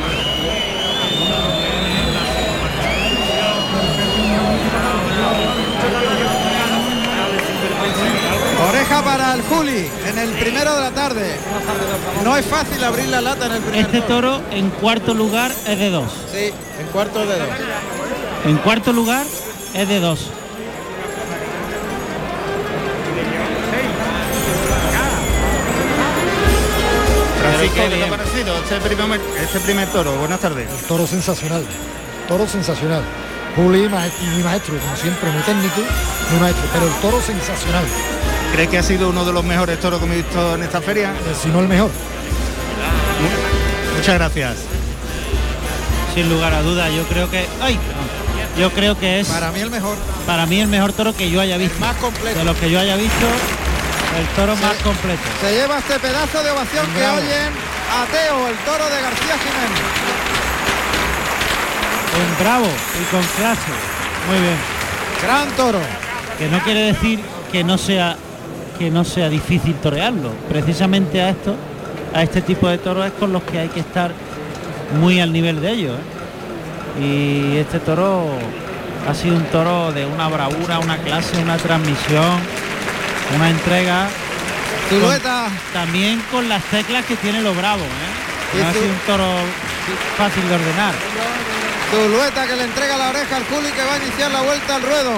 Para 9.01 9.33
el 9.33 9.41
Juli 9.41 9.89
en 10.07 10.17
el 10.17 10.29
primero 10.31 10.75
de 10.75 10.81
la 10.81 10.91
tarde. 10.91 11.35
No 12.23 12.37
es 12.37 12.45
fácil 12.45 12.81
abrir 12.83 13.09
la 13.09 13.21
lata 13.21 13.47
en 13.47 13.53
el 13.53 13.61
primer 13.61 13.85
Este 13.85 14.01
toro. 14.01 14.39
en 14.51 14.69
cuarto 14.69 15.13
lugar 15.13 15.51
es 15.67 15.79
de 15.79 15.89
dos. 15.89 16.11
Sí, 16.31 16.51
en 16.79 16.87
cuarto 16.87 17.25
de 17.25 17.39
dos. 17.39 17.49
En 18.45 18.57
cuarto 18.57 18.93
lugar 18.93 19.25
es 19.73 19.87
de 19.87 19.99
dos. 19.99 20.29
Francisco, 27.39 27.75
qué 27.75 27.89
¿qué 27.89 27.95
te 27.97 28.03
ha 28.03 28.09
parecido 28.09 28.55
este 28.57 28.79
primer, 28.95 29.21
este 29.41 29.59
primer 29.59 29.87
toro? 29.89 30.15
Buenas 30.17 30.39
tardes. 30.39 30.67
Toro 30.87 31.07
sensacional, 31.07 31.63
toro 32.27 32.47
sensacional. 32.47 33.03
Juli, 33.55 33.87
maestro, 33.89 34.25
mi 34.35 34.43
maestro, 34.43 34.75
como 34.79 34.95
siempre, 34.95 35.29
muy 35.31 35.41
técnico, 35.43 35.81
muy 36.31 36.39
maestro, 36.39 36.63
pero 36.73 36.87
el 36.87 36.93
toro 37.01 37.21
sensacional, 37.21 37.85
¿Cree 38.53 38.67
que 38.67 38.77
ha 38.77 38.83
sido 38.83 39.09
uno 39.09 39.25
de 39.25 39.33
los 39.33 39.43
mejores 39.43 39.79
toros 39.79 39.99
que 39.99 40.05
hemos 40.05 40.17
visto 40.17 40.55
en 40.55 40.63
esta 40.63 40.79
feria? 40.81 41.09
eh, 41.11 41.35
si 41.41 41.49
no 41.49 41.59
el 41.59 41.67
mejor. 41.67 41.89
Muchas 43.97 44.15
gracias. 44.15 44.55
Sin 46.13 46.29
lugar 46.29 46.53
a 46.53 46.61
dudas, 46.61 46.91
yo 46.93 47.03
creo 47.03 47.29
que. 47.31 47.47
¡Ay! 47.61 47.79
Yo 48.59 48.69
creo 48.71 48.99
que 48.99 49.21
es 49.21 49.27
Para 49.27 49.49
mí 49.51 49.61
el 49.61 49.71
mejor. 49.71 49.95
para 50.27 50.45
mí 50.45 50.59
el 50.59 50.67
mejor 50.67 50.93
toro 50.93 51.15
que 51.15 51.31
yo 51.31 51.41
haya 51.41 51.57
visto. 51.57 51.79
Más 51.79 51.95
completo. 51.95 52.37
De 52.37 52.45
los 52.45 52.55
que 52.57 52.69
yo 52.69 52.79
haya 52.79 52.95
visto, 52.95 53.25
el 54.19 54.27
toro 54.35 54.55
más 54.57 54.73
completo. 54.83 55.21
Se 55.41 55.51
lleva 55.53 55.79
este 55.79 55.97
pedazo 55.99 56.43
de 56.43 56.51
ovación 56.51 56.85
que 56.93 57.01
oyen 57.07 57.49
a 57.91 58.05
Teo, 58.11 58.47
el 58.47 58.55
toro 58.57 58.85
de 58.85 59.01
García 59.01 59.35
Jiménez. 59.39 59.81
En 62.15 62.43
bravo 62.43 62.67
y 63.01 63.03
con 63.11 63.23
clase. 63.37 63.71
Muy 64.29 64.39
bien. 64.39 64.57
Gran 65.23 65.49
toro. 65.57 65.79
Que 66.37 66.47
no 66.49 66.59
quiere 66.63 66.93
decir 66.93 67.19
que 67.51 67.63
no 67.63 67.79
sea 67.79 68.15
que 68.77 68.89
no 68.91 69.03
sea 69.03 69.29
difícil 69.29 69.75
torearlo. 69.75 70.31
Precisamente 70.49 71.21
a 71.21 71.29
esto, 71.29 71.55
a 72.13 72.23
este 72.23 72.41
tipo 72.41 72.67
de 72.67 72.77
toros 72.77 73.05
es 73.05 73.13
con 73.13 73.31
los 73.33 73.43
que 73.43 73.59
hay 73.59 73.69
que 73.69 73.79
estar 73.79 74.11
muy 74.99 75.19
al 75.19 75.31
nivel 75.31 75.61
de 75.61 75.71
ellos. 75.71 75.95
¿eh? 76.99 77.01
Y 77.01 77.57
este 77.57 77.79
toro 77.79 78.25
ha 79.09 79.13
sido 79.13 79.35
un 79.35 79.43
toro 79.45 79.91
de 79.91 80.05
una 80.05 80.27
bravura, 80.27 80.79
una 80.79 80.97
clase, 80.97 81.37
una 81.41 81.57
transmisión, 81.57 82.39
una 83.35 83.49
entrega. 83.49 84.07
Con- 84.89 84.99
también 85.73 86.21
con 86.31 86.47
las 86.49 86.63
teclas 86.65 87.05
que 87.05 87.15
tiene 87.15 87.41
los 87.41 87.55
bravos. 87.55 87.81
¿eh? 87.87 88.59
No 88.61 88.67
ha 88.67 88.73
sido 88.73 88.85
un 88.85 88.99
toro 89.07 89.25
fácil 90.17 90.47
de 90.47 90.55
ordenar. 90.55 90.93
Tulueta 91.91 92.47
que 92.47 92.55
le 92.55 92.63
entrega 92.63 92.97
la 92.97 93.09
oreja 93.09 93.37
al 93.37 93.43
Juli 93.45 93.69
que 93.71 93.83
va 93.83 93.93
a 93.95 93.97
iniciar 93.97 94.31
la 94.31 94.41
vuelta 94.41 94.75
al 94.75 94.81
ruedo. 94.81 95.11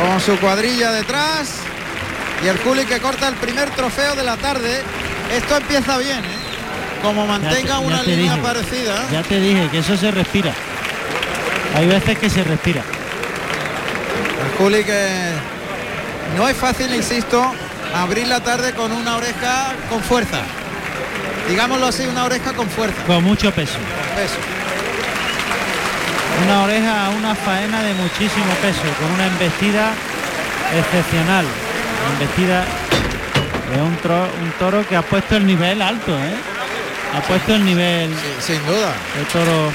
Con 0.00 0.20
su 0.20 0.38
cuadrilla 0.38 0.92
detrás. 0.92 1.56
Y 2.44 2.48
el 2.48 2.58
Juli 2.58 2.84
que 2.86 3.00
corta 3.00 3.28
el 3.28 3.34
primer 3.34 3.70
trofeo 3.70 4.14
de 4.14 4.24
la 4.24 4.36
tarde. 4.36 4.82
Esto 5.34 5.56
empieza 5.56 5.98
bien, 5.98 6.18
¿eh? 6.18 6.38
Como 7.02 7.22
te- 7.22 7.28
mantenga 7.28 7.78
una 7.78 8.02
línea 8.02 8.32
dije. 8.34 8.42
parecida. 8.46 9.06
Ya 9.12 9.22
te 9.22 9.38
dije 9.40 9.68
que 9.70 9.78
eso 9.78 9.96
se 9.96 10.10
respira. 10.10 10.52
Hay 11.76 11.86
veces 11.86 12.18
que 12.18 12.28
se 12.30 12.42
respira. 12.44 12.82
El 14.44 14.58
Juli 14.58 14.84
que 14.84 15.32
no 16.36 16.48
es 16.48 16.56
fácil, 16.56 16.94
insisto, 16.94 17.52
abrir 17.94 18.26
la 18.26 18.40
tarde 18.40 18.72
con 18.72 18.92
una 18.92 19.16
oreja 19.16 19.72
con 19.88 20.02
fuerza. 20.02 20.40
Digámoslo 21.48 21.86
así, 21.86 22.06
una 22.06 22.24
oreja 22.24 22.52
con 22.52 22.68
fuerza. 22.68 23.02
Con 23.06 23.22
mucho 23.24 23.50
peso. 23.52 23.74
con 23.74 24.16
peso. 24.16 24.34
Una 26.44 26.62
oreja, 26.62 27.10
una 27.16 27.34
faena 27.34 27.82
de 27.82 27.94
muchísimo 27.94 28.52
peso, 28.62 28.82
con 28.98 29.10
una 29.12 29.26
embestida 29.26 29.92
excepcional. 30.76 31.44
Una 31.44 32.12
embestida 32.14 32.64
de 33.74 33.82
un, 33.82 33.96
tro- 34.00 34.30
un 34.42 34.50
toro 34.58 34.86
que 34.88 34.96
ha 34.96 35.02
puesto 35.02 35.36
el 35.36 35.46
nivel 35.46 35.80
alto, 35.82 36.12
¿eh? 36.18 36.34
Ha 37.16 37.20
puesto 37.22 37.54
el 37.54 37.64
nivel 37.64 38.14
sin 38.40 38.64
duda. 38.66 38.92
el 39.18 39.26
toro. 39.26 39.70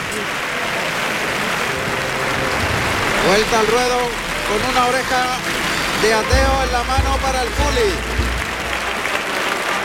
Vuelta 3.27 3.59
al 3.59 3.67
ruedo 3.67 3.97
con 4.49 4.59
una 4.71 4.85
oreja 4.87 5.21
de 6.01 6.13
ateo 6.13 6.53
en 6.65 6.71
la 6.71 6.83
mano 6.83 7.17
para 7.21 7.41
el 7.41 7.49
Juli. 7.49 7.91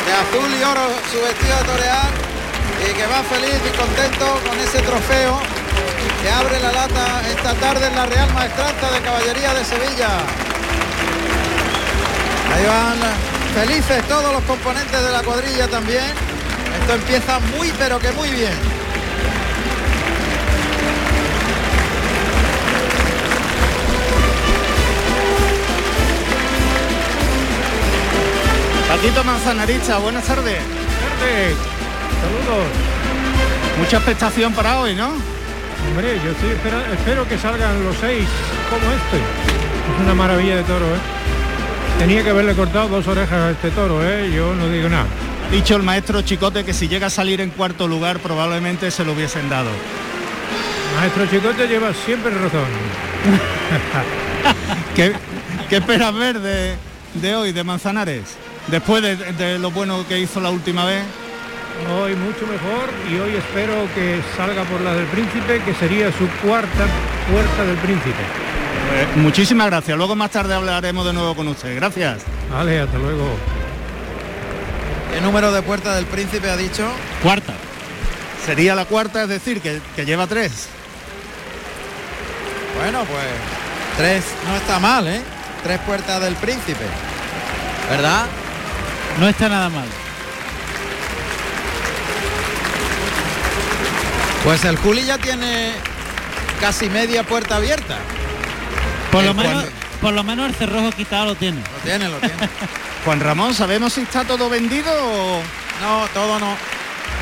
De 0.06 0.12
azul 0.12 0.50
y 0.58 0.62
oro 0.62 0.88
su 1.10 1.20
vestido 1.22 1.56
de 1.58 1.64
torear. 1.64 2.10
y 2.88 2.92
que 2.94 3.06
va 3.06 3.22
feliz 3.24 3.60
y 3.66 3.76
contento 3.76 4.40
con 4.48 4.58
ese 4.58 4.78
trofeo 4.80 5.40
que 6.22 6.30
abre 6.30 6.60
la 6.60 6.72
lata 6.72 7.22
esta 7.28 7.54
tarde 7.54 7.86
en 7.86 7.96
la 7.96 8.06
Real 8.06 8.32
Maestranza 8.32 8.90
de 8.90 9.00
Caballería 9.00 9.54
de 9.54 9.64
Sevilla. 9.64 10.08
Ahí 12.54 12.66
van 12.66 12.98
felices 13.54 14.02
todos 14.08 14.32
los 14.32 14.42
componentes 14.44 15.02
de 15.02 15.10
la 15.10 15.22
cuadrilla 15.22 15.68
también. 15.68 16.04
Esto 16.80 16.94
empieza 16.94 17.38
muy 17.56 17.72
pero 17.78 17.98
que 17.98 18.12
muy 18.12 18.30
bien. 18.30 18.80
Paquito 28.88 29.22
Manzanaricha, 29.22 29.98
buenas 29.98 30.24
tardes. 30.24 30.58
tardes. 31.20 31.56
Saludos. 32.20 32.66
Mucha 33.78 33.96
expectación 33.98 34.52
para 34.52 34.80
hoy, 34.80 34.94
¿no? 34.96 35.39
Hombre, 35.88 36.20
yo 36.24 36.30
estoy 36.30 36.50
espera- 36.50 36.92
espero 36.92 37.28
que 37.28 37.38
salgan 37.38 37.84
los 37.84 37.96
seis 37.96 38.26
como 38.68 38.82
este. 38.92 39.16
Es 39.16 40.04
una 40.04 40.14
maravilla 40.14 40.56
de 40.56 40.62
toro, 40.64 40.86
¿eh? 40.86 40.98
Tenía 41.98 42.22
que 42.22 42.30
haberle 42.30 42.54
cortado 42.54 42.88
dos 42.88 43.06
orejas 43.08 43.32
a 43.32 43.50
este 43.50 43.70
toro, 43.70 44.02
¿eh? 44.06 44.30
Yo 44.34 44.54
no 44.54 44.68
digo 44.68 44.88
nada. 44.88 45.06
Dicho 45.50 45.74
el 45.76 45.82
maestro 45.82 46.22
Chicote 46.22 46.64
que 46.64 46.72
si 46.72 46.86
llega 46.88 47.08
a 47.08 47.10
salir 47.10 47.40
en 47.40 47.50
cuarto 47.50 47.88
lugar 47.88 48.20
probablemente 48.20 48.90
se 48.90 49.04
lo 49.04 49.12
hubiesen 49.12 49.48
dado. 49.48 49.70
Maestro 50.96 51.26
Chicote 51.26 51.66
lleva 51.66 51.92
siempre 51.92 52.30
razón. 52.32 52.68
¿Qué, 54.94 55.12
qué 55.68 55.76
esperas 55.76 56.14
ver 56.14 56.40
de, 56.40 56.76
de 57.14 57.34
hoy, 57.34 57.52
de 57.52 57.64
Manzanares? 57.64 58.36
Después 58.68 59.02
de, 59.02 59.16
de 59.16 59.58
lo 59.58 59.70
bueno 59.72 60.06
que 60.08 60.20
hizo 60.20 60.40
la 60.40 60.50
última 60.50 60.84
vez. 60.84 61.02
Hoy 61.88 62.14
mucho 62.14 62.46
mejor 62.46 62.90
y 63.10 63.18
hoy 63.18 63.36
espero 63.36 63.88
que 63.94 64.20
salga 64.36 64.64
por 64.64 64.80
la 64.80 64.94
del 64.94 65.06
príncipe, 65.06 65.62
que 65.64 65.74
sería 65.74 66.12
su 66.12 66.28
cuarta 66.46 66.86
puerta 67.30 67.64
del 67.64 67.76
príncipe. 67.78 68.22
Pues, 68.90 69.16
muchísimas 69.16 69.66
gracias. 69.66 69.96
Luego 69.96 70.14
más 70.14 70.30
tarde 70.30 70.54
hablaremos 70.54 71.06
de 71.06 71.12
nuevo 71.12 71.34
con 71.34 71.48
usted. 71.48 71.74
Gracias. 71.76 72.22
Vale, 72.52 72.80
hasta 72.80 72.98
luego. 72.98 73.28
¿Qué 75.12 75.20
número 75.20 75.52
de 75.52 75.62
puerta 75.62 75.94
del 75.96 76.06
príncipe 76.06 76.50
ha 76.50 76.56
dicho? 76.56 76.86
Cuarta. 77.22 77.54
Sería 78.44 78.74
la 78.74 78.84
cuarta, 78.84 79.22
es 79.22 79.28
decir, 79.28 79.60
que, 79.60 79.80
que 79.96 80.04
lleva 80.04 80.26
tres. 80.26 80.68
Bueno, 82.80 83.00
pues 83.04 83.26
tres 83.96 84.24
no 84.46 84.56
está 84.56 84.78
mal, 84.78 85.08
¿eh? 85.08 85.20
Tres 85.62 85.78
puertas 85.80 86.20
del 86.20 86.34
príncipe. 86.36 86.84
¿Verdad? 87.90 88.26
No 89.18 89.28
está 89.28 89.48
nada 89.48 89.68
mal. 89.68 89.86
Pues 94.44 94.64
el 94.64 94.76
Juli 94.76 95.04
ya 95.04 95.18
tiene 95.18 95.72
casi 96.60 96.88
media 96.88 97.22
puerta 97.22 97.56
abierta. 97.56 97.98
Por 99.12 99.24
lo 99.24 99.34
menos, 99.34 99.64
por 100.00 100.12
lo 100.12 100.24
menos 100.24 100.48
el 100.48 100.54
cerrojo 100.54 100.90
quitado 100.92 101.26
lo 101.26 101.34
tiene. 101.34 101.60
Lo 101.60 101.78
tiene, 101.82 102.08
lo 102.08 102.18
tiene. 102.18 102.36
Juan 103.04 103.20
Ramón, 103.20 103.54
¿sabemos 103.54 103.92
si 103.94 104.02
está 104.02 104.24
todo 104.24 104.48
vendido 104.48 104.90
o...? 104.92 105.40
No, 105.82 106.06
todo 106.12 106.38
no. 106.38 106.54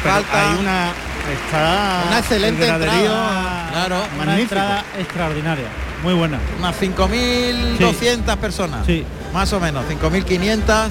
Pero 0.02 0.14
Falta 0.14 0.50
hay 0.50 0.58
una... 0.58 0.92
Está 1.28 2.04
una 2.08 2.18
excelente 2.20 2.66
entrada. 2.66 3.68
Claro, 3.70 4.02
Una 4.20 4.40
entrada 4.40 4.84
extraordinaria. 4.98 5.66
Muy 6.02 6.14
buena. 6.14 6.38
unas 6.58 6.80
5.200 6.80 8.36
personas. 8.38 8.86
Sí. 8.86 9.04
Más 9.32 9.52
o 9.52 9.60
menos, 9.60 9.84
5.500. 9.86 10.88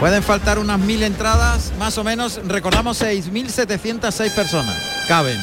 Pueden 0.00 0.22
faltar 0.22 0.58
unas 0.58 0.78
mil 0.78 1.02
entradas, 1.02 1.74
más 1.78 1.98
o 1.98 2.04
menos, 2.04 2.40
recordamos 2.46 3.02
6.706 3.02 4.34
personas. 4.34 4.74
Caben. 5.06 5.38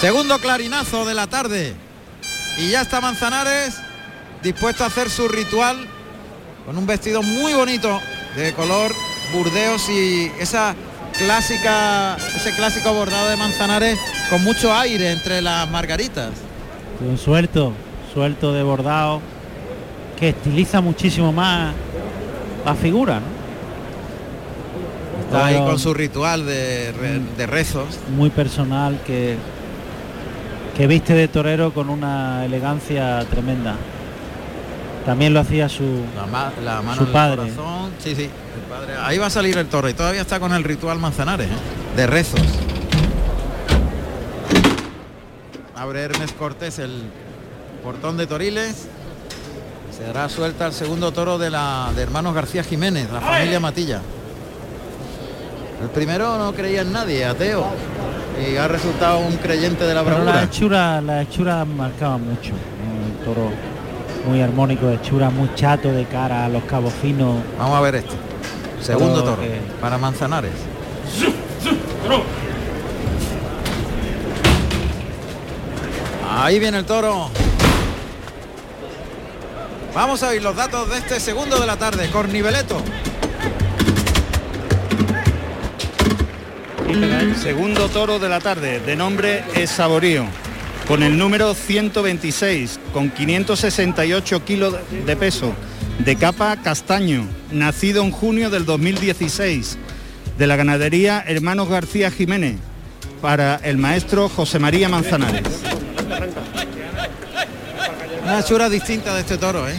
Segundo 0.00 0.38
clarinazo 0.38 1.04
de 1.04 1.12
la 1.12 1.26
tarde. 1.26 1.74
Y 2.56 2.70
ya 2.70 2.80
está 2.80 3.02
Manzanares 3.02 3.76
dispuesto 4.42 4.84
a 4.84 4.86
hacer 4.86 5.10
su 5.10 5.28
ritual 5.28 5.86
con 6.64 6.78
un 6.78 6.86
vestido 6.86 7.22
muy 7.22 7.52
bonito 7.52 8.00
de 8.36 8.54
color 8.54 8.94
burdeos 9.34 9.86
y 9.90 10.32
esa 10.40 10.74
clásica, 11.18 12.16
ese 12.16 12.54
clásico 12.56 12.90
bordado 12.94 13.28
de 13.28 13.36
Manzanares 13.36 13.98
con 14.30 14.42
mucho 14.42 14.74
aire 14.74 15.12
entre 15.12 15.42
las 15.42 15.68
margaritas. 15.68 16.30
Un 17.06 17.18
suelto, 17.18 17.74
suelto 18.14 18.54
de 18.54 18.62
bordado, 18.62 19.20
que 20.18 20.30
estiliza 20.30 20.80
muchísimo 20.80 21.32
más 21.32 21.74
la 22.64 22.74
figura, 22.74 23.20
¿no? 23.20 23.44
Está 25.24 25.46
ahí 25.46 25.56
con 25.58 25.78
su 25.78 25.92
ritual 25.94 26.46
de, 26.46 26.92
de 27.36 27.46
rezos. 27.46 27.86
muy 28.16 28.30
personal 28.30 29.00
que 29.06 29.36
que 30.76 30.86
viste 30.88 31.12
de 31.14 31.28
torero 31.28 31.72
con 31.72 31.88
una 31.88 32.44
elegancia 32.44 33.24
tremenda. 33.30 33.76
También 35.06 35.32
lo 35.32 35.38
hacía 35.40 35.68
su 35.68 35.84
La, 36.16 36.26
ma- 36.26 36.52
la 36.64 36.82
mano 36.82 36.96
Su 36.96 37.02
en 37.02 37.06
el 37.08 37.12
padre. 37.12 37.36
corazón. 37.36 37.90
Sí, 38.00 38.14
sí, 38.16 38.22
el 38.24 38.62
padre. 38.68 38.94
Ahí 39.00 39.18
va 39.18 39.26
a 39.26 39.30
salir 39.30 39.56
el 39.56 39.66
toro 39.68 39.88
y 39.88 39.94
todavía 39.94 40.22
está 40.22 40.40
con 40.40 40.52
el 40.52 40.64
ritual 40.64 40.98
Manzanares, 40.98 41.46
¿eh? 41.46 41.96
de 41.96 42.06
rezos. 42.08 42.40
Abre 45.76 46.00
Hermes 46.02 46.32
Cortés 46.32 46.78
el 46.78 47.02
portón 47.82 48.16
de 48.16 48.26
Toriles. 48.26 48.86
Se 49.96 50.02
dará 50.04 50.28
suelta 50.28 50.66
el 50.66 50.72
segundo 50.72 51.12
toro 51.12 51.38
de 51.38 51.50
la 51.50 51.90
de 51.94 52.02
hermanos 52.02 52.34
García 52.34 52.62
Jiménez, 52.64 53.08
la 53.12 53.20
familia 53.20 53.60
Matilla. 53.60 54.00
El 55.82 55.88
primero 55.90 56.38
no 56.38 56.52
creía 56.52 56.80
en 56.82 56.92
nadie, 56.92 57.24
ateo. 57.24 57.66
Y 58.52 58.56
ha 58.56 58.66
resultado 58.66 59.18
un 59.18 59.36
creyente 59.36 59.84
de 59.84 59.94
la 59.94 60.02
pero 60.02 60.16
bravura. 60.16 60.34
las 60.36 60.44
hechuras 60.46 61.02
las 61.04 61.26
hechuras 61.28 61.66
marcaban 61.66 62.26
mucho. 62.28 62.50
¿no? 62.52 63.06
El 63.20 63.24
toro 63.24 63.50
muy 64.26 64.40
armónico 64.42 64.86
de 64.86 64.96
hechura, 64.96 65.30
muy 65.30 65.54
chato 65.54 65.92
de 65.92 66.04
cara 66.06 66.46
a 66.46 66.48
los 66.48 66.64
cabos 66.64 66.92
finos. 66.94 67.36
Vamos 67.58 67.76
a 67.78 67.80
ver 67.80 67.96
este. 67.96 68.14
Segundo 68.80 69.20
Toro 69.22 69.36
toro 69.36 69.42
que- 69.42 69.60
para 69.80 69.96
Manzanares. 69.98 70.52
Ahí 76.30 76.58
viene 76.58 76.78
el 76.78 76.84
toro. 76.84 77.30
Vamos 79.94 80.24
a 80.24 80.30
ver 80.30 80.42
los 80.42 80.56
datos 80.56 80.90
de 80.90 80.98
este 80.98 81.20
segundo 81.20 81.60
de 81.60 81.66
la 81.66 81.76
tarde. 81.76 82.10
Corniveleto. 82.10 82.82
Segundo 87.40 87.88
toro 87.88 88.18
de 88.18 88.28
la 88.28 88.40
tarde, 88.40 88.80
de 88.80 88.96
nombre 88.96 89.44
es 89.54 89.70
Saborío, 89.70 90.24
con 90.88 91.02
el 91.02 91.16
número 91.16 91.54
126, 91.54 92.80
con 92.92 93.10
568 93.10 94.44
kilos 94.44 94.74
de 95.06 95.16
peso, 95.16 95.52
de 95.98 96.16
capa 96.16 96.56
castaño, 96.56 97.26
nacido 97.52 98.02
en 98.02 98.10
junio 98.10 98.50
del 98.50 98.64
2016, 98.64 99.76
de 100.38 100.46
la 100.46 100.56
ganadería 100.56 101.22
Hermanos 101.26 101.68
García 101.68 102.10
Jiménez, 102.10 102.56
para 103.20 103.56
el 103.56 103.76
maestro 103.76 104.28
José 104.28 104.58
María 104.58 104.88
Manzanares. 104.88 105.42
Una 108.24 108.40
hechura 108.40 108.68
distinta 108.68 109.14
de 109.14 109.20
este 109.20 109.36
toro, 109.38 109.68
¿eh? 109.68 109.74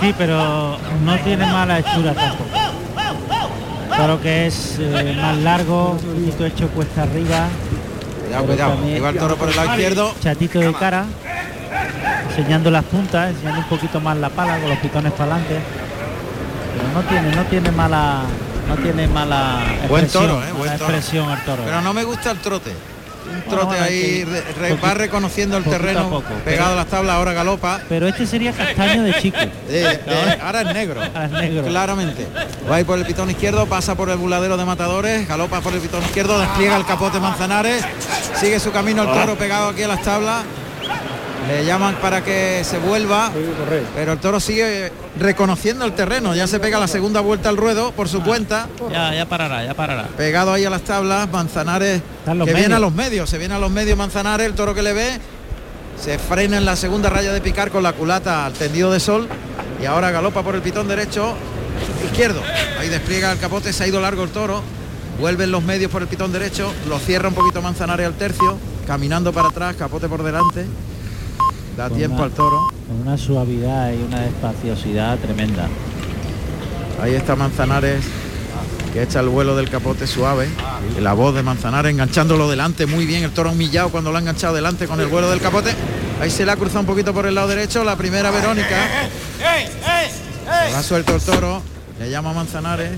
Sí, 0.00 0.14
pero 0.16 0.78
no 1.04 1.18
tiene 1.18 1.44
mala 1.46 1.78
hechura 1.78 2.14
tampoco. 2.14 2.50
Toro 3.96 4.20
que 4.22 4.46
es 4.46 4.76
eh, 4.78 5.16
más 5.20 5.36
largo, 5.38 5.90
un 5.92 5.98
poquito 5.98 6.46
hecho 6.46 6.68
cuesta 6.68 7.02
arriba. 7.02 7.48
Cuidado, 8.26 8.46
cuidado. 8.46 9.08
el 9.08 9.18
toro 9.18 9.36
por 9.36 9.48
el 9.50 9.56
lado 9.56 9.70
izquierdo. 9.70 10.14
Chatito 10.22 10.60
de 10.60 10.72
cara, 10.72 11.04
enseñando 12.30 12.70
las 12.70 12.84
puntas, 12.84 13.30
enseñando 13.30 13.60
un 13.60 13.66
poquito 13.68 14.00
más 14.00 14.16
la 14.16 14.30
pala 14.30 14.58
con 14.58 14.70
los 14.70 14.78
pitones 14.78 15.12
para 15.12 15.34
adelante. 15.34 15.60
Pero 16.76 16.92
no 16.94 17.02
tiene, 17.08 17.36
no 17.36 17.44
tiene 17.44 17.70
mala, 17.72 18.22
no 18.68 18.76
tiene 18.76 19.06
mala 19.08 19.58
Buen 19.88 20.04
expresión, 20.04 20.28
toro, 20.28 20.44
¿eh? 20.44 20.52
Buen 20.52 20.78
toro. 20.78 20.94
expresión 20.94 21.30
el 21.30 21.40
toro. 21.44 21.62
Pero 21.64 21.80
no 21.82 21.92
me 21.92 22.04
gusta 22.04 22.30
el 22.30 22.38
trote. 22.38 22.72
Un 23.26 23.42
trote 23.50 23.78
ahí, 23.78 24.24
que 24.24 24.42
re- 24.58 24.74
va 24.74 24.94
reconociendo 24.94 25.56
el 25.56 25.66
a 25.66 25.70
terreno, 25.70 26.08
poco, 26.10 26.28
pegado 26.44 26.44
pero- 26.44 26.64
a 26.66 26.74
las 26.76 26.86
tablas, 26.86 27.16
ahora 27.16 27.32
galopa. 27.32 27.80
Pero 27.88 28.08
este 28.08 28.26
sería 28.26 28.52
castaño 28.52 29.02
de 29.02 29.14
chico. 29.14 29.38
De- 29.68 29.80
de- 29.80 30.38
ahora 30.42 30.62
es 30.62 30.74
negro. 30.74 31.00
Ahora 31.02 31.24
es 31.26 31.30
negro. 31.32 31.64
Claramente. 31.66 32.26
Va 32.70 32.76
a 32.76 32.80
ir 32.80 32.86
por 32.86 32.98
el 32.98 33.04
pitón 33.06 33.30
izquierdo, 33.30 33.66
pasa 33.66 33.94
por 33.94 34.10
el 34.10 34.16
buladero 34.18 34.56
de 34.56 34.64
matadores, 34.64 35.26
galopa 35.28 35.60
por 35.60 35.72
el 35.72 35.80
pitón 35.80 36.02
izquierdo, 36.02 36.38
despliega 36.38 36.76
el 36.76 36.84
capote 36.86 37.20
Manzanares, 37.20 37.84
sigue 38.40 38.58
su 38.60 38.72
camino 38.72 39.02
el 39.02 39.08
toro 39.08 39.36
pegado 39.36 39.68
aquí 39.70 39.82
a 39.82 39.88
las 39.88 40.02
tablas. 40.02 40.44
Le 41.48 41.64
llaman 41.64 41.96
para 41.96 42.22
que 42.22 42.62
se 42.64 42.78
vuelva, 42.78 43.30
pero 43.94 44.12
el 44.12 44.18
toro 44.18 44.38
sigue 44.40 44.92
reconociendo 45.18 45.84
el 45.84 45.92
terreno. 45.92 46.34
Ya 46.34 46.46
se 46.46 46.60
pega 46.60 46.78
la 46.78 46.86
segunda 46.86 47.20
vuelta 47.20 47.48
al 47.48 47.56
ruedo 47.56 47.92
por 47.92 48.08
su 48.08 48.22
cuenta. 48.22 48.68
Ya, 48.90 49.14
ya 49.14 49.26
parará, 49.26 49.64
ya 49.64 49.74
parará. 49.74 50.06
Pegado 50.16 50.52
ahí 50.52 50.64
a 50.64 50.70
las 50.70 50.82
tablas, 50.82 51.30
Manzanares 51.30 52.02
que 52.24 52.34
los 52.34 52.46
viene 52.46 52.60
medios. 52.60 52.76
a 52.76 52.80
los 52.80 52.92
medios, 52.94 53.30
se 53.30 53.38
viene 53.38 53.54
a 53.54 53.58
los 53.58 53.70
medios 53.70 53.96
Manzanares, 53.98 54.46
el 54.46 54.54
toro 54.54 54.74
que 54.74 54.82
le 54.82 54.92
ve, 54.92 55.18
se 56.00 56.18
frena 56.18 56.58
en 56.58 56.64
la 56.64 56.76
segunda 56.76 57.10
raya 57.10 57.32
de 57.32 57.40
picar 57.40 57.70
con 57.70 57.82
la 57.82 57.92
culata 57.92 58.46
al 58.46 58.52
tendido 58.52 58.92
de 58.92 59.00
sol 59.00 59.28
y 59.82 59.86
ahora 59.86 60.10
galopa 60.10 60.42
por 60.42 60.54
el 60.54 60.62
pitón 60.62 60.88
derecho 60.88 61.34
izquierdo. 62.04 62.40
Ahí 62.78 62.88
despliega 62.88 63.32
el 63.32 63.38
capote, 63.38 63.72
se 63.72 63.84
ha 63.84 63.86
ido 63.86 64.00
largo 64.00 64.22
el 64.22 64.30
toro. 64.30 64.62
Vuelven 65.18 65.50
los 65.50 65.62
medios 65.62 65.90
por 65.90 66.00
el 66.00 66.08
pitón 66.08 66.32
derecho, 66.32 66.72
lo 66.88 66.98
cierra 66.98 67.28
un 67.28 67.34
poquito 67.34 67.60
Manzanares 67.60 68.06
al 68.06 68.14
tercio, 68.14 68.56
caminando 68.86 69.32
para 69.32 69.48
atrás, 69.48 69.76
capote 69.76 70.08
por 70.08 70.22
delante. 70.22 70.64
Da 71.80 71.88
Con 71.88 71.96
tiempo 71.96 72.16
una- 72.16 72.24
al 72.26 72.30
toro. 72.32 72.66
Con 72.86 73.00
una 73.00 73.16
suavidad 73.16 73.90
y 73.94 74.02
una 74.02 74.26
espaciosidad 74.26 75.16
tremenda. 75.18 75.66
Ahí 77.02 77.14
está 77.14 77.36
Manzanares 77.36 78.04
que 78.92 79.02
echa 79.02 79.20
el 79.20 79.28
vuelo 79.30 79.56
del 79.56 79.70
capote 79.70 80.06
suave. 80.06 80.46
Y 80.98 81.00
la 81.00 81.14
voz 81.14 81.34
de 81.34 81.42
Manzanares 81.42 81.90
enganchándolo 81.90 82.50
delante 82.50 82.84
muy 82.84 83.06
bien. 83.06 83.22
El 83.24 83.30
toro 83.30 83.52
humillado 83.52 83.88
cuando 83.88 84.10
lo 84.10 84.18
ha 84.18 84.20
enganchado 84.20 84.52
delante 84.54 84.86
con 84.86 85.00
el 85.00 85.06
vuelo 85.06 85.30
del 85.30 85.40
capote. 85.40 85.70
Ahí 86.20 86.30
se 86.30 86.44
le 86.44 86.52
ha 86.52 86.56
cruzado 86.56 86.80
un 86.80 86.86
poquito 86.86 87.14
por 87.14 87.24
el 87.24 87.34
lado 87.34 87.48
derecho. 87.48 87.82
La 87.82 87.96
primera 87.96 88.30
Verónica. 88.30 88.76
Se 90.68 90.76
ha 90.76 90.82
suelto 90.82 91.14
el 91.14 91.22
toro. 91.22 91.62
Le 91.98 92.10
llama 92.10 92.34
Manzanares. 92.34 92.90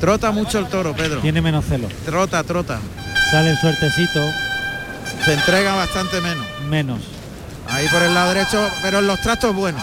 Trota 0.00 0.30
mucho 0.30 0.58
el 0.60 0.68
toro, 0.68 0.94
Pedro. 0.96 1.20
Tiene 1.20 1.42
menos 1.42 1.66
celo. 1.66 1.88
Trota, 2.06 2.42
trota. 2.42 2.78
Sale 3.30 3.50
el 3.50 3.58
suertecito, 3.58 4.22
Se 5.26 5.34
entrega 5.34 5.74
bastante 5.74 6.22
menos. 6.22 6.46
menos. 6.70 7.00
Ahí 7.70 7.86
por 7.88 8.02
el 8.02 8.14
lado 8.14 8.32
derecho, 8.32 8.68
pero 8.82 8.98
en 9.00 9.06
los 9.06 9.20
trastos 9.20 9.54
buenos. 9.54 9.82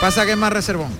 Pasa 0.00 0.24
que 0.24 0.32
es 0.32 0.38
más 0.38 0.52
reservón. 0.52 0.90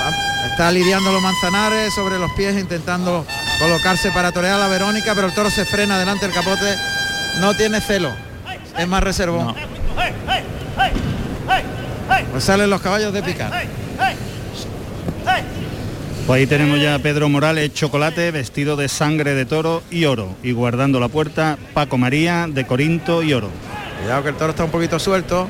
Va- 0.00 0.46
Está 0.46 0.70
lidiando 0.70 1.12
los 1.12 1.22
manzanares 1.22 1.92
sobre 1.94 2.18
los 2.18 2.30
pies, 2.32 2.58
intentando 2.58 3.24
colocarse 3.58 4.10
para 4.12 4.30
torear 4.32 4.54
a 4.54 4.58
la 4.58 4.68
Verónica, 4.68 5.14
pero 5.14 5.26
el 5.26 5.32
toro 5.32 5.50
se 5.50 5.64
frena 5.64 5.98
delante 5.98 6.26
del 6.26 6.34
capote. 6.34 6.74
No 7.40 7.54
tiene 7.54 7.80
celo. 7.80 8.10
Es 8.76 8.86
más 8.88 9.02
reservón. 9.02 9.54
Pues 12.32 12.44
salen 12.44 12.70
los 12.70 12.80
caballos 12.80 13.12
de 13.12 13.22
picar. 13.22 13.50
Pues 16.26 16.40
ahí 16.40 16.46
tenemos 16.46 16.78
ya 16.80 16.94
a 16.94 16.98
Pedro 16.98 17.28
Morales 17.28 17.72
Chocolate 17.72 18.30
vestido 18.30 18.76
de 18.76 18.88
sangre 18.88 19.34
de 19.34 19.46
toro 19.46 19.82
y 19.90 20.04
oro 20.04 20.36
y 20.42 20.52
guardando 20.52 21.00
la 21.00 21.08
puerta 21.08 21.56
Paco 21.72 21.96
María 21.96 22.46
de 22.48 22.66
Corinto 22.66 23.22
y 23.22 23.32
oro. 23.32 23.48
Cuidado 24.00 24.22
que 24.22 24.28
el 24.30 24.34
toro 24.36 24.50
está 24.50 24.64
un 24.64 24.70
poquito 24.70 24.98
suelto. 24.98 25.48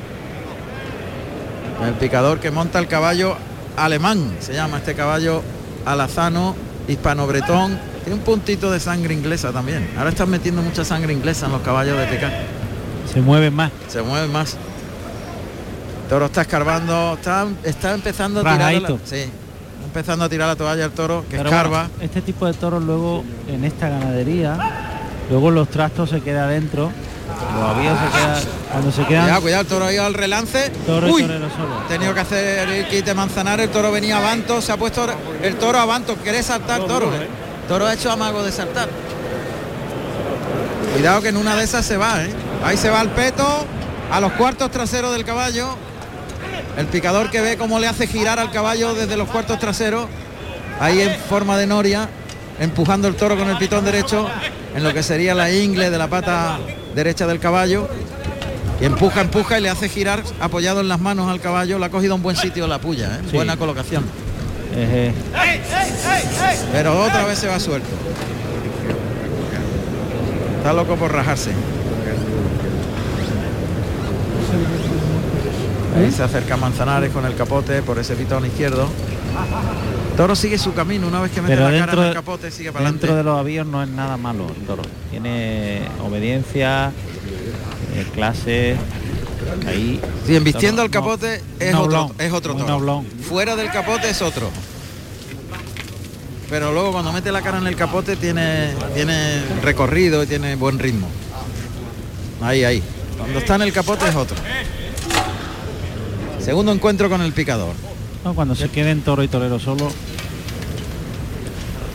El 1.85 1.93
picador 1.93 2.39
que 2.39 2.51
monta 2.51 2.79
el 2.79 2.87
caballo 2.87 3.35
alemán, 3.77 4.35
se 4.39 4.53
llama 4.53 4.77
este 4.77 4.95
caballo 4.95 5.41
alazano, 5.85 6.55
hispano-bretón. 6.87 7.79
Tiene 8.03 8.19
un 8.19 8.25
puntito 8.25 8.69
de 8.71 8.79
sangre 8.79 9.13
inglesa 9.13 9.51
también. 9.51 9.89
Ahora 9.97 10.09
están 10.09 10.29
metiendo 10.29 10.61
mucha 10.61 10.83
sangre 10.83 11.13
inglesa 11.13 11.45
en 11.45 11.53
los 11.53 11.61
caballos 11.61 11.97
de 11.97 12.05
picar. 12.07 12.31
Se 13.11 13.21
mueven 13.21 13.53
más. 13.53 13.71
Se 13.87 14.01
mueven 14.01 14.31
más. 14.31 14.53
El 16.03 16.09
toro 16.09 16.25
está 16.25 16.41
escarbando, 16.41 17.13
está, 17.13 17.47
está 17.63 17.93
empezando 17.93 18.41
a 18.41 18.43
tirar. 18.43 18.73
La, 18.81 18.97
sí, 19.05 19.25
empezando 19.85 20.25
a 20.25 20.29
tirar 20.29 20.47
la 20.47 20.55
toalla 20.55 20.85
el 20.85 20.91
toro, 20.91 21.23
que 21.29 21.37
Pero 21.37 21.49
escarba. 21.49 21.87
bueno, 21.87 22.03
este 22.03 22.21
tipo 22.21 22.45
de 22.45 22.53
toros 22.53 22.83
luego 22.83 23.23
en 23.47 23.63
esta 23.63 23.89
ganadería, 23.89 24.57
luego 25.29 25.51
los 25.51 25.69
trastos 25.69 26.09
se 26.09 26.21
queda 26.21 26.45
adentro, 26.45 26.91
los 27.55 27.69
avíos 27.77 27.97
se 27.99 28.17
queda, 28.17 28.41
cuando 28.71 28.91
se 28.91 29.05
quedan 29.05 29.23
Cuidado, 29.23 29.41
cuidado, 29.41 29.61
el 29.61 29.67
toro 29.67 29.85
ha 29.85 29.93
ido 29.93 30.05
al 30.05 30.13
relance. 30.13 30.69
toro 30.85 31.07
Uy, 31.07 31.21
solo. 31.23 31.39
Tenido 31.87 32.13
que 32.13 32.19
hacer 32.19 32.69
el 32.69 32.87
quite 32.87 33.13
manzanar, 33.13 33.59
el 33.59 33.69
toro 33.69 33.91
venía 33.91 34.17
a 34.17 34.21
Banto, 34.21 34.61
se 34.61 34.71
ha 34.71 34.77
puesto 34.77 35.07
el 35.41 35.55
toro 35.55 35.79
a 35.79 35.85
Banto, 35.85 36.15
quiere 36.15 36.43
saltar 36.43 36.85
toro. 36.85 37.13
¿eh? 37.13 37.27
Toro 37.67 37.85
ha 37.85 37.93
hecho 37.93 38.11
amago 38.11 38.43
de 38.43 38.51
saltar. 38.51 38.89
Cuidado 40.93 41.21
que 41.21 41.29
en 41.29 41.37
una 41.37 41.55
de 41.55 41.63
esas 41.63 41.85
se 41.85 41.97
va, 41.97 42.23
¿eh? 42.23 42.29
Ahí 42.63 42.77
se 42.77 42.89
va 42.89 43.01
el 43.01 43.09
peto, 43.09 43.45
a 44.11 44.19
los 44.19 44.31
cuartos 44.33 44.71
traseros 44.71 45.11
del 45.13 45.23
caballo. 45.23 45.75
El 46.77 46.87
picador 46.87 47.29
que 47.29 47.41
ve 47.41 47.57
cómo 47.57 47.79
le 47.79 47.87
hace 47.87 48.07
girar 48.07 48.39
al 48.39 48.51
caballo 48.51 48.93
desde 48.93 49.17
los 49.17 49.29
cuartos 49.29 49.59
traseros, 49.59 50.07
ahí 50.79 51.01
en 51.01 51.15
forma 51.15 51.57
de 51.57 51.67
noria, 51.67 52.09
empujando 52.59 53.07
el 53.07 53.15
toro 53.15 53.37
con 53.37 53.49
el 53.49 53.57
pitón 53.57 53.85
derecho, 53.85 54.27
en 54.75 54.83
lo 54.83 54.93
que 54.93 55.03
sería 55.03 55.35
la 55.35 55.51
ingle 55.51 55.89
de 55.89 55.97
la 55.97 56.07
pata 56.07 56.57
derecha 56.95 57.27
del 57.27 57.39
caballo. 57.39 57.87
Y 58.81 58.85
empuja, 58.85 59.21
empuja 59.21 59.59
y 59.59 59.61
le 59.61 59.69
hace 59.69 59.89
girar 59.89 60.23
apoyado 60.39 60.79
en 60.79 60.87
las 60.87 60.99
manos 60.99 61.29
al 61.29 61.41
caballo. 61.41 61.79
Le 61.79 61.85
ha 61.85 61.89
cogido 61.89 62.15
un 62.15 62.23
buen 62.23 62.35
sitio 62.35 62.67
la 62.67 62.79
puya, 62.79 63.17
¿eh? 63.17 63.19
Sí. 63.29 63.35
buena 63.35 63.57
colocación. 63.57 64.03
Eh, 64.75 65.11
Pero 66.71 67.01
otra 67.03 67.25
vez 67.25 67.39
se 67.39 67.47
va 67.47 67.59
suelto. 67.59 67.89
Está 70.57 70.73
loco 70.73 70.95
por 70.95 71.11
rajarse. 71.11 71.51
Ahí 75.97 76.11
se 76.11 76.23
acerca 76.23 76.55
Manzanares 76.55 77.11
con 77.11 77.25
el 77.25 77.35
capote 77.35 77.81
por 77.81 77.99
ese 77.99 78.15
pitón 78.15 78.45
izquierdo. 78.45 78.87
Toro 80.19 80.35
sigue 80.35 80.57
su 80.57 80.73
camino, 80.73 81.07
una 81.07 81.21
vez 81.21 81.31
que 81.31 81.41
mete 81.41 81.55
pero 81.55 81.69
la 81.69 81.79
cara 81.85 81.93
en 81.93 82.07
el 82.09 82.13
capote 82.13 82.51
sigue 82.51 82.73
para 82.73 82.83
adelante. 82.83 83.07
dentro 83.07 83.15
de 83.15 83.23
los 83.23 83.39
avíos 83.39 83.65
no 83.65 83.81
es 83.81 83.87
nada 83.87 84.17
malo 84.17 84.47
el 84.49 84.65
toro. 84.65 84.83
Tiene 85.09 85.87
obediencia, 86.03 86.91
eh, 87.95 88.05
clase, 88.13 88.75
ahí. 89.65 90.01
Sí, 90.27 90.35
embistiendo 90.35 90.81
el 90.81 90.89
capote 90.89 91.41
es, 91.57 91.73
otro, 91.73 92.11
es 92.17 92.33
otro 92.33 92.53
toro. 92.53 93.05
Fuera 93.29 93.55
del 93.55 93.71
capote 93.71 94.09
es 94.09 94.21
otro. 94.21 94.49
Pero 96.49 96.73
luego 96.73 96.91
cuando 96.91 97.13
mete 97.13 97.31
la 97.31 97.41
cara 97.41 97.59
en 97.59 97.67
el 97.67 97.77
capote 97.77 98.17
tiene, 98.17 98.73
tiene 98.93 99.41
recorrido 99.63 100.21
y 100.21 100.27
tiene 100.27 100.57
buen 100.57 100.79
ritmo. 100.79 101.07
Ahí, 102.41 102.65
ahí. 102.65 102.83
Cuando 103.17 103.39
está 103.39 103.55
en 103.55 103.61
el 103.61 103.71
capote 103.71 104.05
es 104.05 104.15
otro. 104.17 104.35
Segundo 106.41 106.73
encuentro 106.73 107.09
con 107.09 107.21
el 107.21 107.31
picador. 107.31 107.73
No, 108.23 108.35
cuando 108.35 108.55
se 108.55 108.69
queden 108.69 109.01
toro 109.01 109.23
y 109.23 109.27
torero 109.27 109.59
solo, 109.59 109.91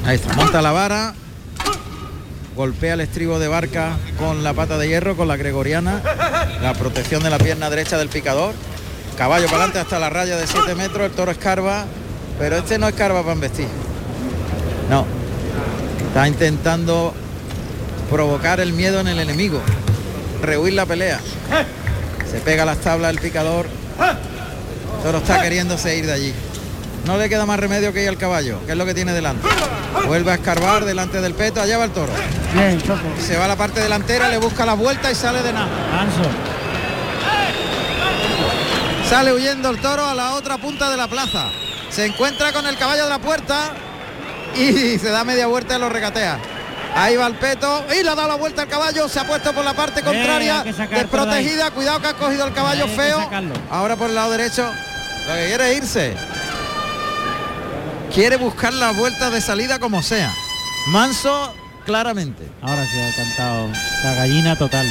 Ahí 0.07 0.17
está, 0.17 0.35
monta 0.35 0.61
la 0.61 0.71
vara, 0.71 1.15
golpea 2.55 2.93
el 2.93 3.01
estribo 3.01 3.39
de 3.39 3.49
barca 3.49 3.97
con 4.19 4.45
la 4.45 4.53
pata 4.53 4.77
de 4.77 4.87
hierro, 4.87 5.17
con 5.17 5.29
la 5.29 5.39
gregoriana, 5.39 6.03
la 6.61 6.75
protección 6.75 7.23
de 7.23 7.31
la 7.31 7.39
pierna 7.39 7.71
derecha 7.71 7.97
del 7.97 8.11
picador, 8.11 8.53
caballo 9.17 9.47
para 9.47 9.65
adelante 9.65 9.79
hasta 9.79 9.99
la 9.99 10.11
raya 10.11 10.37
de 10.37 10.47
7 10.47 10.75
metros, 10.75 11.07
el 11.07 11.13
toro 11.13 11.31
escarba, 11.31 11.87
pero 12.39 12.57
este 12.57 12.79
no 12.79 12.87
escarba 12.87 13.23
para 13.23 13.33
embestir. 13.33 13.67
No, 14.91 15.07
está 16.07 16.29
intentando 16.29 17.15
provocar 18.11 18.61
el 18.61 18.75
miedo 18.75 19.01
en 19.01 19.09
el 19.09 19.21
enemigo, 19.21 19.63
rehuir 20.43 20.75
la 20.75 20.85
pelea. 20.85 21.19
Se 22.31 22.41
pega 22.41 22.67
las 22.67 22.77
tablas 22.79 23.11
el 23.11 23.21
picador, 23.21 23.69
toro 25.05 25.19
está 25.19 25.43
queriéndose 25.43 25.99
ir 25.99 26.07
de 26.07 26.15
allí. 26.15 26.35
No 27.05 27.19
le 27.19 27.29
queda 27.29 27.45
más 27.45 27.61
remedio 27.61 27.93
que 27.93 28.03
ir 28.03 28.09
al 28.09 28.17
caballo, 28.17 28.59
que 28.65 28.73
es 28.73 28.79
lo 28.79 28.87
que 28.87 28.95
tiene 28.95 29.13
delante. 29.13 29.47
Vuelve 30.07 30.31
a 30.31 30.37
escarbar 30.37 30.87
delante 30.87 31.21
del 31.21 31.35
peto, 31.35 31.61
allá 31.61 31.77
va 31.77 31.85
el 31.85 31.91
toro. 31.91 32.11
Se 33.21 33.37
va 33.37 33.45
a 33.45 33.49
la 33.49 33.57
parte 33.57 33.81
delantera, 33.83 34.31
le 34.31 34.39
busca 34.39 34.65
la 34.65 34.73
vuelta 34.73 35.13
y 35.13 35.15
sale 35.15 35.43
de 35.43 35.53
nada. 35.53 35.69
Sale 39.07 39.35
huyendo 39.35 39.69
el 39.69 39.79
toro 39.79 40.07
a 40.07 40.15
la 40.15 40.33
otra 40.37 40.57
punta 40.57 40.91
de 40.91 40.97
la 40.97 41.07
plaza. 41.07 41.51
Se 41.91 42.07
encuentra 42.07 42.53
con 42.53 42.67
el 42.67 42.79
caballo 42.79 43.05
de 43.05 43.11
la 43.11 43.19
puerta 43.19 43.75
y 44.57 44.99
se 44.99 45.11
da 45.11 45.23
media 45.23 45.47
vuelta 45.47 45.77
y 45.77 45.81
lo 45.81 45.91
regatea. 45.91 46.39
Ahí 46.97 47.17
va 47.17 47.27
el 47.27 47.35
peto 47.35 47.85
y 47.95 48.03
le 48.03 48.09
ha 48.09 48.15
dado 48.15 48.29
la 48.29 48.37
vuelta 48.37 48.63
al 48.63 48.69
caballo, 48.69 49.07
se 49.09 49.21
ha 49.21 49.27
puesto 49.27 49.53
por 49.53 49.65
la 49.65 49.75
parte 49.75 50.01
contraria, 50.01 50.63
desprotegida, 50.63 51.71
cuidado 51.73 52.01
que 52.01 52.07
ha 52.07 52.15
cogido 52.15 52.47
el 52.47 52.55
caballo 52.55 52.89
feo. 52.89 53.29
Ahora 53.69 53.97
por 53.97 54.09
el 54.09 54.15
lado 54.15 54.31
derecho, 54.31 54.71
lo 55.27 55.35
que 55.35 55.47
quiere 55.47 55.73
es 55.73 55.77
irse. 55.79 56.15
Quiere 58.13 58.37
buscar 58.37 58.73
la 58.73 58.93
vuelta 58.93 59.31
de 59.31 59.41
salida 59.41 59.79
como 59.79 60.03
sea. 60.03 60.33
Manso, 60.89 61.55
claramente. 61.85 62.45
ahora 62.63 62.87
se 62.87 63.03
ha 63.03 63.15
cantado 63.15 63.69
la 64.05 64.15
gallina 64.15 64.57
total. 64.57 64.87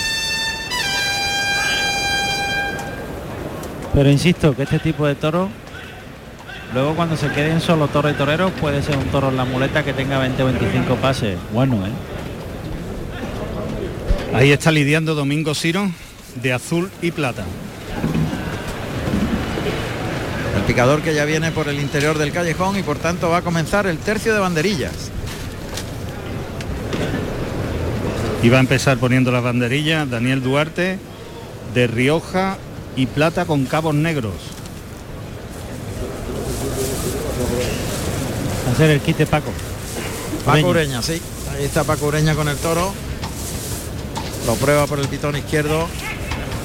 Pero 3.94 4.10
insisto 4.10 4.56
que 4.56 4.64
este 4.64 4.80
tipo 4.80 5.06
de 5.06 5.14
toro, 5.16 5.50
luego 6.74 6.96
cuando 6.96 7.16
se 7.16 7.30
queden 7.30 7.62
solo 7.62 7.88
toro 7.88 8.10
y 8.10 8.14
torero, 8.14 8.50
puede 8.50 8.82
ser 8.82 8.98
un 8.98 9.06
toro 9.06 9.30
en 9.30 9.38
la 9.38 9.46
muleta 9.46 9.84
que 9.84 9.94
tenga 9.94 10.18
20 10.18 10.42
o 10.42 10.46
25 10.48 10.96
pases. 10.96 11.38
Bueno, 11.54 11.86
¿eh? 11.86 11.92
Ahí 14.34 14.52
está 14.52 14.72
lidiando 14.72 15.14
Domingo 15.14 15.54
Ciro 15.54 15.92
de 16.42 16.54
azul 16.54 16.90
y 17.04 17.12
plata. 17.12 17.44
Picador 20.68 21.02
que 21.02 21.14
ya 21.14 21.26
viene 21.26 21.52
por 21.52 21.68
el 21.68 21.80
interior 21.80 22.18
del 22.18 22.32
callejón 22.32 22.78
y 22.78 22.84
por 22.84 22.98
tanto 22.98 23.30
va 23.30 23.38
a 23.38 23.42
comenzar 23.42 23.86
el 23.86 23.98
tercio 23.98 24.34
de 24.34 24.40
banderillas. 24.40 24.94
Y 28.42 28.50
va 28.50 28.58
a 28.58 28.62
empezar 28.62 28.98
poniendo 28.98 29.32
las 29.32 29.44
banderillas 29.44 30.10
Daniel 30.10 30.42
Duarte 30.42 31.00
de 31.74 31.88
Rioja 31.88 32.58
y 32.96 33.08
plata 33.08 33.46
con 33.46 33.66
cabos 33.66 33.96
negros. 33.96 34.34
Va 38.68 38.72
a 38.72 38.76
ser 38.76 38.90
el 38.90 39.02
quite 39.02 39.26
Paco. 39.26 39.52
Paco 40.46 40.68
Ureña, 40.68 41.02
sí. 41.02 41.22
Ahí 41.54 41.66
está 41.66 41.84
Paco 41.84 42.08
Ureña 42.08 42.36
con 42.36 42.48
el 42.48 42.58
toro. 42.58 42.94
Lo 44.46 44.56
prueba 44.56 44.88
por 44.88 45.00
el 45.00 45.08
pitón 45.08 45.36
izquierdo. 45.36 45.88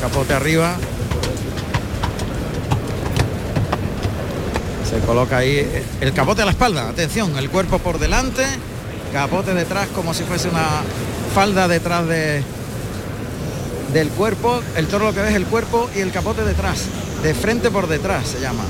Capote 0.00 0.34
arriba. 0.34 0.76
Se 4.88 4.98
coloca 5.00 5.38
ahí 5.38 5.84
el 6.00 6.12
capote 6.12 6.42
a 6.42 6.44
la 6.44 6.52
espalda. 6.52 6.88
Atención, 6.88 7.36
el 7.36 7.50
cuerpo 7.50 7.78
por 7.78 7.98
delante. 7.98 8.44
capote 9.12 9.54
detrás 9.54 9.88
como 9.88 10.14
si 10.14 10.24
fuese 10.24 10.48
una 10.48 10.66
falda 11.34 11.68
detrás 11.68 12.06
de 12.06 12.42
del 13.92 14.08
cuerpo, 14.10 14.62
el 14.76 14.86
toro 14.86 15.06
lo 15.06 15.14
que 15.14 15.20
ve 15.20 15.30
es 15.30 15.34
el 15.34 15.46
cuerpo 15.46 15.88
y 15.96 16.00
el 16.00 16.12
capote 16.12 16.44
detrás, 16.44 16.84
de 17.22 17.34
frente 17.34 17.70
por 17.70 17.88
detrás 17.88 18.26
se 18.26 18.40
llama. 18.40 18.64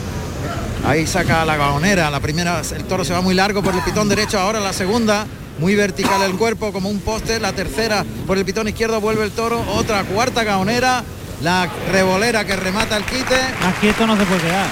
Ahí 0.86 1.06
saca 1.06 1.44
la 1.44 1.56
gaonera, 1.56 2.10
la 2.10 2.20
primera, 2.20 2.60
el 2.60 2.84
toro 2.84 3.04
se 3.04 3.12
va 3.12 3.20
muy 3.20 3.34
largo 3.34 3.62
por 3.62 3.74
el 3.74 3.82
pitón 3.82 4.08
derecho, 4.08 4.38
ahora 4.38 4.60
la 4.60 4.72
segunda, 4.72 5.26
muy 5.58 5.74
vertical 5.74 6.22
el 6.22 6.36
cuerpo 6.36 6.72
como 6.72 6.88
un 6.88 7.00
poste, 7.00 7.40
la 7.40 7.52
tercera 7.52 8.04
por 8.26 8.38
el 8.38 8.44
pitón 8.44 8.68
izquierdo 8.68 9.00
vuelve 9.00 9.24
el 9.24 9.32
toro, 9.32 9.60
otra 9.74 10.04
cuarta 10.04 10.44
gaonera, 10.44 11.02
la 11.42 11.68
revolera 11.90 12.44
que 12.44 12.54
remata 12.54 12.96
el 12.96 13.04
quite. 13.04 13.40
Más 13.60 13.74
quieto 13.80 14.06
no 14.06 14.16
se 14.16 14.24
puede 14.24 14.42
quedar. 14.42 14.68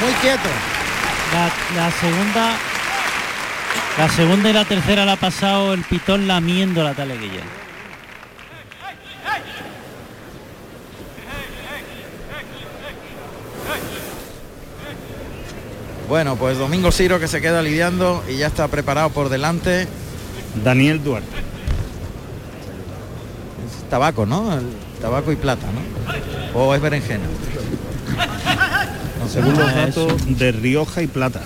Muy 0.00 0.12
quieto. 0.20 0.77
La, 1.32 1.50
la 1.76 1.90
segunda 1.90 2.56
la 3.98 4.08
segunda 4.08 4.48
y 4.48 4.52
la 4.52 4.64
tercera 4.64 5.04
la 5.04 5.14
ha 5.14 5.16
pasado 5.16 5.74
el 5.74 5.82
pitón 5.82 6.28
lamiendo 6.28 6.84
la 6.84 6.94
taleguilla. 6.94 7.42
Bueno, 16.08 16.36
pues 16.36 16.56
Domingo 16.58 16.92
Ciro 16.92 17.18
que 17.18 17.26
se 17.26 17.40
queda 17.40 17.60
lidiando 17.60 18.22
y 18.28 18.36
ya 18.36 18.46
está 18.46 18.68
preparado 18.68 19.10
por 19.10 19.28
delante. 19.30 19.88
Daniel 20.62 21.02
Duarte. 21.02 21.28
Es 23.66 23.90
tabaco, 23.90 24.26
¿no? 24.26 24.56
El 24.56 24.66
tabaco 25.02 25.32
y 25.32 25.36
plata, 25.36 25.66
¿no? 25.66 26.58
O 26.58 26.72
es 26.72 26.80
berenjena. 26.80 27.24
Según 29.28 29.58
los 29.58 29.74
datos 29.74 30.38
de 30.38 30.52
Rioja 30.52 31.02
y 31.02 31.06
Plata. 31.06 31.42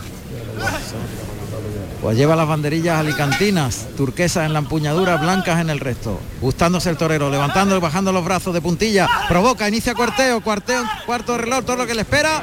Pues 2.01 2.17
lleva 2.17 2.35
las 2.35 2.49
banderillas 2.49 2.99
alicantinas, 2.99 3.87
turquesas 3.97 4.47
en 4.47 4.53
la 4.53 4.59
empuñadura, 4.59 5.17
blancas 5.19 5.61
en 5.61 5.71
el 5.71 5.79
resto. 5.79 6.19
Gustándose 6.41 6.91
el 6.91 6.97
torero, 6.97 7.31
levantando 7.31 7.77
y 7.77 7.81
bajando 7.81 8.13
los 8.13 8.25
brazos 8.25 8.53
de 8.55 8.61
puntilla. 8.61 9.07
Provoca, 9.29 9.69
inicia 9.69 9.95
cuarteo, 9.95 10.41
cuarteo, 10.41 10.83
cuarto 11.07 11.33
de 11.33 11.39
reloj, 11.39 11.65
todo 11.65 11.77
lo 11.77 11.87
que 11.87 11.95
le 11.95 12.01
espera. 12.01 12.43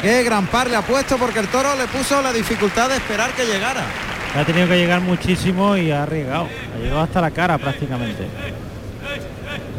Qué 0.00 0.22
gran 0.22 0.46
par 0.46 0.70
le 0.70 0.76
ha 0.76 0.82
puesto 0.82 1.16
porque 1.18 1.40
el 1.40 1.48
toro 1.48 1.74
le 1.74 1.88
puso 1.88 2.22
la 2.22 2.32
dificultad 2.32 2.88
de 2.88 2.96
esperar 2.96 3.32
que 3.32 3.46
llegara. 3.46 3.84
Ha 4.36 4.44
tenido 4.44 4.68
que 4.68 4.76
llegar 4.76 5.00
muchísimo 5.00 5.76
y 5.76 5.90
ha 5.90 6.04
arriesgado. 6.04 6.46
Ha 6.76 6.78
llegado 6.78 7.00
hasta 7.00 7.20
la 7.20 7.32
cara 7.32 7.58
prácticamente. 7.58 8.28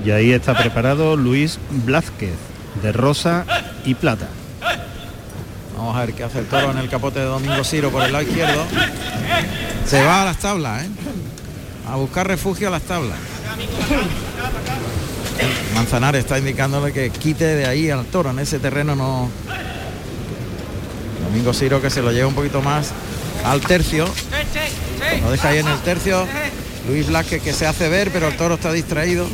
Y 0.06 0.12
ahí 0.12 0.34
está 0.34 0.58
preparado 0.58 1.16
Luis 1.16 1.58
Blázquez, 1.86 2.36
de 2.82 2.92
rosa 2.92 3.46
y 3.86 3.96
plata. 3.96 4.28
Vamos 5.82 5.98
a 5.98 6.06
ver 6.06 6.14
qué 6.14 6.24
hace 6.24 6.38
el 6.38 6.46
toro 6.46 6.70
en 6.70 6.78
el 6.78 6.88
capote 6.88 7.18
de 7.18 7.26
Domingo 7.26 7.64
Ciro 7.64 7.90
por 7.90 8.04
el 8.04 8.12
lado 8.12 8.24
izquierdo. 8.24 8.66
Se 9.88 10.04
va 10.04 10.22
a 10.22 10.26
las 10.26 10.38
tablas, 10.38 10.84
¿eh? 10.84 10.90
A 11.90 11.96
buscar 11.96 12.28
refugio 12.28 12.68
a 12.68 12.72
las 12.72 12.84
tablas. 12.84 13.18
Manzanares 15.74 16.24
está 16.24 16.38
indicándole 16.38 16.94
que 16.94 17.10
quite 17.10 17.46
de 17.56 17.66
ahí 17.66 17.90
al 17.90 18.06
toro. 18.06 18.30
En 18.30 18.38
ese 18.38 18.60
terreno 18.60 18.96
no. 18.96 19.32
Domingo 21.26 21.52
Ciro 21.52 21.82
que 21.82 21.90
se 21.90 22.04
lo 22.04 22.12
lleva 22.12 22.28
un 22.28 22.36
poquito 22.36 22.62
más 22.62 22.92
al 23.44 23.62
tercio. 23.62 24.06
Lo 25.24 25.32
deja 25.32 25.50
ahí 25.50 25.58
en 25.58 25.68
el 25.68 25.80
tercio. 25.80 26.28
Luis 26.88 27.08
Blázquez 27.08 27.42
que 27.42 27.54
se 27.54 27.66
hace 27.66 27.90
ver, 27.90 28.12
pero 28.12 28.28
el 28.28 28.38
toro 28.38 28.54
está 28.54 28.72
distraído. 28.72 29.26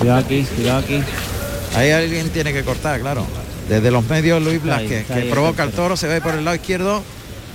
Cuidado 0.00 0.18
aquí, 0.18 0.42
cuidado 0.56 0.78
aquí. 0.80 1.00
Ahí 1.76 1.90
alguien 1.90 2.30
tiene 2.30 2.52
que 2.52 2.64
cortar, 2.64 3.00
claro. 3.00 3.26
Desde 3.68 3.90
los 3.90 4.04
medios 4.08 4.42
Luis 4.42 4.56
está 4.56 4.80
que 4.80 5.28
provoca 5.30 5.62
el 5.62 5.70
toro, 5.70 5.96
se 5.96 6.08
ve 6.08 6.20
por 6.20 6.34
el 6.34 6.44
lado 6.44 6.56
izquierdo, 6.56 7.02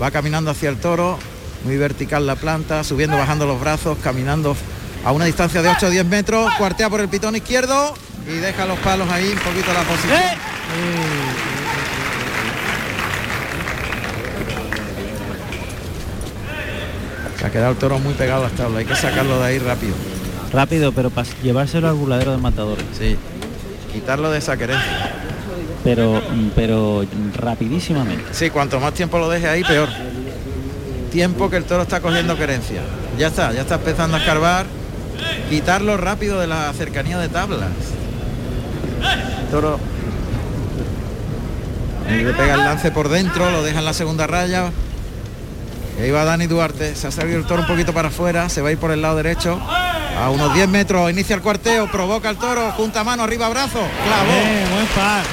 va 0.01 0.11
caminando 0.11 0.51
hacia 0.51 0.69
el 0.69 0.77
toro, 0.77 1.19
muy 1.65 1.75
vertical 1.77 2.25
la 2.25 2.35
planta, 2.35 2.83
subiendo, 2.83 3.17
bajando 3.17 3.45
los 3.45 3.59
brazos, 3.59 3.97
caminando 4.01 4.55
a 5.03 5.11
una 5.11 5.25
distancia 5.25 5.61
de 5.61 5.69
8 5.69 5.87
o 5.87 5.89
10 5.89 6.05
metros, 6.05 6.53
cuartea 6.57 6.89
por 6.89 7.01
el 7.01 7.09
pitón 7.09 7.35
izquierdo 7.35 7.93
y 8.27 8.37
deja 8.37 8.65
los 8.65 8.79
palos 8.79 9.09
ahí, 9.09 9.27
un 9.27 9.39
poquito 9.39 9.73
la 9.73 9.83
posición. 9.83 10.21
Se 17.37 17.45
ha 17.45 17.51
quedado 17.51 17.71
el 17.71 17.77
toro 17.77 17.99
muy 17.99 18.13
pegado 18.13 18.45
a 18.45 18.47
las 18.47 18.55
tablas, 18.55 18.79
hay 18.79 18.85
que 18.85 18.95
sacarlo 18.95 19.39
de 19.39 19.45
ahí 19.45 19.59
rápido. 19.59 19.93
Rápido, 20.53 20.93
pero 20.93 21.09
para 21.09 21.27
llevárselo 21.43 21.89
al 21.89 21.95
burladero 21.95 22.31
de 22.31 22.37
matadores. 22.37 22.85
Sí. 22.97 23.17
Quitarlo 23.95 24.29
de 24.29 24.39
esa 24.39 24.57
querencia. 24.57 25.09
Pero, 25.85 26.21
pero 26.53 27.05
rapidísimamente. 27.33 28.25
Sí, 28.33 28.49
cuanto 28.49 28.77
más 28.81 28.93
tiempo 28.93 29.17
lo 29.19 29.29
deje 29.29 29.47
ahí, 29.47 29.63
peor. 29.63 29.87
Tiempo 31.13 31.49
que 31.49 31.55
el 31.55 31.63
toro 31.63 31.83
está 31.83 32.01
cogiendo 32.01 32.35
querencia. 32.35 32.81
Ya 33.17 33.27
está, 33.27 33.53
ya 33.53 33.61
está 33.61 33.75
empezando 33.75 34.17
a 34.17 34.19
escarbar. 34.19 34.65
Quitarlo 35.49 35.95
rápido 35.95 36.41
de 36.41 36.47
la 36.47 36.73
cercanía 36.73 37.17
de 37.19 37.29
tablas. 37.29 37.69
El 39.39 39.47
toro 39.49 39.79
le 42.09 42.33
pega 42.33 42.55
el 42.55 42.59
lance 42.59 42.91
por 42.91 43.07
dentro, 43.07 43.49
lo 43.49 43.63
deja 43.63 43.79
en 43.79 43.85
la 43.85 43.93
segunda 43.93 44.27
raya. 44.27 44.71
Y 45.97 46.01
ahí 46.01 46.11
va 46.11 46.25
Dani 46.25 46.47
Duarte, 46.47 46.95
se 46.95 47.07
ha 47.07 47.11
salido 47.11 47.37
el 47.37 47.45
toro 47.45 47.61
un 47.61 47.67
poquito 47.69 47.93
para 47.93 48.09
afuera, 48.09 48.49
se 48.49 48.61
va 48.61 48.67
a 48.67 48.71
ir 48.73 48.77
por 48.77 48.91
el 48.91 49.01
lado 49.01 49.15
derecho. 49.15 49.57
A 50.17 50.29
unos 50.29 50.53
10 50.53 50.69
metros, 50.69 51.11
inicia 51.11 51.35
el 51.35 51.41
cuarteo, 51.41 51.91
provoca 51.91 52.29
el 52.29 52.37
toro, 52.37 52.71
junta 52.71 53.03
mano, 53.03 53.23
arriba 53.23 53.49
brazo, 53.49 53.81
clavó. 54.05 54.73
Buen 54.73 54.87
par. 54.95 55.23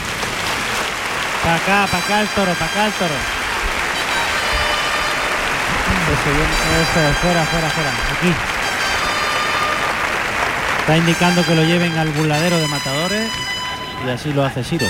Para 1.43 1.57
acá, 1.57 1.87
para 1.91 2.05
acá 2.05 2.21
el 2.21 2.29
toro, 2.29 2.53
para 2.55 2.71
acá 2.71 2.87
el 2.87 2.93
toro. 2.93 3.15
Fuera, 7.23 7.45
fuera, 7.45 7.71
fuera. 7.71 7.91
Aquí. 8.19 8.35
Está 10.81 10.97
indicando 10.97 11.47
que 11.47 11.55
lo 11.55 11.63
lleven 11.63 11.97
al 11.97 12.09
burladero 12.11 12.59
de 12.59 12.67
matadores 12.67 13.31
y 14.05 14.11
así 14.11 14.33
lo 14.33 14.45
hace 14.45 14.65
Siro. 14.65 14.87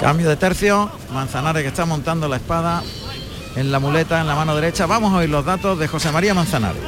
Cambio 0.00 0.28
de 0.28 0.36
tercio, 0.36 0.90
Manzanares 1.12 1.62
que 1.62 1.68
está 1.68 1.86
montando 1.86 2.28
la 2.28 2.36
espada 2.36 2.82
en 3.56 3.72
la 3.72 3.78
muleta 3.78 4.20
en 4.20 4.26
la 4.26 4.34
mano 4.34 4.54
derecha. 4.54 4.86
Vamos 4.86 5.12
a 5.12 5.16
oír 5.16 5.30
los 5.30 5.44
datos 5.44 5.78
de 5.78 5.88
José 5.88 6.10
María 6.12 6.34
Manzanares. 6.34 6.82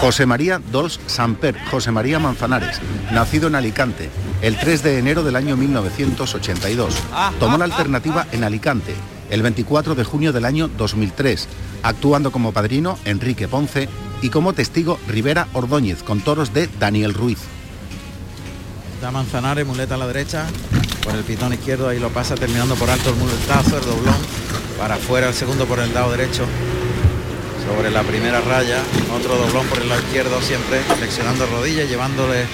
José 0.00 0.24
María 0.24 0.60
Dols 0.72 0.98
Samper, 1.06 1.58
José 1.70 1.92
María 1.92 2.18
Manzanares, 2.18 2.80
nacido 3.12 3.48
en 3.48 3.54
Alicante 3.54 4.08
el 4.40 4.56
3 4.58 4.82
de 4.82 4.98
enero 4.98 5.22
del 5.22 5.36
año 5.36 5.58
1982. 5.58 6.94
Tomó 7.38 7.58
la 7.58 7.66
alternativa 7.66 8.26
en 8.32 8.44
Alicante 8.44 8.94
el 9.28 9.42
24 9.42 9.94
de 9.94 10.04
junio 10.04 10.32
del 10.32 10.46
año 10.46 10.68
2003, 10.68 11.48
actuando 11.82 12.32
como 12.32 12.52
padrino 12.52 12.98
Enrique 13.04 13.46
Ponce 13.46 13.88
y 14.22 14.30
como 14.30 14.54
testigo 14.54 14.98
Rivera 15.06 15.48
Ordóñez 15.52 16.02
con 16.02 16.20
toros 16.20 16.54
de 16.54 16.68
Daniel 16.78 17.12
Ruiz. 17.12 17.38
Da 19.00 19.10
Manzanares, 19.10 19.66
muleta 19.66 19.94
a 19.94 19.98
la 19.98 20.06
derecha, 20.06 20.46
por 21.02 21.14
el 21.14 21.24
pitón 21.24 21.52
izquierdo, 21.54 21.88
ahí 21.88 21.98
lo 21.98 22.10
pasa 22.10 22.34
terminando 22.34 22.74
por 22.74 22.90
alto 22.90 23.10
el 23.10 23.16
muletazo, 23.16 23.78
el 23.78 23.84
doblón, 23.84 24.16
para 24.78 24.96
afuera 24.96 25.28
el 25.28 25.34
segundo 25.34 25.64
por 25.64 25.78
el 25.78 25.94
lado 25.94 26.10
derecho, 26.10 26.44
sobre 27.66 27.90
la 27.90 28.02
primera 28.02 28.40
raya, 28.42 28.78
otro 29.18 29.36
doblón 29.36 29.66
por 29.68 29.78
el 29.80 29.88
lado 29.88 30.02
izquierdo, 30.02 30.40
siempre 30.42 30.80
flexionando 30.98 31.46
rodillas, 31.46 31.88
llevándole 31.88 32.44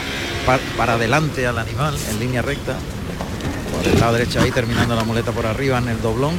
pa- 0.46 0.60
para 0.76 0.92
adelante 0.94 1.46
al 1.48 1.58
animal 1.58 1.96
en 2.10 2.20
línea 2.20 2.42
recta. 2.42 2.76
Por 3.76 3.92
el 3.92 3.98
lado 3.98 4.12
derecho 4.12 4.40
ahí 4.40 4.52
terminando 4.52 4.94
la 4.94 5.02
muleta 5.02 5.32
por 5.32 5.46
arriba 5.46 5.78
en 5.78 5.88
el 5.88 6.00
doblón, 6.00 6.34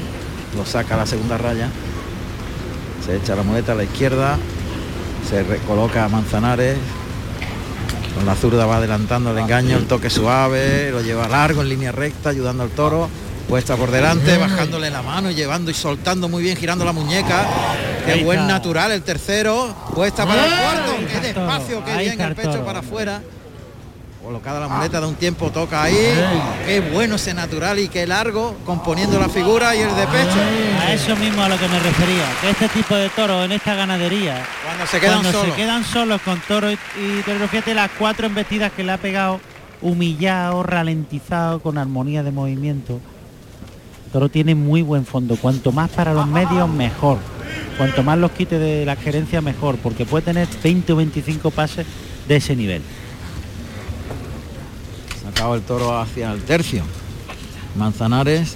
lo 0.55 0.65
saca 0.65 0.93
a 0.95 0.99
la 0.99 1.05
segunda 1.05 1.37
raya, 1.37 1.69
se 3.05 3.17
echa 3.17 3.35
la 3.35 3.43
muleta 3.43 3.73
a 3.73 3.75
la 3.75 3.83
izquierda, 3.83 4.37
se 5.29 5.43
recoloca 5.43 6.05
a 6.05 6.09
Manzanares, 6.09 6.77
con 8.17 8.25
la 8.25 8.35
zurda 8.35 8.65
va 8.65 8.77
adelantando 8.77 9.31
el 9.31 9.37
engaño, 9.37 9.77
el 9.77 9.85
toque 9.85 10.09
suave, 10.09 10.89
lo 10.91 11.01
lleva 11.01 11.27
largo 11.27 11.61
en 11.61 11.69
línea 11.69 11.91
recta, 11.91 12.29
ayudando 12.29 12.63
al 12.63 12.69
toro. 12.69 13.09
Puesta 13.47 13.77
por 13.77 13.91
delante, 13.91 14.37
bajándole 14.37 14.89
la 14.89 15.01
mano 15.01 15.29
y 15.31 15.35
llevando 15.35 15.71
y 15.71 15.73
soltando 15.73 16.27
muy 16.27 16.43
bien, 16.43 16.57
girando 16.57 16.83
la 16.83 16.91
muñeca. 16.91 17.45
Qué 18.05 18.23
buen 18.23 18.47
natural 18.47 18.91
el 18.91 19.03
tercero. 19.03 19.73
Puesta 19.93 20.25
para 20.25 20.45
el 20.45 20.51
cuarto. 20.51 20.95
Qué 21.11 21.19
despacio, 21.27 21.85
qué 21.85 21.97
bien 21.97 22.19
el 22.19 22.35
pecho 22.35 22.65
para 22.65 22.79
afuera. 22.79 23.21
Colocada 24.27 24.59
la 24.59 24.67
muleta 24.67 24.99
de 24.99 25.07
un 25.07 25.15
tiempo, 25.15 25.51
toca 25.51 25.83
ahí. 25.83 25.95
Qué 26.65 26.81
bueno 26.81 27.15
ese 27.15 27.33
natural 27.33 27.79
y 27.79 27.87
qué 27.87 28.05
largo, 28.05 28.57
componiendo 28.65 29.17
la 29.17 29.29
figura 29.29 29.73
y 29.73 29.79
el 29.79 29.95
de 29.95 30.05
pecho. 30.05 30.37
A 30.81 30.91
eso 30.91 31.15
mismo 31.15 31.41
a 31.43 31.47
lo 31.47 31.57
que 31.57 31.65
me 31.69 31.79
refería, 31.79 32.25
que 32.41 32.49
este 32.49 32.67
tipo 32.67 32.93
de 32.93 33.07
toros 33.07 33.45
en 33.45 33.53
esta 33.53 33.73
ganadería, 33.75 34.45
Cuando 34.65 34.85
se 34.85 34.99
quedan 34.99 35.21
cuando 35.21 35.31
solos. 35.31 35.55
se 35.55 35.61
quedan 35.61 35.85
solos 35.85 36.21
con 36.23 36.41
toro 36.45 36.69
y, 36.69 36.73
y 36.73 37.21
pero 37.25 37.47
fíjate 37.47 37.73
las 37.73 37.89
cuatro 37.97 38.27
embestidas 38.27 38.73
que 38.73 38.83
le 38.83 38.91
ha 38.91 38.97
pegado, 38.97 39.39
humillado, 39.81 40.61
ralentizado, 40.61 41.61
con 41.61 41.77
armonía 41.77 42.21
de 42.21 42.31
movimiento. 42.31 42.99
El 44.07 44.11
toro 44.11 44.27
tiene 44.27 44.55
muy 44.55 44.81
buen 44.81 45.05
fondo, 45.05 45.37
cuanto 45.37 45.71
más 45.71 45.89
para 45.89 46.13
los 46.13 46.27
medios 46.27 46.67
mejor. 46.67 47.17
Cuanto 47.77 48.03
más 48.03 48.17
los 48.17 48.31
quite 48.31 48.59
de 48.59 48.85
la 48.85 48.97
gerencia 48.97 49.39
mejor, 49.39 49.77
porque 49.77 50.03
puede 50.03 50.25
tener 50.25 50.49
20 50.61 50.91
o 50.91 50.95
25 50.97 51.49
pases 51.49 51.87
de 52.27 52.35
ese 52.35 52.57
nivel. 52.57 52.81
Sacado 55.37 55.53
el 55.53 55.61
toro 55.61 55.95
hacia 55.95 56.31
el 56.31 56.41
tercio. 56.41 56.81
Manzanares, 57.75 58.55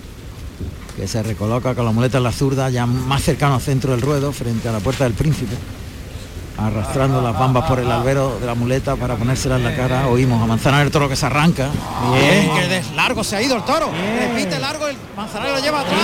que 0.95 1.07
se 1.07 1.21
recoloca 1.21 1.75
con 1.75 1.85
la 1.85 1.91
muleta 1.91 2.17
en 2.17 2.23
la 2.23 2.31
zurda, 2.31 2.71
ya 2.71 2.87
más 2.87 3.21
cercano 3.21 3.53
al 3.53 3.61
centro 3.61 3.91
del 3.91 4.01
ruedo, 4.01 4.31
frente 4.31 4.67
a 4.67 4.71
la 4.71 4.79
puerta 4.79 5.03
del 5.03 5.13
príncipe. 5.13 5.55
Arrastrando 6.57 7.21
las 7.21 7.37
bambas 7.37 7.69
por 7.69 7.79
el 7.79 7.91
albero 7.91 8.39
de 8.39 8.47
la 8.47 8.55
muleta 8.55 8.95
para 8.95 9.15
ponérsela 9.15 9.57
en 9.57 9.63
la 9.63 9.75
cara. 9.75 10.07
Oímos 10.07 10.41
a 10.41 10.47
Manzanares 10.47 10.87
el 10.87 10.91
toro 10.91 11.07
que 11.07 11.15
se 11.15 11.27
arranca. 11.27 11.69
Bien, 12.15 12.49
que 12.55 12.67
de 12.67 12.95
largo 12.95 13.23
se 13.23 13.35
ha 13.35 13.43
ido 13.43 13.57
el 13.57 13.63
toro. 13.63 13.91
Repite 14.19 14.57
largo, 14.57 14.87
el 14.87 14.97
Manzanares 15.15 15.53
lo 15.53 15.59
lleva 15.63 15.81
atrás. 15.81 15.99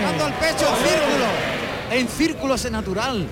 Sacando 0.00 0.24
al 0.24 0.34
pecho 0.38 0.68
en 0.70 0.88
círculo. 0.88 1.26
En 1.92 2.08
círculo 2.08 2.54
ese 2.54 2.70
natural. 2.70 3.26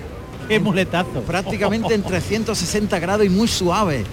Qué 0.47 0.59
muletazo. 0.59 1.23
Prácticamente 1.25 1.95
en 1.95 2.03
360 2.03 2.99
grados 2.99 3.25
y 3.25 3.29
muy 3.29 3.47
suave. 3.47 4.05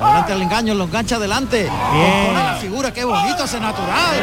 Adelante 0.00 0.32
al 0.32 0.42
engaño, 0.42 0.74
lo 0.74 0.84
engancha 0.84 1.16
adelante. 1.16 1.66
Compone 1.68 2.44
la 2.44 2.54
figura, 2.60 2.92
qué 2.92 3.04
bonito 3.04 3.44
ese 3.44 3.58
natural. 3.60 4.14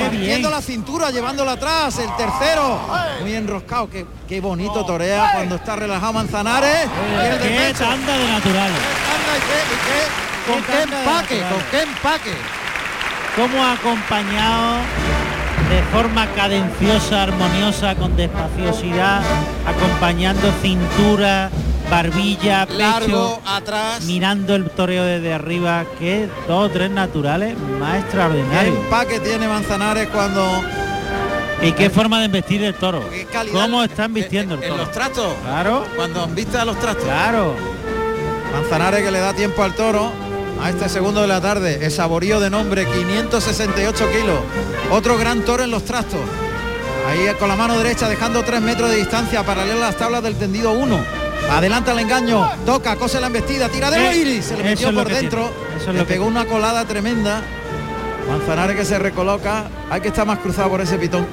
Partiendo 0.00 0.50
la 0.50 0.62
cintura, 0.62 1.10
llevándola 1.10 1.52
atrás. 1.52 1.98
El 1.98 2.14
tercero, 2.16 2.80
muy 3.20 3.34
enroscado. 3.34 3.90
Qué, 3.90 4.06
qué 4.26 4.40
bonito 4.40 4.84
torea 4.86 5.32
cuando 5.34 5.56
está 5.56 5.76
relajado 5.76 6.12
Manzanares. 6.14 6.86
Y 6.86 7.26
el 7.26 7.38
de 7.42 7.48
Qué 7.48 7.74
tanda 7.78 8.16
de 8.16 8.28
natural. 8.28 8.70
Anda, 8.70 9.36
y 9.36 9.40
qué- 9.48 9.74
y 9.74 9.78
qué- 9.86 10.52
con 10.52 10.62
qué 10.64 10.82
empaque, 10.82 11.40
con 11.40 11.62
qué 11.70 11.82
empaque. 11.82 12.34
Cómo 13.36 13.62
ha 13.64 13.72
acompañado 13.72 14.76
de 15.70 15.82
forma 15.92 16.26
cadenciosa, 16.34 17.22
armoniosa, 17.22 17.94
con 17.94 18.16
despaciosidad, 18.16 19.22
acompañando 19.66 20.52
cintura, 20.60 21.50
barbilla, 21.90 22.66
pecho, 22.66 22.78
Largo, 22.78 23.42
atrás. 23.46 24.02
mirando 24.04 24.54
el 24.54 24.70
toreo 24.70 25.04
desde 25.04 25.32
arriba, 25.34 25.84
que 25.98 26.28
dos 26.48 26.66
o 26.68 26.70
tres 26.70 26.90
naturales 26.90 27.56
más 27.78 28.00
extraordinarios. 28.00 28.76
empaque 28.76 29.20
tiene 29.20 29.46
Manzanares 29.48 30.08
cuando 30.08 30.46
Y 31.62 31.72
qué 31.72 31.90
forma 31.90 32.20
de 32.20 32.28
vestir 32.28 32.60
del 32.60 32.74
toro. 32.74 33.04
calidad 33.32 33.62
¿Cómo 33.62 33.84
están 33.84 34.12
vistiendo 34.12 34.54
el 34.56 34.62
en 34.62 34.70
toro? 34.70 34.82
los 34.82 34.90
trastos. 34.92 35.34
Claro. 35.44 35.84
Cuando 35.94 36.26
viste 36.28 36.58
a 36.58 36.64
los 36.64 36.78
trastos. 36.80 37.04
Claro. 37.04 37.54
Manzanares 38.52 39.04
que 39.04 39.10
le 39.10 39.20
da 39.20 39.32
tiempo 39.32 39.62
al 39.62 39.74
toro 39.74 40.10
a 40.60 40.70
este 40.70 40.88
segundo 40.88 41.20
de 41.22 41.28
la 41.28 41.40
tarde. 41.40 41.78
El 41.84 41.90
saborío 41.92 42.40
de 42.40 42.50
nombre, 42.50 42.84
568 42.86 44.08
kilos. 44.10 44.38
Otro 44.90 45.16
gran 45.16 45.42
toro 45.42 45.62
en 45.62 45.70
los 45.70 45.84
trastos. 45.84 46.20
Ahí 47.08 47.26
con 47.38 47.48
la 47.48 47.56
mano 47.56 47.76
derecha 47.78 48.08
dejando 48.08 48.42
3 48.42 48.60
metros 48.60 48.90
de 48.90 48.96
distancia 48.96 49.44
paralelo 49.44 49.78
a 49.84 49.86
las 49.86 49.96
tablas 49.96 50.22
del 50.22 50.34
tendido 50.36 50.72
1. 50.72 51.21
Adelanta 51.50 51.92
el 51.92 51.98
engaño, 51.98 52.48
toca, 52.64 52.96
cose 52.96 53.20
la 53.20 53.26
embestida, 53.26 53.68
tira 53.68 53.90
de 53.90 53.98
Eh, 53.98 54.16
iris, 54.16 54.46
se 54.46 54.56
le 54.56 54.62
metió 54.62 54.88
es 54.88 54.94
por 54.94 55.08
dentro, 55.08 55.48
tiene, 55.48 55.76
eso 55.76 55.90
es 55.90 55.94
le 55.94 56.00
lo 56.00 56.06
que 56.06 56.14
pegó 56.14 56.26
una 56.26 56.46
colada 56.46 56.84
tremenda. 56.86 57.42
Manzanares 58.28 58.76
que 58.76 58.84
se 58.84 58.98
recoloca, 58.98 59.64
hay 59.90 60.00
que 60.00 60.08
estar 60.08 60.26
más 60.26 60.38
cruzado 60.38 60.70
por 60.70 60.80
ese 60.80 60.96
pitón. 60.96 61.26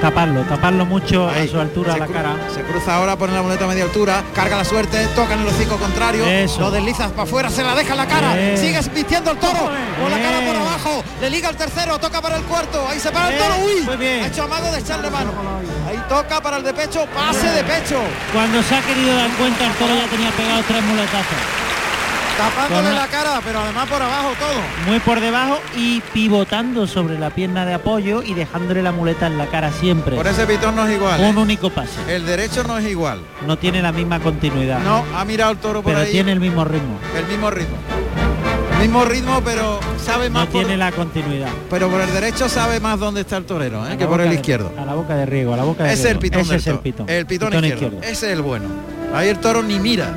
Taparlo, 0.00 0.42
taparlo 0.42 0.86
mucho 0.86 1.28
Ahí. 1.28 1.48
a 1.48 1.50
su 1.50 1.58
altura, 1.60 1.90
a 1.90 1.94
Se 1.94 2.00
la 2.00 2.06
cara. 2.06 2.36
Se 2.54 2.62
cruza 2.62 2.94
ahora, 2.94 3.16
pone 3.16 3.32
la 3.32 3.42
muleta 3.42 3.64
a 3.64 3.66
media 3.68 3.82
altura, 3.82 4.22
carga 4.32 4.56
la 4.56 4.64
suerte, 4.64 5.04
toca 5.16 5.34
en 5.34 5.40
el 5.40 5.48
hocico 5.48 5.76
contrario, 5.76 6.24
Eso. 6.24 6.60
lo 6.60 6.70
deslizas 6.70 7.10
para 7.10 7.24
afuera, 7.24 7.50
se 7.50 7.64
la 7.64 7.74
deja 7.74 7.90
en 7.92 7.96
la 7.96 8.06
cara, 8.06 8.34
Bien. 8.34 8.56
sigue 8.56 8.80
vistiendo 8.94 9.32
el 9.32 9.38
toro, 9.38 9.58
con 10.00 10.10
la 10.10 10.18
cara 10.18 10.36
por 10.38 10.54
Bien. 10.54 10.56
abajo, 10.62 11.02
le 11.20 11.30
liga 11.30 11.48
el 11.50 11.56
tercero, 11.56 11.98
toca 11.98 12.20
para 12.22 12.36
el 12.36 12.44
cuarto, 12.44 12.86
ahí 12.88 13.00
se 13.00 13.10
para 13.10 13.30
el 13.30 13.38
toro, 13.38 13.54
uy, 13.64 13.80
muy 13.86 13.96
bien. 13.96 14.22
ha 14.22 14.26
hecho 14.28 14.44
amago 14.44 14.70
de 14.70 14.78
echarle 14.78 15.10
mano, 15.10 15.32
ahí 15.88 16.00
toca 16.08 16.40
para 16.40 16.58
el 16.58 16.62
de 16.62 16.74
pecho, 16.74 17.04
pase 17.12 17.48
de 17.48 17.64
pecho, 17.64 18.00
Cuando 18.32 18.62
se 18.62 18.76
ha 18.76 18.80
querido 18.82 19.16
dar 19.16 19.30
cuenta, 19.32 19.66
el 19.66 19.72
toro 19.72 19.94
ya 19.96 20.06
tenía 20.06 20.30
pegado 20.30 20.62
tres 20.68 20.82
muletazos. 20.84 21.67
Tapándole 22.38 22.86
Con 22.88 22.94
la 22.96 23.06
cara, 23.08 23.40
pero 23.44 23.58
además 23.60 23.86
por 23.88 24.00
abajo 24.02 24.28
todo. 24.38 24.86
Muy 24.90 25.00
por 25.00 25.20
debajo 25.20 25.58
y 25.76 26.00
pivotando 26.14 26.86
sobre 26.86 27.18
la 27.18 27.30
pierna 27.30 27.66
de 27.66 27.74
apoyo 27.74 28.22
y 28.22 28.32
dejándole 28.34 28.82
la 28.82 28.92
muleta 28.92 29.26
en 29.26 29.36
la 29.36 29.46
cara 29.46 29.70
siempre. 29.72 30.16
Por 30.16 30.26
ese 30.26 30.46
pitón 30.46 30.76
no 30.76 30.86
es 30.86 30.94
igual, 30.94 31.20
Un 31.20 31.36
¿eh? 31.36 31.40
único 31.40 31.68
pase. 31.70 31.98
el 32.14 32.24
derecho 32.24 32.62
no 32.64 32.78
es 32.78 32.86
igual, 32.86 33.20
No 33.46 33.58
tiene 33.58 33.82
la 33.82 33.92
misma 33.92 34.20
continuidad. 34.20 34.78
no, 34.80 35.04
ha 35.14 35.24
mirado 35.24 35.50
el 35.52 35.58
toro 35.58 35.82
por 35.82 35.92
pero 35.92 36.04
ahí, 36.06 36.12
tiene 36.12 36.32
el 36.32 36.40
mismo 36.40 36.64
ritmo. 36.64 36.98
el 37.16 37.26
mismo 37.26 37.50
ritmo, 37.50 37.76
mismo 38.80 39.04
ritmo, 39.04 39.40
pero 39.44 39.80
sabe 40.02 40.30
más 40.30 40.46
No 40.46 40.50
por- 40.52 40.60
tiene 40.62 40.76
la 40.76 40.92
continuidad. 40.92 41.48
Pero 41.68 41.88
por 41.88 42.00
el 42.00 42.12
derecho 42.12 42.48
sabe 42.48 42.78
más 42.78 42.98
dónde 43.00 43.22
está 43.22 43.36
el 43.36 43.44
torero, 43.44 43.86
¿eh? 43.88 43.96
Que 43.96 44.06
por 44.06 44.20
el 44.20 44.28
de- 44.28 44.36
izquierdo. 44.36 44.72
A 44.78 44.84
la 44.84 44.94
boca 44.94 45.16
de 45.16 45.26
riego, 45.26 45.54
a 45.54 45.56
la 45.56 45.64
boca 45.64 45.84
de 45.84 45.92
Ese 45.92 46.02
es 46.02 46.14
el 46.14 46.20
riego. 46.20 46.20
pitón 46.20 46.40
Ese 46.42 46.50
del 46.52 46.60
es 46.60 46.66
el 46.68 46.78
pitón. 46.78 47.08
El 47.08 47.26
pitón, 47.26 47.64
izquierdo. 47.64 47.98
Ese 48.02 48.10
es 48.12 48.22
el 48.22 48.42
bueno. 48.42 48.66
Ahí 49.14 49.28
el 49.28 49.38
toro 49.38 49.62
ni 49.62 49.78
mira. 49.80 50.14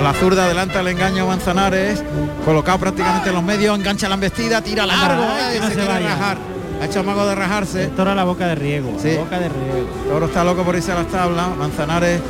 A 0.00 0.02
la 0.02 0.14
zurda 0.14 0.46
adelanta 0.46 0.80
el 0.80 0.88
engaño 0.88 1.26
Manzanares, 1.26 2.02
colocado 2.44 2.78
prácticamente 2.78 3.28
en 3.28 3.34
los 3.34 3.44
medios, 3.44 3.78
engancha 3.78 4.08
la 4.08 4.14
embestida, 4.14 4.62
tira 4.62 4.86
largo, 4.86 5.22
eh, 5.22 5.50
que 5.52 5.60
no 5.60 5.66
se, 5.66 5.74
se 5.74 5.78
quiere 5.80 5.92
vaya. 5.94 6.08
rajar. 6.16 6.38
Ha 6.80 6.84
hecho 6.86 7.00
amago 7.00 7.26
de 7.26 7.34
rajarse. 7.34 7.84
El 7.84 7.90
toro 7.90 8.10
a 8.10 8.14
la 8.14 8.24
boca 8.24 8.46
de 8.46 8.54
riego. 8.54 8.96
Sí. 9.00 9.14
boca 9.16 9.38
de 9.38 9.50
riego. 9.50 9.88
El 10.04 10.10
toro 10.10 10.26
está 10.26 10.42
loco 10.42 10.62
por 10.64 10.74
irse 10.74 10.92
a 10.92 10.94
las 10.94 11.08
tablas. 11.08 11.48
Manzanares 11.58 12.22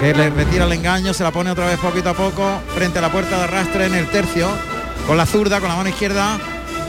que 0.00 0.12
le 0.14 0.30
retira 0.30 0.64
el 0.64 0.72
engaño, 0.72 1.14
se 1.14 1.22
la 1.22 1.30
pone 1.30 1.50
otra 1.52 1.66
vez 1.66 1.78
poquito 1.78 2.10
a 2.10 2.14
poco 2.14 2.42
frente 2.74 2.98
a 2.98 3.02
la 3.02 3.12
puerta 3.12 3.36
de 3.38 3.44
arrastre 3.44 3.86
en 3.86 3.94
el 3.94 4.08
tercio. 4.08 4.48
Con 5.06 5.16
la 5.16 5.26
zurda, 5.26 5.60
con 5.60 5.68
la 5.68 5.76
mano 5.76 5.88
izquierda. 5.88 6.36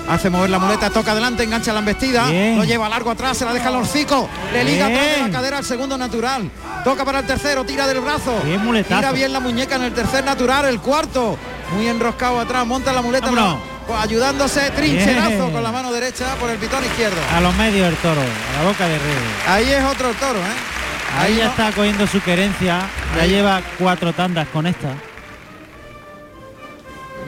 Hace 0.10 0.32
mover 0.32 0.50
la 0.50 0.58
muleta, 0.58 0.90
toca 0.90 1.12
adelante, 1.12 1.44
engancha 1.44 1.72
la 1.72 1.80
embestida, 1.80 2.28
Bien. 2.28 2.58
lo 2.58 2.64
lleva 2.64 2.90
largo 2.90 3.12
atrás, 3.12 3.38
se 3.38 3.46
la 3.46 3.54
deja 3.54 3.70
al 3.70 3.76
hocico, 3.76 4.28
le 4.52 4.64
liga 4.64 4.88
atrás 4.88 5.02
de 5.06 5.12
la 5.12 5.18
Bien. 5.20 5.32
cadera 5.32 5.58
al 5.60 5.64
segundo 5.64 5.96
natural, 5.98 6.50
toca 6.84 7.06
para 7.06 7.20
el 7.20 7.26
tercero, 7.26 7.64
tira 7.64 7.88
del 7.88 8.00
brazo, 8.02 8.40
Bien 8.44 8.64
muletazo. 8.64 9.00
tira 9.00 9.12
bien 9.12 9.34
la 9.34 9.40
muñeca 9.40 9.76
en 9.76 9.84
el 9.84 9.94
tercer 9.94 10.24
natural, 10.24 10.66
el 10.66 10.80
cuarto, 10.80 11.38
muy 11.76 11.88
enroscado 11.88 12.40
atrás, 12.40 12.66
monta 12.66 12.92
la 12.94 13.02
muleta, 13.02 13.32
no, 13.32 13.60
ayudándose, 14.00 14.72
trincherazo 14.72 15.30
Bien. 15.30 15.52
con 15.52 15.64
la 15.64 15.72
mano 15.72 15.92
derecha 15.92 16.36
por 16.40 16.50
el 16.50 16.58
pitón 16.58 16.84
izquierdo. 16.86 17.18
A 17.36 17.42
los 17.42 17.56
medios 17.56 17.88
el 17.88 17.96
toro, 17.98 18.22
a 18.22 18.64
la 18.64 18.70
boca 18.70 18.88
de 18.88 18.98
riego. 18.98 19.22
Ahí 19.48 19.70
es 19.72 19.84
otro 19.84 20.10
el 20.10 20.16
toro, 20.16 20.40
¿eh? 20.40 21.20
Ahí 21.20 21.36
ya 21.38 21.46
no- 21.46 21.50
está 21.52 21.72
cogiendo 21.74 22.08
su 22.08 22.22
querencia. 22.22 22.82
Ya 23.18 23.22
Ahí. 23.24 23.30
lleva 23.30 23.62
cuatro 23.78 24.14
tandas 24.14 24.48
con 24.48 24.66
esta. 24.66 24.94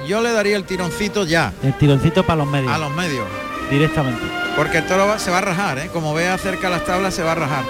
Yo 0.08 0.22
le 0.22 0.32
daría 0.32 0.56
el 0.58 0.64
tironcito 0.66 1.26
ya, 1.26 1.54
El 1.64 1.74
tironcito 1.78 2.24
para 2.24 2.38
los 2.38 2.48
medios. 2.48 2.72
a 2.72 2.78
los 2.78 2.92
medios. 2.96 3.26
Directamente. 3.70 4.22
Porque 4.56 4.80
el 4.80 4.86
toro 4.86 5.08
va- 5.08 5.20
se 5.20 5.32
va 5.32 5.40
a 5.40 5.42
rajar, 5.42 5.80
¿eh? 5.80 5.90
Como 5.92 6.14
vea 6.14 6.38
cerca 6.38 6.70
las 6.70 6.86
tablas, 6.86 7.14
se 7.14 7.24
va 7.24 7.32
a 7.32 7.36
rajar. 7.36 7.64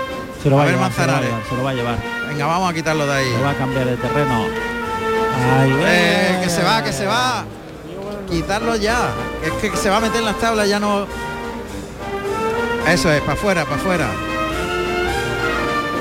Se 0.43 0.49
lo 0.49 0.57
va 0.57 0.63
A 0.63 0.65
ver, 0.65 0.75
llevar, 0.75 0.91
se 0.91 1.05
lo 1.05 1.13
va 1.13 1.17
a 1.17 1.21
llevar, 1.21 1.41
se 1.47 1.55
lo 1.55 1.63
va 1.63 1.69
a 1.69 1.73
llevar. 1.73 1.97
Venga, 2.27 2.45
vamos 2.45 2.69
a 2.69 2.73
quitarlo 2.73 3.07
de 3.07 3.13
ahí. 3.13 3.31
Se 3.33 3.41
va 3.41 3.51
a 3.51 3.55
cambiar 3.55 3.85
de 3.85 3.95
terreno. 3.95 4.45
Eh, 5.87 6.39
que 6.43 6.49
se 6.49 6.61
va, 6.61 6.83
que 6.83 6.91
se 6.91 7.05
va. 7.05 7.45
Quitarlo 8.29 8.75
ya. 8.75 9.09
Es 9.41 9.53
que 9.53 9.77
se 9.77 9.89
va 9.89 9.97
a 9.97 9.99
meter 10.01 10.19
en 10.19 10.25
las 10.25 10.37
tablas, 10.39 10.67
ya 10.67 10.81
no. 10.81 11.07
Eso 12.85 13.09
es, 13.09 13.21
para 13.21 13.33
afuera, 13.33 13.63
para 13.63 13.77
afuera. 13.77 14.07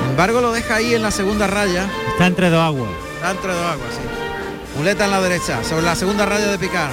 Sin 0.01 0.09
embargo, 0.09 0.41
lo 0.41 0.51
deja 0.51 0.75
ahí 0.75 0.93
en 0.93 1.03
la 1.03 1.11
segunda 1.11 1.47
raya. 1.47 1.87
Está 2.09 2.27
entre 2.27 2.49
dos 2.49 2.61
aguas. 2.61 2.89
Está 3.15 3.31
entre 3.31 3.53
dos 3.53 3.65
aguas, 3.65 3.87
sí. 3.91 4.77
Muleta 4.77 5.05
en 5.05 5.11
la 5.11 5.21
derecha, 5.21 5.63
sobre 5.63 5.83
la 5.83 5.95
segunda 5.95 6.25
raya 6.25 6.47
de 6.47 6.57
picar. 6.59 6.89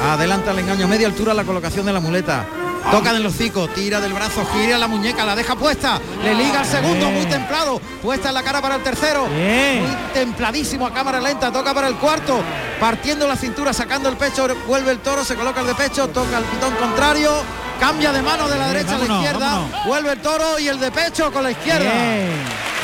Adelanta 0.00 0.52
el 0.52 0.60
engaño, 0.60 0.86
media 0.86 1.08
altura 1.08 1.34
la 1.34 1.42
colocación 1.42 1.86
de 1.86 1.92
la 1.92 1.98
muleta. 1.98 2.44
Toca 2.90 3.12
del 3.12 3.26
hocico, 3.26 3.66
tira 3.68 4.00
del 4.00 4.12
brazo, 4.12 4.46
gira 4.52 4.78
la 4.78 4.86
muñeca, 4.86 5.24
la 5.24 5.34
deja 5.34 5.56
puesta, 5.56 6.00
le 6.22 6.34
liga 6.34 6.60
al 6.60 6.66
segundo, 6.66 7.10
muy 7.10 7.24
templado, 7.26 7.80
puesta 8.02 8.28
en 8.28 8.34
la 8.34 8.42
cara 8.42 8.60
para 8.60 8.76
el 8.76 8.82
tercero, 8.82 9.26
muy 9.26 9.96
templadísimo 10.12 10.86
a 10.86 10.92
cámara 10.92 11.20
lenta, 11.20 11.50
toca 11.50 11.74
para 11.74 11.88
el 11.88 11.96
cuarto, 11.96 12.40
partiendo 12.78 13.26
la 13.26 13.36
cintura, 13.36 13.72
sacando 13.72 14.08
el 14.08 14.16
pecho, 14.16 14.46
vuelve 14.66 14.92
el 14.92 14.98
toro, 14.98 15.24
se 15.24 15.34
coloca 15.34 15.60
el 15.60 15.66
de 15.66 15.74
pecho, 15.74 16.08
toca 16.08 16.38
el 16.38 16.44
pitón 16.44 16.74
contrario, 16.74 17.32
cambia 17.80 18.12
de 18.12 18.22
mano 18.22 18.48
de 18.48 18.58
la 18.58 18.68
derecha 18.68 18.94
a 18.94 18.98
la 18.98 19.04
izquierda, 19.04 19.38
vámonos. 19.38 19.86
vuelve 19.86 20.12
el 20.12 20.20
toro 20.20 20.58
y 20.58 20.68
el 20.68 20.78
de 20.78 20.90
pecho 20.92 21.32
con 21.32 21.42
la 21.42 21.50
izquierda. 21.50 21.90
Bien. 21.90 22.74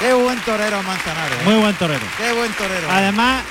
Qué 0.00 0.12
buen 0.12 0.38
torero 0.40 0.82
Manzanares. 0.82 1.38
¿eh? 1.40 1.44
Muy 1.44 1.54
buen 1.54 1.74
torero. 1.74 2.06
Qué 2.18 2.32
buen 2.32 2.52
torero. 2.52 2.86
Además, 2.90 3.42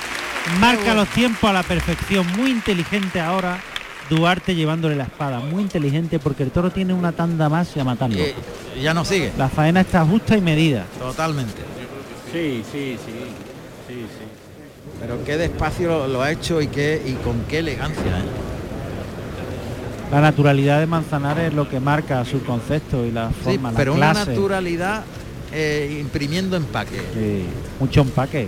marca 0.60 0.82
bueno. 0.84 0.94
los 1.00 1.08
tiempos 1.08 1.50
a 1.50 1.52
la 1.52 1.62
perfección. 1.62 2.26
Muy 2.36 2.50
inteligente 2.52 3.20
ahora. 3.20 3.58
Duarte 4.10 4.54
llevándole 4.54 4.94
la 4.94 5.04
espada. 5.04 5.40
Muy 5.40 5.62
inteligente 5.62 6.18
porque 6.18 6.42
el 6.44 6.50
toro 6.50 6.70
tiene 6.70 6.94
una 6.94 7.12
tanda 7.12 7.48
más 7.48 7.76
y 7.76 7.80
a 7.80 7.84
matarlo. 7.84 8.16
Y- 8.18 8.78
y 8.78 8.82
ya 8.82 8.94
no 8.94 9.04
sigue. 9.04 9.32
La 9.36 9.48
faena 9.48 9.80
está 9.80 10.04
justa 10.04 10.36
y 10.36 10.40
medida. 10.40 10.84
Totalmente. 10.98 11.62
Sí, 12.32 12.62
sí, 12.70 12.96
sí. 13.04 13.12
Sí, 13.88 13.94
sí. 13.94 14.24
Pero 15.00 15.22
qué 15.24 15.36
despacio 15.36 15.88
lo, 15.88 16.06
lo 16.08 16.22
ha 16.22 16.30
hecho 16.30 16.60
y 16.62 16.68
qué 16.68 17.02
y 17.04 17.12
con 17.14 17.40
qué 17.48 17.58
elegancia. 17.58 18.02
¿eh? 18.04 18.24
La 20.10 20.20
naturalidad 20.20 20.78
de 20.78 20.86
Manzanares 20.86 21.48
es 21.48 21.54
lo 21.54 21.68
que 21.68 21.80
marca 21.80 22.24
su 22.24 22.42
concepto 22.44 23.04
y 23.04 23.10
la 23.10 23.28
Sí, 23.30 23.34
forma, 23.42 23.72
la 23.72 23.76
pero 23.76 23.94
una 23.94 24.12
clase. 24.12 24.30
naturalidad 24.30 25.02
eh, 25.52 25.98
imprimiendo 26.00 26.56
empaque. 26.56 27.00
Sí, 27.12 27.44
mucho 27.80 28.02
empaque, 28.02 28.46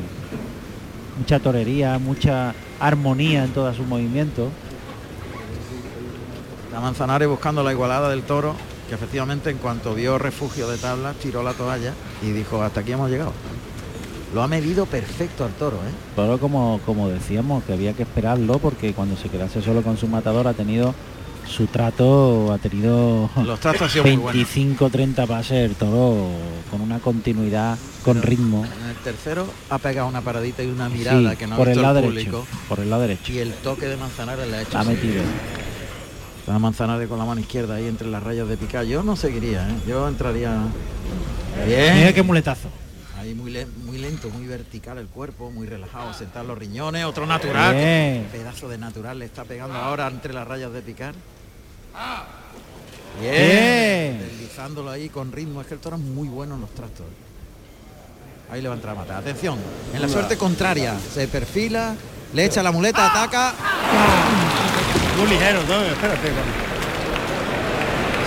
mucha 1.18 1.40
torería, 1.40 1.98
mucha 1.98 2.54
armonía 2.78 3.44
en 3.44 3.50
todos 3.50 3.76
sus 3.76 3.86
movimientos. 3.86 4.48
A 6.78 6.80
Manzanares 6.80 7.26
buscando 7.26 7.64
la 7.64 7.72
igualada 7.72 8.08
del 8.08 8.22
toro, 8.22 8.54
que 8.88 8.94
efectivamente 8.94 9.50
en 9.50 9.58
cuanto 9.58 9.96
vio 9.96 10.16
refugio 10.16 10.68
de 10.68 10.78
tablas, 10.78 11.16
tiró 11.16 11.42
la 11.42 11.52
toalla 11.52 11.92
y 12.22 12.30
dijo, 12.30 12.62
hasta 12.62 12.80
aquí 12.82 12.92
hemos 12.92 13.10
llegado. 13.10 13.32
Lo 14.32 14.44
ha 14.44 14.46
medido 14.46 14.86
perfecto 14.86 15.44
al 15.44 15.50
toro, 15.54 15.78
¿eh? 15.78 15.90
Toro 16.14 16.38
como, 16.38 16.78
como 16.86 17.08
decíamos, 17.08 17.64
que 17.64 17.72
había 17.72 17.94
que 17.94 18.04
esperarlo 18.04 18.60
porque 18.60 18.92
cuando 18.94 19.16
se 19.16 19.28
quedase 19.28 19.60
solo 19.60 19.82
con 19.82 19.96
su 19.96 20.06
matador 20.06 20.46
ha 20.46 20.54
tenido 20.54 20.94
su 21.48 21.66
trato, 21.66 22.52
ha 22.52 22.58
tenido 22.58 23.28
Los 23.44 23.58
tratos 23.58 23.82
han 23.82 23.90
sido 23.90 24.04
muy 24.04 24.16
buenos. 24.16 24.48
25-30 24.48 25.26
pases, 25.26 25.68
el 25.68 25.74
toro 25.74 26.28
con 26.70 26.80
una 26.80 27.00
continuidad, 27.00 27.76
con 28.04 28.22
ritmo. 28.22 28.64
En 28.80 28.90
el 28.90 28.96
tercero 29.02 29.48
ha 29.68 29.78
pegado 29.78 30.06
una 30.06 30.20
paradita 30.20 30.62
y 30.62 30.68
una 30.68 30.88
mirada 30.88 31.30
Sí, 31.32 31.36
que 31.38 31.46
no 31.48 31.54
ha 31.56 31.58
por 31.58 31.66
visto 31.66 31.80
el 31.80 31.82
lado 31.86 32.02
público. 32.02 32.36
derecho, 32.36 32.58
por 32.68 32.78
el 32.78 32.90
lado 32.90 33.02
derecho. 33.02 33.32
Y 33.32 33.38
el 33.38 33.52
toque 33.54 33.86
de 33.86 33.96
Manzanares 33.96 34.46
le 34.48 34.56
ha 34.58 34.62
hecho. 34.62 34.78
Ha 34.78 34.84
metido. 34.84 35.22
La 36.48 36.58
Manzanares 36.58 37.08
con 37.08 37.18
la 37.18 37.24
mano 37.26 37.40
izquierda 37.40 37.74
ahí 37.74 37.86
entre 37.86 38.08
las 38.08 38.22
rayas 38.22 38.48
de 38.48 38.56
picar. 38.56 38.84
Yo 38.84 39.02
no 39.02 39.16
seguiría, 39.16 39.68
¿eh? 39.68 39.74
yo 39.86 40.08
entraría. 40.08 40.56
Bien. 41.66 41.94
Mira 41.96 42.12
qué 42.12 42.22
muletazo. 42.22 42.68
Ahí 43.18 43.34
muy, 43.34 43.50
le- 43.50 43.66
muy 43.66 43.98
lento, 43.98 44.30
muy 44.30 44.46
vertical 44.46 44.96
el 44.98 45.08
cuerpo, 45.08 45.50
muy 45.50 45.66
relajado, 45.66 46.14
sentar 46.14 46.44
los 46.46 46.56
riñones, 46.56 47.04
otro 47.04 47.26
natural. 47.26 47.74
Bien. 47.74 48.28
Pedazo 48.32 48.68
de 48.68 48.78
natural 48.78 49.18
le 49.18 49.26
está 49.26 49.44
pegando 49.44 49.76
ahora 49.76 50.06
entre 50.08 50.32
las 50.32 50.46
rayas 50.48 50.72
de 50.72 50.80
picar. 50.80 51.14
Bien. 53.20 53.32
Bien. 53.34 54.18
Deslizándolo 54.30 54.90
ahí 54.90 55.08
con 55.10 55.32
ritmo. 55.32 55.60
Es 55.60 55.66
que 55.66 55.74
el 55.74 55.80
toro 55.80 55.96
es 55.96 56.02
muy 56.02 56.28
bueno 56.28 56.54
en 56.54 56.62
los 56.62 56.70
trastos. 56.70 57.04
Ahí 58.50 58.62
le 58.62 58.68
va 58.68 58.74
a 58.74 58.76
entrar 58.76 58.94
a 58.96 58.98
matar. 59.00 59.16
Atención. 59.16 59.58
En 59.92 60.00
la 60.00 60.08
suerte 60.08 60.38
contraria. 60.38 60.94
Se 61.12 61.28
perfila, 61.28 61.94
le 62.32 62.44
echa 62.46 62.62
la 62.62 62.72
muleta, 62.72 63.06
ataca. 63.10 63.52
Muy 65.18 65.28
ligero, 65.28 65.62
¿no? 65.68 65.82
Espérate. 65.82 66.28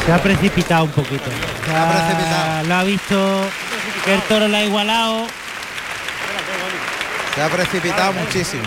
Se 0.06 0.12
ha 0.12 0.22
precipitado 0.22 0.84
un 0.86 0.92
poquito. 0.92 1.24
Se 1.66 1.76
ha 1.76 1.89
precipitado. 1.89 2.68
Lo 2.68 2.76
ha 2.76 2.84
visto 2.84 3.42
que 4.04 4.14
el 4.16 4.22
toro 4.24 4.48
lo 4.48 4.58
ha 4.58 4.64
igualado. 4.64 5.26
Se 7.36 7.42
ha 7.42 7.50
precipitado 7.50 8.14
muchísimo. 8.14 8.64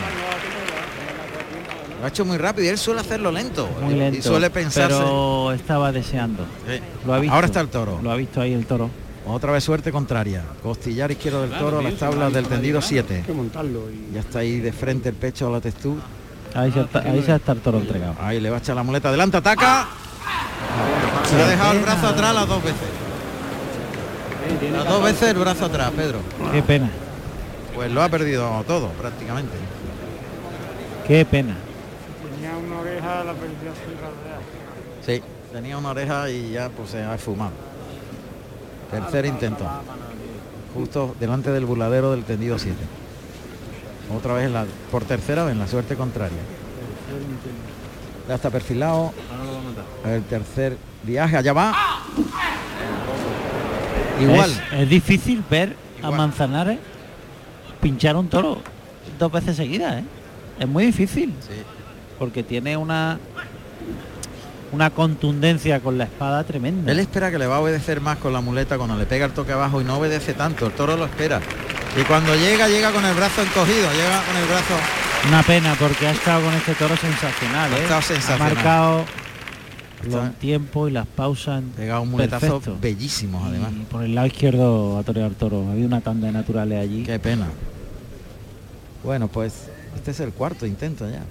Lo 2.01 2.07
ha 2.07 2.09
hecho 2.09 2.25
muy 2.25 2.39
rápido 2.39 2.67
y 2.67 2.69
él 2.69 2.79
suele 2.79 3.01
hacerlo 3.01 3.31
lento. 3.31 3.69
Muy 3.83 3.95
lento. 3.95 4.19
Y 4.19 4.23
suele 4.23 4.49
pensarse. 4.49 4.97
Pero 4.97 5.53
estaba 5.53 5.93
deseando. 5.93 6.45
Sí. 6.67 6.81
Lo 7.07 7.15
ha 7.15 7.19
visto. 7.19 7.35
Ahora 7.35 7.47
está 7.47 7.61
el 7.61 7.69
toro. 7.69 8.01
Lo 8.03 8.11
ha 8.11 8.17
visto 8.17 8.41
ahí 8.41 8.55
el 8.55 8.65
toro. 8.65 8.91
Otra 9.27 9.53
vez 9.53 9.65
suerte 9.65 9.91
contraria. 9.91 10.43
Costillar 10.63 11.11
izquierdo 11.11 11.43
del 11.43 11.59
toro, 11.59 11.83
las 11.83 11.95
tablas 11.95 12.33
del 12.33 12.47
tendido 12.47 12.81
7. 12.81 13.17
Hay 13.17 13.23
que 13.23 13.33
montarlo 13.33 13.91
y 13.91 14.15
Ya 14.15 14.21
está 14.21 14.41
ahí 14.41 14.61
de 14.61 14.73
frente 14.73 15.09
el 15.09 15.15
pecho 15.15 15.49
a 15.49 15.51
la 15.51 15.61
textura. 15.61 16.03
Ahí 16.55 16.71
se, 16.71 16.81
está, 16.81 17.01
ahí 17.01 17.23
se 17.23 17.35
está 17.35 17.53
el 17.53 17.61
toro 17.61 17.79
entregado. 17.79 18.15
Ahí 18.21 18.41
le 18.41 18.49
va 18.49 18.57
a 18.57 18.59
echar 18.61 18.77
la 18.77 18.85
muleta 18.85 19.09
adelante, 19.09 19.37
ataca. 19.37 19.89
Se 21.29 21.43
ha 21.43 21.49
dejado 21.49 21.73
el 21.73 21.81
brazo 21.81 22.07
atrás 22.07 22.35
las 22.35 22.47
dos 22.47 22.63
veces. 22.63 22.89
Las 24.73 24.89
dos 24.89 25.03
veces 25.03 25.29
el 25.31 25.37
brazo 25.37 25.65
atrás, 25.65 25.91
Pedro. 25.97 26.21
Qué 26.53 26.63
pena. 26.63 26.91
Pues 27.75 27.91
lo 27.91 28.03
ha 28.03 28.09
perdido 28.09 28.63
todo 28.69 28.89
prácticamente. 28.91 29.53
Qué 31.09 31.25
pena. 31.25 31.57
tenía 32.33 32.57
una 32.57 32.81
oreja, 32.81 33.25
la 33.25 33.33
perdió. 33.33 33.73
Sí, 35.05 35.23
tenía 35.53 35.77
una 35.77 35.91
oreja 35.91 36.31
y 36.31 36.53
ya 36.53 36.69
pues 36.69 36.91
se 36.91 37.03
ha 37.03 37.15
esfumado. 37.17 37.53
Tercer 38.91 39.27
intento. 39.27 39.67
Justo 40.73 41.17
delante 41.19 41.51
del 41.51 41.65
burladero 41.65 42.13
del 42.13 42.25
tendido 42.25 42.59
7. 42.59 42.77
Otra 44.15 44.35
vez 44.35 44.47
en 44.47 44.53
la, 44.53 44.67
por 44.91 45.05
tercera 45.05 45.45
vez 45.45 45.53
en 45.53 45.59
la 45.59 45.69
suerte 45.69 45.97
contraria. 45.97 46.39
Ya 48.29 48.35
está 48.35 48.51
perfilado. 48.51 49.13
El 50.05 50.23
tercer 50.25 50.77
viaje, 51.03 51.37
allá 51.37 51.53
va. 51.53 51.75
Igual. 54.21 54.51
Es, 54.51 54.81
es 54.81 54.89
difícil 54.89 55.45
ver 55.51 55.77
Igual. 55.99 56.15
a 56.15 56.17
Manzanares 56.17 56.79
pinchar 57.81 58.17
un 58.17 58.29
toro 58.29 58.59
dos 59.19 59.33
veces 59.33 59.57
seguidas, 59.57 60.01
¿eh? 60.01 60.05
Es 60.61 60.69
muy 60.69 60.87
difícil. 60.87 61.35
Sí. 61.41 61.63
Porque 62.19 62.43
tiene 62.43 62.77
una 62.77 63.19
una 64.73 64.91
contundencia 64.91 65.81
con 65.81 65.99
la 65.99 66.05
espada 66.05 66.43
tremenda. 66.45 66.91
Él 66.91 66.99
espera 66.99 67.31
que 67.31 67.39
le 67.39 67.47
va 67.47 67.57
a 67.57 67.61
obedecer 67.61 68.01
más 68.01 68.19
con 68.19 68.33
la 68.33 68.41
muleta 68.41 68.77
cuando 68.77 68.97
le 68.97 69.07
pega 69.07 69.27
el 69.27 69.33
toque 69.33 69.53
abajo 69.53 69.81
y 69.81 69.85
no 69.85 69.99
obedece 69.99 70.35
tanto. 70.35 70.67
El 70.67 70.73
toro 70.73 70.97
lo 70.97 71.05
espera. 71.05 71.41
Y 71.97 72.03
cuando 72.05 72.35
llega, 72.35 72.67
llega 72.69 72.91
con 72.93 73.05
el 73.05 73.15
brazo 73.15 73.43
encogido, 73.43 73.91
llega 73.93 74.23
con 74.25 74.37
el 74.37 74.45
brazo. 74.47 74.75
Una 75.29 75.43
pena 75.43 75.75
porque 75.79 76.07
ha 76.07 76.11
estado 76.11 76.45
con 76.45 76.53
este 76.55 76.75
toro 76.75 76.97
sensacional, 76.97 77.73
Ha 77.73 77.77
¿eh? 77.79 77.83
estado 77.83 77.99
Ha 78.01 78.03
sensacional. 78.03 78.55
marcado 78.55 79.05
Está- 80.03 80.17
los 80.27 80.35
tiempos 80.39 80.91
y 80.91 80.93
las 80.93 81.07
pausas. 81.07 81.63
Pega 81.77 82.01
un 82.01 82.11
muletazo 82.11 82.59
perfecto. 82.61 82.79
bellísimo 82.81 83.45
además. 83.47 83.71
Y 83.73 83.85
por 83.85 84.03
el 84.03 84.15
lado 84.15 84.27
izquierdo 84.27 84.99
a 84.99 85.03
torear 85.05 85.31
toro. 85.33 85.67
Había 85.71 85.87
una 85.87 86.01
tanda 86.01 86.27
de 86.27 86.33
naturales 86.33 86.81
allí. 86.83 87.05
Qué 87.05 87.19
pena. 87.19 87.47
Bueno, 89.05 89.29
pues 89.29 89.55
este 89.95 90.11
es 90.11 90.21
el 90.21 90.33
cuarto 90.33 90.67
intento 90.67 91.09
ya. 91.09 91.23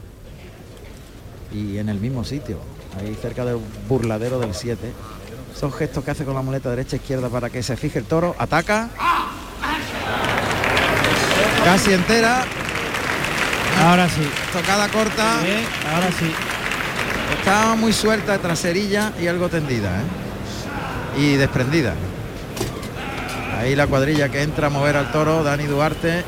Y 1.53 1.77
en 1.77 1.89
el 1.89 1.99
mismo 1.99 2.23
sitio, 2.23 2.57
ahí 2.99 3.15
cerca 3.21 3.43
del 3.45 3.57
burladero 3.89 4.39
del 4.39 4.55
7. 4.55 4.91
Esos 5.55 5.75
gestos 5.75 6.03
que 6.03 6.11
hace 6.11 6.23
con 6.25 6.33
la 6.33 6.41
muleta 6.41 6.69
derecha 6.69 6.95
e 6.95 6.99
izquierda 6.99 7.29
para 7.29 7.49
que 7.49 7.61
se 7.61 7.75
fije 7.77 7.99
el 7.99 8.05
toro. 8.05 8.33
Ataca. 8.39 8.89
Casi 11.63 11.93
entera. 11.93 12.43
Ahora 13.81 14.09
sí. 14.09 14.27
Tocada 14.51 14.87
corta. 14.89 15.39
Ahora 15.93 16.09
sí. 16.19 16.31
Estaba 17.39 17.75
muy 17.75 17.93
suelta 17.93 18.37
traserilla 18.37 19.13
y 19.19 19.27
algo 19.27 19.49
tendida. 19.49 19.89
¿eh? 19.89 21.19
Y 21.21 21.35
desprendida. 21.35 21.93
Ahí 23.59 23.75
la 23.75 23.87
cuadrilla 23.87 24.29
que 24.29 24.41
entra 24.41 24.67
a 24.67 24.69
mover 24.69 24.97
al 24.97 25.11
toro, 25.11 25.43
Dani 25.43 25.65
Duarte 25.65 26.23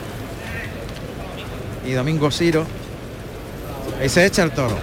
y 1.85 1.91
Domingo 1.91 2.31
Ciro. 2.31 2.65
Ahí 3.99 4.09
se 4.09 4.25
echa 4.25 4.43
el 4.43 4.51
toro. 4.51 4.75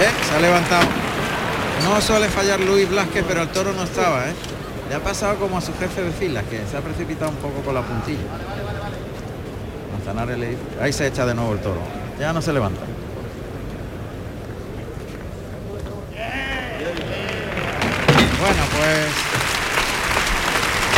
¿Eh? 0.00 0.10
Se 0.28 0.36
ha 0.36 0.40
levantado. 0.40 0.99
No 1.84 2.00
suele 2.00 2.28
fallar 2.28 2.60
Luis 2.60 2.88
Blasquez, 2.88 3.24
pero 3.26 3.42
el 3.42 3.48
toro 3.48 3.72
no 3.72 3.82
estaba, 3.84 4.26
¿eh? 4.28 4.34
Le 4.88 4.94
ha 4.96 5.00
pasado 5.00 5.36
como 5.36 5.58
a 5.58 5.60
su 5.60 5.72
jefe 5.78 6.02
de 6.02 6.10
filas, 6.12 6.44
que 6.44 6.60
se 6.70 6.76
ha 6.76 6.80
precipitado 6.80 7.30
un 7.30 7.36
poco 7.36 7.60
con 7.62 7.74
la 7.74 7.82
puntilla. 7.82 8.18
Manzanares 9.92 10.38
le 10.38 10.48
dice- 10.50 10.62
Ahí 10.80 10.92
se 10.92 11.06
echa 11.06 11.24
de 11.26 11.34
nuevo 11.34 11.52
el 11.52 11.60
toro. 11.60 11.80
Ya 12.18 12.32
no 12.32 12.42
se 12.42 12.52
levanta. 12.52 12.80
Bueno, 18.40 18.62
pues 18.76 19.06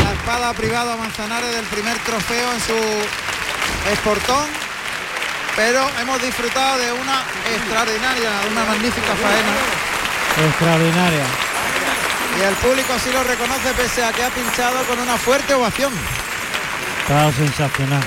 la 0.05 0.12
espada 0.12 0.49
ha 0.51 0.55
privado 0.55 0.93
a 0.93 0.97
Manzanares 0.97 1.55
del 1.55 1.64
primer 1.66 1.99
trofeo 1.99 2.53
en 2.53 2.61
su 2.61 3.91
esportón, 3.93 4.47
pero 5.57 5.80
hemos 6.01 6.22
disfrutado 6.22 6.78
de 6.78 6.93
una 6.93 7.22
extraordinaria, 7.55 8.30
una 8.51 8.64
magnífica 8.64 9.14
faena 9.16 9.53
Extraordinaria. 10.39 11.24
y 12.39 12.43
el 12.43 12.55
público 12.55 12.95
sí 12.99 13.11
lo 13.12 13.22
reconoce 13.22 13.72
pese 13.74 14.03
a 14.05 14.12
que 14.12 14.24
ha 14.24 14.30
pinchado 14.30 14.83
con 14.85 14.99
una 14.99 15.16
fuerte 15.18 15.53
ovación. 15.55 15.93
Estaba 17.03 17.30
sensacional. 17.33 18.03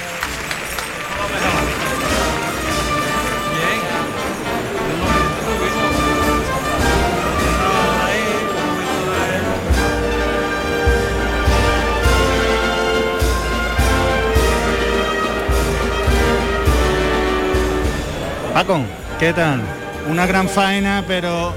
Paco, 18.53 18.79
¿qué 19.19 19.33
tal? 19.33 19.61
Una 20.07 20.25
gran 20.25 20.47
faena, 20.47 21.03
pero 21.05 21.53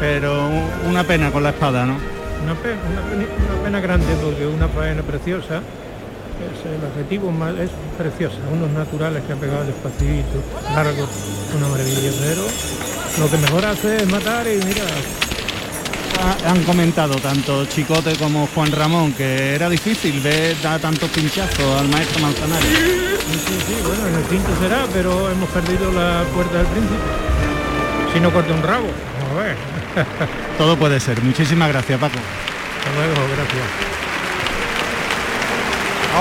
pero 0.00 0.48
una 0.88 1.04
pena 1.04 1.30
con 1.30 1.42
la 1.42 1.50
espada, 1.50 1.84
¿no? 1.86 1.94
Una 2.44 2.54
pena, 2.54 2.76
una 2.92 3.02
pena, 3.02 3.24
una 3.54 3.62
pena 3.64 3.80
grande 3.80 4.06
porque 4.22 4.46
una 4.46 4.68
faena 4.68 5.02
preciosa, 5.02 5.56
es 6.36 6.66
el 6.66 6.84
objetivo 6.84 7.30
más, 7.32 7.54
es 7.58 7.70
preciosa, 7.96 8.36
unos 8.52 8.70
naturales 8.70 9.22
que 9.26 9.32
han 9.32 9.38
pegado 9.38 9.64
despacito, 9.64 10.42
largos, 10.74 11.08
una 11.56 11.68
maravilla, 11.68 12.10
pero 12.20 12.42
lo 13.18 13.30
que 13.30 13.36
mejor 13.38 13.64
hace 13.64 13.96
es 13.96 14.06
matar 14.10 14.46
y 14.46 14.56
mira, 14.64 14.84
Ha- 16.18 16.50
Han 16.50 16.62
comentado 16.64 17.16
tanto 17.16 17.66
Chicote 17.66 18.14
como 18.16 18.48
Juan 18.54 18.72
Ramón 18.72 19.12
que 19.12 19.54
era 19.54 19.68
difícil 19.68 20.18
ver 20.22 20.56
dar 20.62 20.80
tantos 20.80 21.10
pinchazos 21.10 21.78
al 21.80 21.88
maestro 21.88 22.20
Manzanares. 22.22 22.64
sí, 22.66 23.38
sí, 23.46 23.58
sí, 23.66 23.74
bueno, 23.86 24.06
en 24.08 24.14
el 24.14 24.22
quinto 24.24 24.48
será, 24.58 24.86
pero 24.94 25.30
hemos 25.30 25.48
perdido 25.50 25.92
la 25.92 26.22
puerta 26.34 26.56
del 26.56 26.66
príncipe. 26.68 26.96
Si 28.14 28.20
no 28.20 28.32
corta 28.32 28.54
un 28.54 28.62
rabo, 28.62 28.86
a 29.30 29.42
ver. 29.42 29.56
Todo 30.58 30.76
puede 30.76 31.00
ser. 31.00 31.22
Muchísimas 31.22 31.68
gracias, 31.68 31.98
Paco. 31.98 32.18
Hasta 32.78 32.92
luego, 32.94 33.14
gracias. 33.34 33.64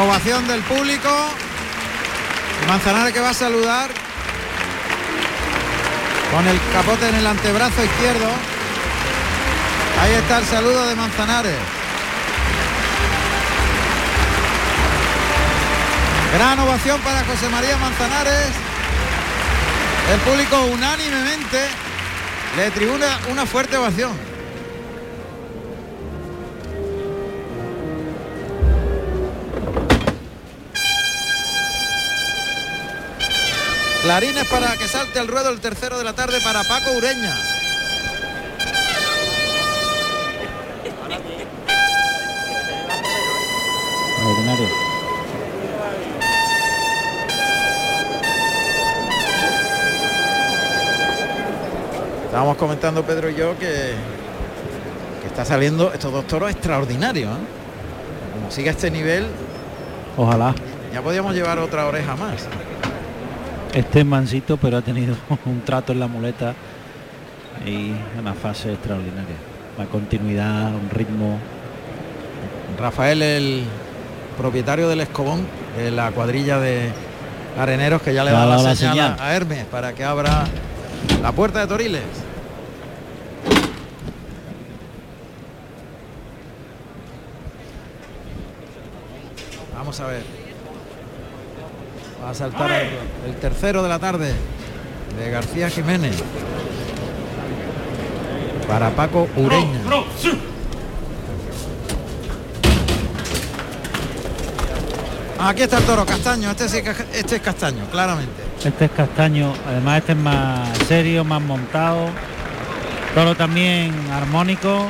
Ovación 0.03 0.47
del 0.47 0.61
público. 0.61 1.09
Manzanares 2.67 3.13
que 3.13 3.19
va 3.19 3.29
a 3.29 3.33
saludar 3.33 3.89
con 6.31 6.47
el 6.47 6.59
capote 6.73 7.09
en 7.09 7.15
el 7.15 7.27
antebrazo 7.27 7.83
izquierdo. 7.83 8.27
Ahí 10.01 10.13
está 10.13 10.39
el 10.39 10.45
saludo 10.45 10.87
de 10.87 10.95
Manzanares. 10.95 11.57
Gran 16.33 16.59
ovación 16.59 16.99
para 17.01 17.23
José 17.23 17.47
María 17.49 17.77
Manzanares. 17.77 18.51
El 20.11 20.19
público 20.19 20.65
unánimemente 20.65 21.69
le 22.55 22.71
tribuna 22.71 23.19
una 23.31 23.45
fuerte 23.45 23.75
ovación. 23.75 24.11
Clarines 34.03 34.45
para 34.45 34.77
que 34.77 34.87
salte 34.87 35.19
al 35.19 35.27
ruedo 35.27 35.49
el 35.49 35.59
tercero 35.59 35.97
de 35.97 36.03
la 36.03 36.13
tarde 36.13 36.39
para 36.41 36.63
Paco 36.63 36.91
Ureña. 36.91 37.54
Estábamos 52.35 52.57
comentando 52.57 53.01
Pedro 53.03 53.29
y 53.29 53.35
yo 53.35 53.57
que, 53.57 53.93
que 55.21 55.27
está 55.27 55.45
saliendo 55.45 55.93
estos 55.93 56.11
dos 56.11 56.27
toros 56.27 56.51
extraordinarios. 56.51 57.31
¿eh? 57.31 57.39
Como 58.33 58.51
siga 58.51 58.71
este 58.71 58.91
nivel, 58.91 59.25
Ojalá. 60.17 60.53
ya 60.93 61.01
podíamos 61.01 61.33
llevar 61.33 61.59
otra 61.59 61.87
oreja 61.87 62.17
más. 62.17 62.45
Este 63.73 64.01
es 64.01 64.05
mansito, 64.05 64.57
pero 64.57 64.75
ha 64.75 64.81
tenido 64.81 65.15
un 65.45 65.61
trato 65.61 65.93
en 65.93 66.01
la 66.01 66.07
muleta 66.07 66.53
y 67.65 67.93
una 68.19 68.33
fase 68.33 68.73
extraordinaria. 68.73 69.37
La 69.77 69.85
continuidad, 69.85 70.75
un 70.75 70.89
ritmo. 70.89 71.39
Rafael, 72.77 73.21
el 73.21 73.63
propietario 74.37 74.89
del 74.89 74.99
Escobón, 74.99 75.47
de 75.77 75.89
la 75.89 76.11
cuadrilla 76.11 76.59
de 76.59 76.89
areneros 77.57 78.01
que 78.01 78.13
ya 78.13 78.25
le 78.25 78.31
ha 78.31 78.33
da 78.33 78.39
la 78.45 78.55
dado 78.57 78.63
la 78.67 78.75
señal, 78.75 78.93
señal. 78.93 79.15
a 79.21 79.33
Hermes 79.37 79.63
para 79.71 79.93
que 79.93 80.03
abra 80.03 80.43
la 81.21 81.31
puerta 81.31 81.61
de 81.61 81.67
Toriles. 81.67 82.24
Vamos 89.97 90.11
a 90.11 90.13
ver. 90.13 90.23
Va 92.21 92.29
a 92.31 92.33
saltar 92.33 92.69
el, 92.69 92.89
el 93.29 93.35
tercero 93.39 93.81
de 93.81 93.87
la 93.87 93.97
tarde 93.97 94.33
de 95.17 95.31
García 95.31 95.69
Jiménez. 95.69 96.21
Para 98.67 98.89
Paco 98.89 99.29
Ureña. 99.37 99.79
Aquí 105.39 105.61
está 105.61 105.77
el 105.77 105.83
toro, 105.85 106.05
castaño. 106.05 106.51
Este 106.51 106.67
sí 106.67 106.81
este 107.13 107.35
es 107.37 107.41
castaño, 107.41 107.85
claramente. 107.89 108.43
Este 108.65 108.85
es 108.85 108.91
castaño, 108.91 109.53
además 109.65 109.99
este 109.99 110.11
es 110.11 110.17
más 110.17 110.77
serio, 110.89 111.23
más 111.23 111.41
montado. 111.41 112.09
Toro 113.13 113.33
también 113.35 113.93
armónico. 114.11 114.89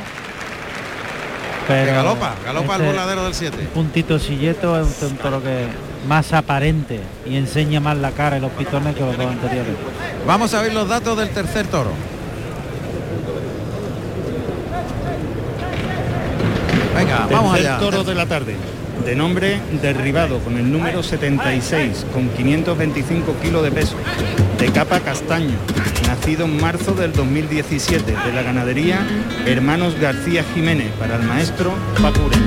Pero 1.66 1.84
Que 1.84 1.92
galopa, 1.92 2.34
galopa 2.44 2.74
al 2.76 2.80
este 2.80 2.92
voladero 2.92 3.24
del 3.24 3.34
7. 3.34 3.56
Puntito 3.74 4.18
silleto 4.18 4.80
es 4.80 5.02
un, 5.02 5.16
toro 5.16 5.42
que 5.42 5.66
más 6.08 6.32
aparente 6.32 7.00
y 7.24 7.36
enseña 7.36 7.80
más 7.80 7.96
la 7.96 8.12
cara 8.12 8.38
y 8.38 8.40
los 8.40 8.52
pitones 8.52 8.94
que 8.94 9.00
los 9.00 9.16
dos 9.16 9.26
anteriores. 9.26 9.74
Vamos 10.26 10.54
a 10.54 10.62
ver 10.62 10.72
los 10.72 10.88
datos 10.88 11.18
del 11.18 11.30
tercer 11.30 11.66
toro. 11.66 11.90
Venga, 16.96 17.26
vamos 17.30 17.54
Tercer 17.54 17.72
allá. 17.72 17.80
toro 17.80 18.04
de 18.04 18.14
la 18.14 18.26
tarde. 18.26 18.56
De 19.04 19.14
nombre 19.14 19.60
derribado 19.82 20.38
con 20.38 20.56
el 20.56 20.72
número 20.72 21.02
76, 21.02 22.06
con 22.12 22.28
525 22.30 23.34
kilos 23.42 23.62
de 23.62 23.70
peso. 23.70 23.96
De 24.58 24.70
capa 24.72 25.00
castaño. 25.00 25.54
Nacido 26.06 26.44
en 26.46 26.60
marzo 26.60 26.92
del 26.92 27.12
2017 27.12 28.12
de 28.12 28.32
la 28.32 28.42
ganadería 28.42 29.00
Hermanos 29.44 29.98
García 30.00 30.44
Jiménez 30.54 30.92
para 30.98 31.16
el 31.16 31.22
maestro 31.22 31.72
Paco 32.00 32.20
Ureña. 32.24 32.46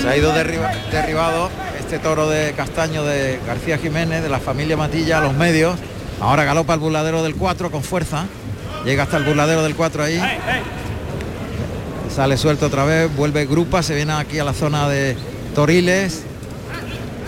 Se 0.00 0.08
ha 0.08 0.16
ido 0.16 0.32
derriba- 0.32 0.72
derribado 0.90 1.50
este 1.78 1.98
toro 1.98 2.28
de 2.30 2.52
castaño 2.56 3.04
de 3.04 3.40
García 3.46 3.78
Jiménez, 3.78 4.22
de 4.22 4.28
la 4.28 4.38
familia 4.38 4.76
Matilla, 4.76 5.18
a 5.18 5.20
los 5.20 5.34
medios. 5.34 5.76
Ahora 6.20 6.44
galopa 6.44 6.74
el 6.74 6.80
burladero 6.80 7.22
del 7.22 7.34
4 7.34 7.70
con 7.70 7.82
fuerza. 7.82 8.26
Llega 8.84 9.02
hasta 9.02 9.16
el 9.18 9.24
burladero 9.24 9.62
del 9.62 9.74
4 9.74 10.02
ahí. 10.04 10.20
Sale 12.14 12.36
suelto 12.36 12.66
otra 12.66 12.84
vez, 12.84 13.14
vuelve 13.14 13.44
grupa, 13.46 13.82
se 13.82 13.94
viene 13.94 14.12
aquí 14.14 14.38
a 14.38 14.44
la 14.44 14.54
zona 14.54 14.88
de 14.88 15.16
Toriles. 15.54 16.22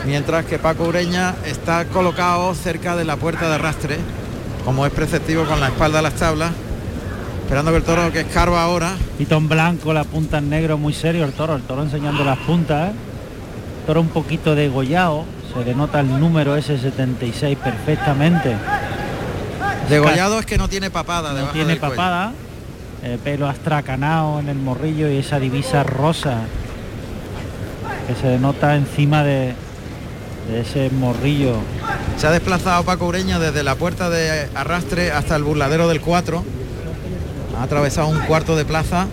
Mientras 0.04 0.44
que 0.46 0.58
Paco 0.58 0.84
Ureña 0.84 1.34
está 1.46 1.84
colocado 1.84 2.54
cerca 2.54 2.96
de 2.96 3.04
la 3.04 3.16
puerta 3.16 3.48
de 3.48 3.54
arrastre, 3.54 3.98
como 4.64 4.84
es 4.84 4.92
preceptivo 4.92 5.44
con 5.44 5.60
la 5.60 5.68
espalda 5.68 6.00
a 6.00 6.02
las 6.02 6.14
tablas. 6.14 6.52
Esperando 7.42 7.70
que 7.70 7.76
el 7.76 7.82
toro 7.82 8.10
que 8.12 8.20
escarba 8.20 8.62
ahora 8.62 8.96
Pitón 9.18 9.48
blanco, 9.48 9.92
la 9.92 10.04
punta 10.04 10.38
en 10.38 10.48
negro, 10.48 10.78
muy 10.78 10.92
serio 10.92 11.24
el 11.24 11.32
toro, 11.32 11.54
el 11.54 11.62
toro 11.62 11.82
enseñando 11.82 12.24
las 12.24 12.38
puntas. 12.38 12.90
¿eh? 12.90 12.94
Toro 13.86 14.00
un 14.00 14.08
poquito 14.08 14.54
degollado, 14.54 15.24
se 15.52 15.62
denota 15.62 16.00
el 16.00 16.18
número 16.18 16.56
ese 16.56 16.78
76 16.78 17.58
perfectamente. 17.58 18.56
degollado 19.88 20.38
es 20.40 20.46
que 20.46 20.56
no 20.56 20.68
tiene 20.68 20.90
papada 20.90 21.32
No 21.32 21.50
tiene 21.50 21.70
del 21.70 21.78
papada, 21.78 22.32
eh, 23.04 23.18
pelo 23.22 23.48
astracanado 23.48 24.40
en 24.40 24.48
el 24.48 24.56
morrillo 24.56 25.08
y 25.10 25.18
esa 25.18 25.38
divisa 25.38 25.82
rosa 25.82 26.38
que 28.06 28.14
se 28.14 28.28
denota 28.28 28.76
encima 28.76 29.22
de 29.22 29.54
ese 30.54 30.90
morrillo. 30.90 31.56
Se 32.16 32.26
ha 32.26 32.30
desplazado 32.30 32.84
Paco 32.84 33.06
Ureña 33.06 33.38
desde 33.38 33.62
la 33.62 33.74
puerta 33.74 34.10
de 34.10 34.48
arrastre 34.54 35.12
hasta 35.12 35.36
el 35.36 35.44
burladero 35.44 35.88
del 35.88 36.00
4. 36.00 36.44
Ha 37.58 37.62
atravesado 37.62 38.08
un 38.08 38.20
cuarto 38.20 38.56
de 38.56 38.64
plaza 38.64 39.06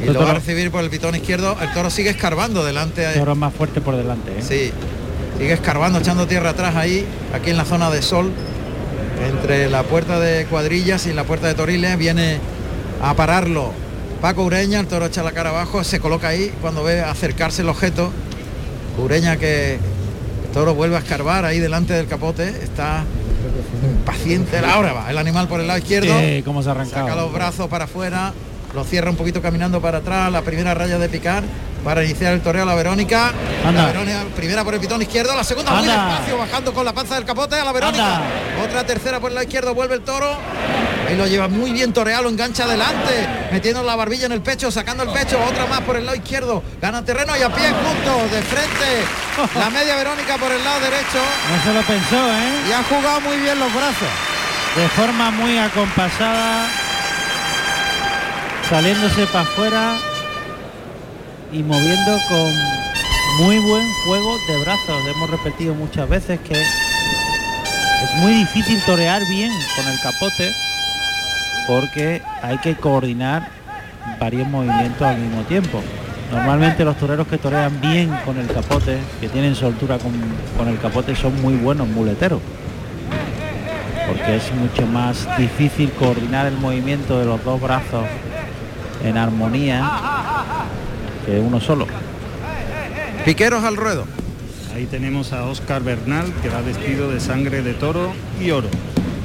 y 0.00 0.08
El 0.08 0.14
lo 0.14 0.20
va 0.20 0.30
a 0.30 0.34
recibir 0.34 0.70
por 0.70 0.82
el 0.82 0.90
pitón 0.90 1.14
izquierdo. 1.14 1.56
El 1.60 1.72
toro 1.72 1.90
sigue 1.90 2.10
escarbando 2.10 2.64
delante. 2.64 3.06
Toro 3.14 3.34
más 3.34 3.52
fuerte 3.52 3.80
por 3.80 3.96
delante. 3.96 4.32
¿eh? 4.38 4.42
Sí, 4.42 4.72
sigue 5.38 5.52
escarbando, 5.52 5.98
echando 5.98 6.26
tierra 6.26 6.50
atrás 6.50 6.76
ahí, 6.76 7.06
aquí 7.34 7.50
en 7.50 7.56
la 7.56 7.64
zona 7.64 7.90
de 7.90 8.02
sol, 8.02 8.30
entre 9.28 9.68
la 9.68 9.82
puerta 9.82 10.20
de 10.20 10.46
cuadrillas 10.46 11.06
y 11.06 11.12
la 11.12 11.24
puerta 11.24 11.48
de 11.48 11.54
Toriles, 11.54 11.98
viene 11.98 12.38
a 13.02 13.14
pararlo 13.14 13.72
Paco 14.20 14.44
Ureña, 14.44 14.80
el 14.80 14.86
toro 14.86 15.06
echa 15.06 15.22
la 15.22 15.32
cara 15.32 15.48
abajo, 15.48 15.82
se 15.82 15.98
coloca 15.98 16.28
ahí 16.28 16.52
cuando 16.60 16.84
ve 16.84 17.00
acercarse 17.00 17.62
el 17.62 17.70
objeto. 17.70 18.12
Ureña 18.98 19.38
que 19.38 19.74
el 19.74 19.80
toro 20.52 20.74
vuelve 20.74 20.96
a 20.96 20.98
escarbar 21.00 21.44
ahí 21.44 21.58
delante 21.58 21.94
del 21.94 22.06
capote, 22.06 22.48
está 22.48 23.04
paciente. 24.04 24.58
Ahora 24.58 24.92
va 24.92 25.10
el 25.10 25.18
animal 25.18 25.48
por 25.48 25.60
el 25.60 25.66
lado 25.66 25.78
izquierdo. 25.78 26.18
Sí, 26.20 26.42
cómo 26.44 26.62
se 26.62 26.68
ha 26.68 26.72
arrancado. 26.72 27.06
Saca 27.06 27.20
los 27.20 27.32
brazos 27.32 27.68
para 27.68 27.84
afuera, 27.84 28.32
lo 28.74 28.84
cierra 28.84 29.10
un 29.10 29.16
poquito 29.16 29.40
caminando 29.40 29.80
para 29.80 29.98
atrás, 29.98 30.30
la 30.30 30.42
primera 30.42 30.74
raya 30.74 30.98
de 30.98 31.08
picar 31.08 31.42
para 31.84 32.04
iniciar 32.04 32.34
el 32.34 32.40
toreo 32.40 32.62
a 32.62 32.66
la 32.66 32.74
Verónica. 32.74 33.32
Anda. 33.64 33.82
La 33.82 33.86
Verónica, 33.88 34.24
primera 34.36 34.64
por 34.64 34.74
el 34.74 34.80
pitón 34.80 35.00
izquierdo, 35.02 35.34
la 35.34 35.44
segunda 35.44 35.72
muy 35.72 35.86
despacio, 35.86 36.38
bajando 36.38 36.74
con 36.74 36.84
la 36.84 36.92
panza 36.92 37.14
del 37.14 37.24
capote 37.24 37.56
a 37.56 37.64
la 37.64 37.72
Verónica. 37.72 38.20
Otra 38.64 38.84
tercera 38.84 39.20
por 39.20 39.30
el 39.30 39.36
lado 39.36 39.46
izquierdo, 39.46 39.74
vuelve 39.74 39.94
el 39.94 40.02
toro. 40.02 40.36
Ahí 41.10 41.16
lo 41.16 41.26
lleva 41.26 41.48
muy 41.48 41.72
bien 41.72 41.92
toreado, 41.92 42.22
lo 42.22 42.28
engancha 42.28 42.62
adelante, 42.62 43.26
metiendo 43.50 43.82
la 43.82 43.96
barbilla 43.96 44.26
en 44.26 44.32
el 44.32 44.42
pecho, 44.42 44.70
sacando 44.70 45.02
el 45.02 45.10
pecho, 45.10 45.40
otra 45.44 45.66
más 45.66 45.80
por 45.80 45.96
el 45.96 46.06
lado 46.06 46.16
izquierdo, 46.16 46.62
gana 46.80 47.04
terreno 47.04 47.36
y 47.36 47.42
a 47.42 47.52
pie 47.52 47.68
juntos, 47.72 48.30
de 48.30 48.40
frente, 48.42 49.58
la 49.58 49.70
media 49.70 49.96
Verónica 49.96 50.38
por 50.38 50.52
el 50.52 50.62
lado 50.62 50.78
derecho. 50.78 51.18
No 51.50 51.64
se 51.64 51.74
lo 51.74 51.82
pensó, 51.82 52.32
¿eh? 52.32 52.68
Y 52.68 52.72
ha 52.72 52.84
jugado 52.84 53.20
muy 53.22 53.38
bien 53.38 53.58
los 53.58 53.74
brazos. 53.74 54.08
De 54.76 54.88
forma 54.90 55.32
muy 55.32 55.58
acompasada, 55.58 56.68
saliéndose 58.68 59.26
para 59.26 59.40
afuera 59.40 59.96
y 61.50 61.64
moviendo 61.64 62.20
con 62.28 62.54
muy 63.48 63.58
buen 63.58 63.92
juego 64.06 64.38
de 64.46 64.58
brazos. 64.58 65.08
Hemos 65.08 65.28
repetido 65.28 65.74
muchas 65.74 66.08
veces 66.08 66.38
que 66.38 66.54
es 66.54 68.14
muy 68.18 68.32
difícil 68.32 68.80
torear 68.86 69.26
bien 69.26 69.50
con 69.74 69.88
el 69.88 69.98
capote 69.98 70.69
porque 71.70 72.20
hay 72.42 72.58
que 72.58 72.74
coordinar 72.74 73.48
varios 74.18 74.48
movimientos 74.48 75.02
al 75.02 75.18
mismo 75.18 75.42
tiempo. 75.42 75.80
Normalmente 76.32 76.84
los 76.84 76.96
toreros 76.96 77.28
que 77.28 77.38
torean 77.38 77.80
bien 77.80 78.10
con 78.24 78.38
el 78.38 78.48
capote, 78.48 78.98
que 79.20 79.28
tienen 79.28 79.54
soltura 79.54 79.98
con, 79.98 80.12
con 80.58 80.66
el 80.66 80.80
capote, 80.80 81.14
son 81.14 81.40
muy 81.40 81.54
buenos 81.54 81.86
muleteros. 81.86 82.40
Porque 84.08 84.36
es 84.36 84.52
mucho 84.52 84.84
más 84.88 85.28
difícil 85.38 85.92
coordinar 85.92 86.46
el 86.46 86.56
movimiento 86.56 87.20
de 87.20 87.26
los 87.26 87.44
dos 87.44 87.60
brazos 87.60 88.04
en 89.04 89.16
armonía 89.16 89.88
que 91.24 91.38
uno 91.38 91.60
solo. 91.60 91.86
Piqueros 93.24 93.62
al 93.62 93.76
ruedo. 93.76 94.06
Ahí 94.74 94.86
tenemos 94.86 95.32
a 95.32 95.44
Oscar 95.44 95.84
Bernal, 95.84 96.32
que 96.42 96.48
va 96.48 96.62
vestido 96.62 97.12
de 97.12 97.20
sangre 97.20 97.62
de 97.62 97.74
toro 97.74 98.10
y 98.40 98.50
oro. 98.50 98.68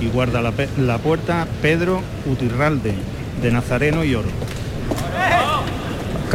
Y 0.01 0.07
guarda 0.07 0.41
la, 0.41 0.53
la 0.77 0.97
puerta 0.97 1.47
Pedro 1.61 2.01
Utirralde, 2.25 2.93
de 3.41 3.51
Nazareno 3.51 4.03
y 4.03 4.15
oro. 4.15 4.29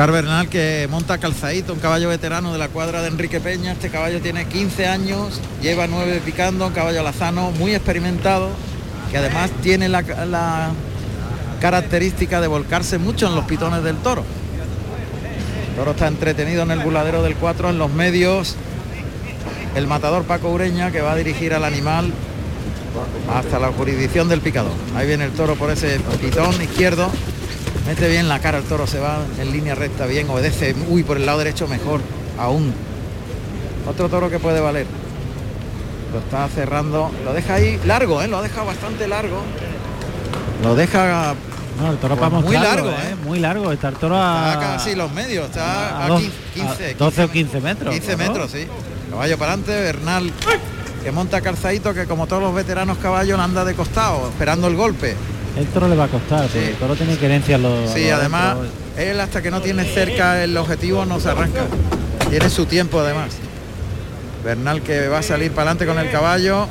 Oscar 0.01 0.13
Bernal 0.13 0.49
que 0.49 0.89
monta 0.91 1.19
calzadito, 1.19 1.75
un 1.75 1.79
caballo 1.79 2.09
veterano 2.09 2.55
de 2.55 2.59
la 2.59 2.69
cuadra 2.69 3.03
de 3.03 3.09
Enrique 3.09 3.39
Peña. 3.39 3.73
Este 3.73 3.91
caballo 3.91 4.21
tiene 4.23 4.47
15 4.47 4.87
años, 4.87 5.43
lleva 5.61 5.89
9 5.89 6.23
picando, 6.25 6.69
un 6.69 6.73
caballo 6.73 7.01
alazano 7.01 7.51
muy 7.59 7.75
experimentado, 7.75 8.49
que 9.11 9.19
además 9.19 9.51
tiene 9.63 9.91
la, 9.91 10.71
característica 11.61 12.41
de 12.41 12.47
volcarse 12.47 12.97
mucho 12.97 13.27
en 13.27 13.35
los 13.35 13.45
pitones 13.45 13.83
del 13.83 13.97
toro. 13.97 14.25
Toro 15.77 15.91
está 15.91 16.07
entretenido 16.07 16.63
en 16.63 16.71
el 16.71 16.79
buladero 16.79 17.23
del 17.23 17.35
4, 17.35 17.69
en 17.69 17.79
los 17.79 17.93
medios. 17.93 18.57
El 19.75 19.87
matador 19.87 20.23
Paco 20.23 20.51
Ureña 20.51 20.93
que 20.93 21.03
va 21.03 21.13
a 21.13 21.17
dirigir 21.17 21.53
al 21.53 21.65
animal 21.65 22.11
hasta 23.33 23.59
la 23.59 23.69
jurisdicción 23.73 24.29
del 24.29 24.41
picador. 24.41 24.73
Ahí 24.97 25.07
viene 25.07 25.25
el 25.25 25.33
toro 25.33 25.55
por 25.55 25.71
ese 25.71 26.01
pitón 26.21 26.61
izquierdo. 26.63 27.09
Mete 27.87 28.09
bien 28.09 28.29
la 28.29 28.39
cara 28.41 28.59
el 28.59 28.65
toro, 28.65 28.87
se 28.87 28.99
va 29.01 29.19
en 29.39 29.53
línea 29.53 29.75
recta 29.75 30.07
bien, 30.07 30.29
obedece. 30.31 30.75
Uy, 30.89 31.03
por 31.03 31.17
el 31.17 31.27
lado 31.27 31.39
derecho 31.39 31.67
mejor 31.67 32.01
aún. 32.39 32.73
Otro 33.89 34.09
toro 34.09 34.31
que 34.31 34.39
puede 34.39 34.61
valer. 34.61 34.87
Lo 36.13 36.19
está 36.19 36.49
cerrando, 36.49 37.11
lo 37.25 37.33
deja 37.33 37.55
ahí 37.55 37.81
largo, 37.87 38.21
¿eh? 38.23 38.29
lo 38.29 38.39
ha 38.39 38.43
dejado 38.43 38.67
bastante 38.67 39.07
largo. 39.07 39.43
Lo 40.63 40.75
deja 40.75 41.35
No, 41.81 41.93
el 41.93 41.97
toro 41.99 42.17
Pues 42.17 42.29
para 42.31 42.43
muy 42.43 42.55
largo, 42.57 42.91
¿eh? 42.91 43.17
Muy 43.25 43.39
largo, 43.39 43.73
está 43.73 43.89
el 43.89 43.95
toro 43.95 44.17
a... 44.21 44.53
Está 44.53 44.61
casi 44.61 44.95
los 44.97 45.11
medios, 45.13 45.47
está 45.47 45.97
a 45.99 46.05
a, 46.05 46.09
dos- 46.09 46.23
15, 46.55 46.91
a 46.91 46.95
12 46.95 47.25
o 47.25 47.31
15 47.31 47.61
metros. 47.61 47.95
15 47.95 48.13
¿no? 48.13 48.19
metros, 48.19 48.51
sí. 48.51 48.67
Caballo 49.11 49.39
para 49.39 49.53
adelante, 49.53 49.81
Bernal 49.81 50.33
que 51.03 51.13
monta 51.13 51.41
calzadito 51.41 51.95
que 51.95 52.07
como 52.07 52.27
todos 52.27 52.43
los 52.43 52.55
veteranos 52.55 52.99
caballos 52.99 53.39
anda 53.39 53.65
de 53.65 53.75
costado, 53.75 54.29
esperando 54.29 54.69
el 54.69 54.77
golpe. 54.77 55.17
El 55.57 55.67
toro 55.67 55.89
le 55.89 55.97
va 55.97 56.05
a 56.05 56.09
costar, 56.09 56.43
porque 56.43 56.71
el 56.71 56.77
toro 56.77 56.95
tiene 56.95 57.17
querencia 57.17 57.59
los... 57.59 57.91
Sí, 57.91 58.09
además, 58.11 58.57
él 58.97 59.19
hasta 59.21 59.43
que 59.43 59.51
no 59.51 59.61
tiene 59.61 59.85
cerca 59.85 60.43
el 60.45 60.57
objetivo 60.57 61.05
no 61.05 61.19
se 61.19 61.31
arranca. 61.31 61.63
Tiene 62.29 62.49
su 62.51 62.67
tiempo 62.67 63.01
además. 63.01 63.33
Bernal 64.45 64.83
que 64.83 65.09
va 65.09 65.19
a 65.19 65.23
salir 65.23 65.51
para 65.53 65.71
adelante 65.71 65.87
con 65.87 65.99
el 65.99 66.11
caballo. 66.11 66.69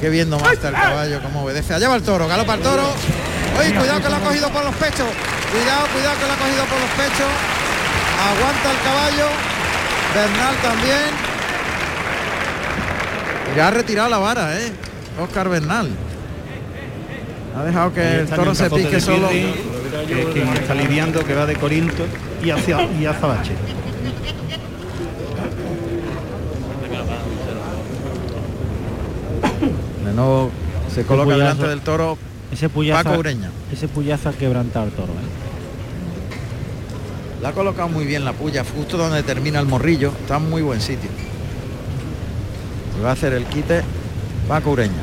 Qué 0.00 0.08
viendo 0.08 0.38
más 0.38 0.54
está 0.54 0.68
el 0.68 0.74
caballo, 0.74 1.22
como 1.22 1.44
obedece. 1.44 1.74
Allá 1.74 1.88
va 1.88 1.96
el 1.96 2.02
toro, 2.02 2.26
galopa 2.26 2.54
el 2.54 2.60
toro. 2.60 2.84
Oye, 3.58 3.74
cuidado 3.74 4.00
que 4.00 4.08
lo 4.08 4.16
ha 4.16 4.20
cogido 4.20 4.48
por 4.48 4.64
los 4.64 4.74
pechos. 4.76 5.06
Cuidado, 5.52 5.86
cuidado 5.92 6.16
que 6.18 6.26
lo 6.26 6.32
ha 6.32 6.36
cogido 6.36 6.64
por 6.64 6.80
los 6.80 6.90
pechos. 6.96 7.30
Aguanta 8.16 8.70
el 8.70 8.80
caballo. 8.82 9.26
Bernal 10.14 10.56
también. 10.62 11.29
Ya 13.56 13.68
ha 13.68 13.70
retirado 13.70 14.08
la 14.08 14.18
vara, 14.18 14.58
¿eh? 14.60 14.72
Oscar 15.20 15.48
Bernal. 15.48 15.88
Ha 17.56 17.64
dejado 17.64 17.92
que 17.92 18.20
el 18.20 18.28
toro 18.28 18.54
se 18.54 18.70
pique 18.70 19.00
solo. 19.00 19.28
Pirri, 19.28 19.54
que 20.06 20.20
es 20.22 20.26
quien 20.28 20.48
está 20.48 20.74
lidiando, 20.74 21.24
que 21.24 21.34
va 21.34 21.46
de 21.46 21.56
Corinto 21.56 22.04
y 22.42 22.50
hacia 22.50 22.82
y 22.98 23.06
Azabache. 23.06 23.52
De 30.04 30.12
nuevo 30.12 30.50
se 30.94 31.04
coloca 31.04 31.26
puyazo- 31.30 31.38
delante 31.38 31.68
del 31.68 31.80
toro 31.80 32.18
Ese 32.52 32.68
puyazo, 32.68 33.04
Paco 33.04 33.18
Ureña. 33.18 33.50
Ese 33.72 33.88
puyazo 33.88 34.28
ha 34.30 34.32
quebrantado 34.32 34.86
el 34.86 34.92
toro. 34.92 35.12
¿eh? 35.12 35.26
Le 37.42 37.46
ha 37.48 37.52
colocado 37.52 37.88
muy 37.88 38.04
bien 38.04 38.24
la 38.24 38.32
puya, 38.32 38.64
justo 38.64 38.96
donde 38.96 39.22
termina 39.22 39.60
el 39.60 39.66
morrillo. 39.66 40.12
Está 40.20 40.36
en 40.38 40.50
muy 40.50 40.62
buen 40.62 40.80
sitio. 40.80 41.08
Va 43.04 43.10
a 43.10 43.12
hacer 43.12 43.32
el 43.32 43.44
quite 43.46 43.82
Paco 44.48 44.70
Ureña. 44.70 45.02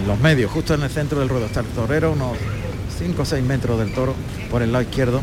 En 0.00 0.08
los 0.08 0.18
medios, 0.20 0.50
justo 0.50 0.74
en 0.74 0.82
el 0.82 0.90
centro 0.90 1.20
del 1.20 1.28
ruedo. 1.28 1.46
Está 1.46 1.60
el 1.60 1.66
torero, 1.66 2.12
unos 2.12 2.36
5 2.98 3.22
o 3.22 3.24
6 3.24 3.44
metros 3.44 3.78
del 3.78 3.92
toro 3.92 4.14
por 4.50 4.62
el 4.62 4.72
lado 4.72 4.82
izquierdo. 4.82 5.20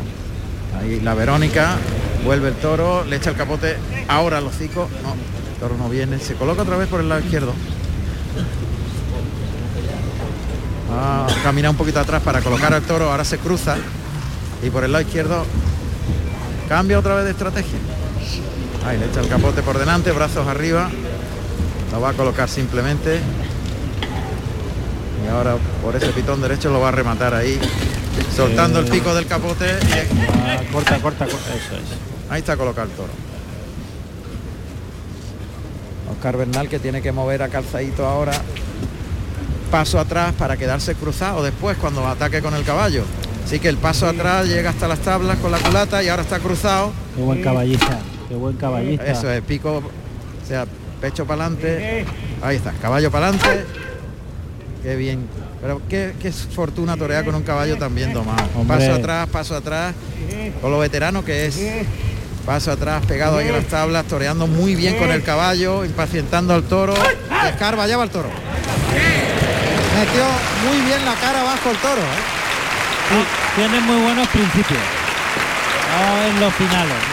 Ahí 0.78 1.00
la 1.00 1.14
Verónica, 1.14 1.76
vuelve 2.24 2.48
el 2.48 2.54
toro, 2.54 3.04
le 3.04 3.16
echa 3.16 3.30
el 3.30 3.36
capote 3.36 3.76
ahora 4.08 4.38
al 4.38 4.46
hocico. 4.46 4.88
No, 5.02 5.12
el 5.12 5.60
toro 5.60 5.76
no 5.76 5.88
viene. 5.88 6.18
Se 6.18 6.34
coloca 6.34 6.62
otra 6.62 6.76
vez 6.76 6.88
por 6.88 7.00
el 7.00 7.08
lado 7.08 7.20
izquierdo. 7.20 7.52
Va 10.90 11.26
a 11.26 11.42
caminar 11.42 11.70
un 11.70 11.76
poquito 11.76 12.00
atrás 12.00 12.22
para 12.22 12.40
colocar 12.40 12.74
al 12.74 12.82
toro, 12.82 13.10
ahora 13.10 13.24
se 13.24 13.38
cruza 13.38 13.76
y 14.62 14.70
por 14.70 14.84
el 14.84 14.92
lado 14.92 15.02
izquierdo 15.02 15.44
cambia 16.68 16.98
otra 16.98 17.14
vez 17.14 17.24
de 17.24 17.30
estrategia. 17.30 17.78
Ahí 18.86 18.98
le 18.98 19.06
echa 19.06 19.20
el 19.20 19.28
capote 19.28 19.62
por 19.62 19.78
delante, 19.78 20.12
brazos 20.12 20.46
arriba, 20.46 20.90
lo 21.92 22.00
va 22.00 22.10
a 22.10 22.12
colocar 22.14 22.48
simplemente 22.48 23.20
y 25.24 25.28
ahora 25.28 25.56
por 25.82 25.94
ese 25.94 26.08
pitón 26.08 26.40
derecho 26.40 26.70
lo 26.70 26.80
va 26.80 26.88
a 26.88 26.92
rematar 26.92 27.34
ahí, 27.34 27.58
soltando 28.34 28.80
el 28.80 28.86
pico 28.88 29.14
del 29.14 29.26
capote. 29.26 29.66
y- 29.66 30.22
Ah, 30.44 30.60
corta, 30.72 30.98
corta, 31.00 31.24
corta, 31.26 31.50
eso 31.54 31.76
es. 31.76 32.30
Ahí 32.30 32.40
está 32.40 32.56
colocado 32.56 32.88
el 32.88 32.94
toro. 32.94 33.10
Oscar 36.10 36.36
Bernal 36.36 36.68
que 36.68 36.78
tiene 36.78 37.00
que 37.02 37.12
mover 37.12 37.42
a 37.42 37.48
calzadito 37.48 38.06
ahora 38.06 38.32
paso 39.70 39.98
atrás 39.98 40.34
para 40.36 40.56
quedarse 40.56 40.94
cruzado 40.94 41.42
después 41.42 41.76
cuando 41.78 42.06
ataque 42.06 42.42
con 42.42 42.54
el 42.54 42.64
caballo. 42.64 43.04
Así 43.44 43.58
que 43.58 43.68
el 43.68 43.76
paso 43.76 44.06
atrás 44.06 44.46
llega 44.46 44.70
hasta 44.70 44.86
las 44.88 44.98
tablas 45.00 45.38
con 45.38 45.50
la 45.50 45.58
culata 45.58 46.02
y 46.02 46.08
ahora 46.08 46.22
está 46.22 46.38
cruzado. 46.38 46.92
Qué 47.16 47.22
buen 47.22 47.42
caballista, 47.42 47.98
qué 48.28 48.34
buen 48.34 48.56
caballista. 48.56 49.04
Eso 49.06 49.30
es, 49.30 49.40
pico, 49.42 49.78
o 49.78 50.46
sea, 50.46 50.66
pecho 51.02 51.26
para 51.26 51.46
adelante. 51.46 52.06
Ahí 52.40 52.56
está, 52.56 52.70
caballo 52.80 53.10
para 53.10 53.28
adelante. 53.28 53.66
Qué 54.84 54.96
bien. 54.96 55.26
Pero 55.60 55.82
qué, 55.88 56.14
qué 56.20 56.32
fortuna 56.32 56.96
torear 56.96 57.24
con 57.24 57.34
un 57.34 57.42
caballo 57.42 57.76
tan 57.76 57.94
bien 57.94 58.12
domado. 58.12 58.48
Paso 58.66 58.94
atrás, 58.94 59.28
paso 59.28 59.56
atrás. 59.56 59.94
Con 60.60 60.70
lo 60.70 60.78
veterano 60.78 61.24
que 61.24 61.46
es. 61.46 61.58
Paso 62.46 62.72
atrás, 62.72 63.04
pegado 63.06 63.38
ahí 63.38 63.48
en 63.48 63.54
las 63.54 63.66
tablas, 63.66 64.04
toreando 64.06 64.46
muy 64.46 64.74
bien 64.74 64.96
con 64.96 65.10
el 65.10 65.22
caballo, 65.22 65.84
impacientando 65.84 66.54
al 66.54 66.64
toro. 66.64 66.94
Escarba, 67.48 67.86
ya 67.86 67.96
va 67.96 68.04
el 68.04 68.10
toro. 68.10 68.28
Metió 69.98 70.24
muy 70.66 70.80
bien 70.86 71.04
la 71.04 71.14
cara 71.14 71.40
abajo 71.40 71.70
el 71.70 71.76
toro. 71.76 72.00
¿eh? 72.00 72.22
Sí, 73.10 73.24
tiene 73.56 73.80
muy 73.80 74.02
buenos 74.02 74.26
principios. 74.28 74.80
Ver 76.18 76.40
los 76.40 76.54
finales. 76.54 77.11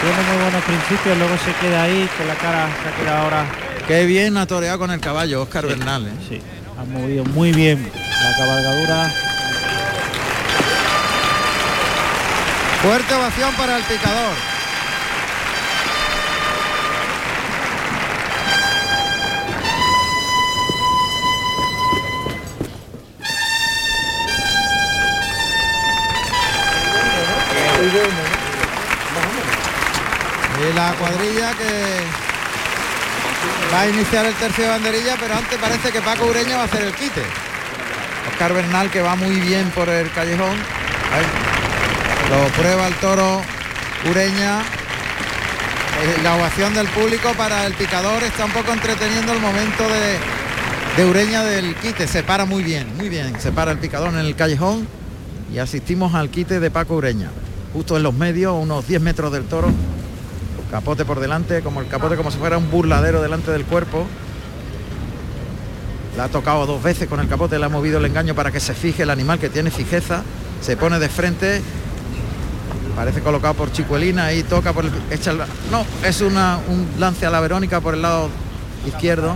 Tiene 0.00 0.22
muy 0.22 0.42
buenos 0.42 0.64
principios, 0.64 1.18
luego 1.18 1.36
se 1.44 1.52
queda 1.60 1.82
ahí, 1.82 2.08
con 2.16 2.26
la 2.26 2.34
cara 2.34 2.68
se 2.82 3.02
queda 3.02 3.20
ahora. 3.20 3.44
Qué 3.86 4.06
bien 4.06 4.38
ha 4.38 4.46
toreado 4.46 4.78
con 4.78 4.90
el 4.90 4.98
caballo 4.98 5.42
Oscar 5.42 5.66
Bernal. 5.66 6.06
¿eh? 6.06 6.12
Sí, 6.26 6.40
ha 6.78 6.84
movido 6.84 7.24
muy 7.26 7.52
bien 7.52 7.90
la 8.22 8.36
cabalgadura. 8.38 9.12
Fuerte 12.82 13.14
ovación 13.14 13.54
para 13.56 13.76
el 13.76 13.82
picador. 13.82 14.50
Y 30.60 30.74
la 30.74 30.92
cuadrilla 30.92 31.52
que 31.54 32.00
va 33.72 33.80
a 33.80 33.88
iniciar 33.88 34.26
el 34.26 34.34
tercio 34.34 34.64
de 34.64 34.70
banderilla, 34.70 35.16
pero 35.18 35.34
antes 35.34 35.58
parece 35.58 35.90
que 35.90 36.02
Paco 36.02 36.26
Ureña 36.26 36.56
va 36.56 36.62
a 36.62 36.66
hacer 36.66 36.82
el 36.82 36.92
quite. 36.92 37.22
Oscar 38.30 38.52
Bernal 38.52 38.90
que 38.90 39.00
va 39.00 39.16
muy 39.16 39.40
bien 39.40 39.70
por 39.70 39.88
el 39.88 40.10
callejón. 40.10 40.56
Lo 42.30 42.46
prueba 42.60 42.86
el 42.88 42.94
toro 42.94 43.40
Ureña. 44.10 44.60
Eh, 44.60 46.20
La 46.22 46.36
ovación 46.36 46.74
del 46.74 46.88
público 46.88 47.32
para 47.34 47.66
el 47.66 47.74
picador 47.74 48.22
está 48.22 48.44
un 48.44 48.52
poco 48.52 48.72
entreteniendo 48.72 49.32
el 49.32 49.40
momento 49.40 49.84
de, 49.88 50.18
de 51.02 51.08
Ureña 51.08 51.42
del 51.42 51.74
quite. 51.76 52.06
Se 52.06 52.22
para 52.22 52.44
muy 52.44 52.62
bien, 52.62 52.94
muy 52.98 53.08
bien. 53.08 53.40
Se 53.40 53.50
para 53.50 53.72
el 53.72 53.78
picador 53.78 54.10
en 54.10 54.20
el 54.20 54.36
callejón 54.36 54.86
y 55.52 55.58
asistimos 55.58 56.14
al 56.14 56.28
quite 56.28 56.60
de 56.60 56.70
Paco 56.70 56.96
Ureña. 56.96 57.30
Justo 57.72 57.96
en 57.96 58.02
los 58.02 58.14
medios, 58.14 58.54
unos 58.58 58.86
10 58.86 59.00
metros 59.00 59.32
del 59.32 59.44
toro. 59.44 59.72
Capote 60.70 61.04
por 61.04 61.18
delante, 61.18 61.62
como 61.62 61.80
el 61.80 61.88
capote 61.88 62.16
como 62.16 62.30
si 62.30 62.38
fuera 62.38 62.56
un 62.56 62.70
burladero 62.70 63.20
delante 63.20 63.50
del 63.50 63.64
cuerpo. 63.64 64.06
La 66.16 66.24
ha 66.24 66.28
tocado 66.28 66.66
dos 66.66 66.82
veces 66.82 67.08
con 67.08 67.18
el 67.20 67.28
capote, 67.28 67.58
le 67.58 67.64
ha 67.64 67.68
movido 67.68 67.98
el 67.98 68.04
engaño 68.04 68.34
para 68.34 68.52
que 68.52 68.60
se 68.60 68.74
fije 68.74 69.02
el 69.02 69.10
animal 69.10 69.38
que 69.38 69.48
tiene 69.48 69.70
fijeza. 69.70 70.22
Se 70.60 70.76
pone 70.76 70.98
de 70.98 71.08
frente. 71.08 71.62
Parece 72.94 73.20
colocado 73.20 73.54
por 73.54 73.72
Chicuelina 73.72 74.32
y 74.32 74.42
toca 74.42 74.72
por 74.72 74.84
el. 74.84 74.92
No, 75.70 75.84
es 76.04 76.20
una, 76.20 76.58
un 76.68 76.86
lance 76.98 77.26
a 77.26 77.30
la 77.30 77.40
Verónica 77.40 77.80
por 77.80 77.94
el 77.94 78.02
lado 78.02 78.28
izquierdo. 78.86 79.34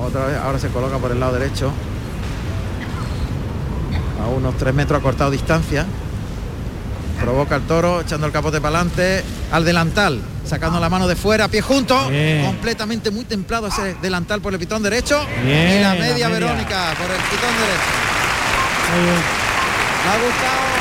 Otra 0.00 0.26
vez, 0.26 0.38
ahora 0.38 0.58
se 0.58 0.68
coloca 0.68 0.98
por 0.98 1.12
el 1.12 1.20
lado 1.20 1.34
derecho. 1.34 1.70
A 4.22 4.28
unos 4.28 4.56
tres 4.56 4.74
metros 4.74 4.98
ha 4.98 5.02
cortado 5.02 5.30
distancia. 5.30 5.86
Provoca 7.22 7.56
el 7.56 7.62
toro, 7.62 8.00
echando 8.00 8.26
el 8.26 8.32
capote 8.32 8.60
para 8.60 8.78
adelante, 8.80 9.22
al 9.52 9.64
delantal, 9.64 10.20
sacando 10.44 10.80
la 10.80 10.88
mano 10.88 11.06
de 11.06 11.14
fuera, 11.14 11.48
pie 11.48 11.60
junto, 11.62 12.08
Bien. 12.08 12.44
completamente 12.44 13.10
muy 13.10 13.24
templado 13.24 13.68
ese 13.68 13.94
delantal 14.02 14.40
por 14.40 14.52
el 14.52 14.58
pitón 14.58 14.82
derecho. 14.82 15.24
Bien, 15.44 15.78
y 15.78 15.80
la 15.80 15.94
la 15.94 16.00
media. 16.00 16.28
Verónica 16.28 16.94
por 16.98 17.10
el 17.10 17.22
pitón 17.30 17.54
derecho. 17.60 17.92
Le 20.04 20.10
ha 20.10 20.16
gustado. 20.18 20.72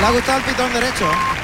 Le 0.00 0.06
ha 0.06 0.10
gustado 0.10 0.38
el 0.38 0.44
pitón 0.44 0.72
derecho. 0.72 1.37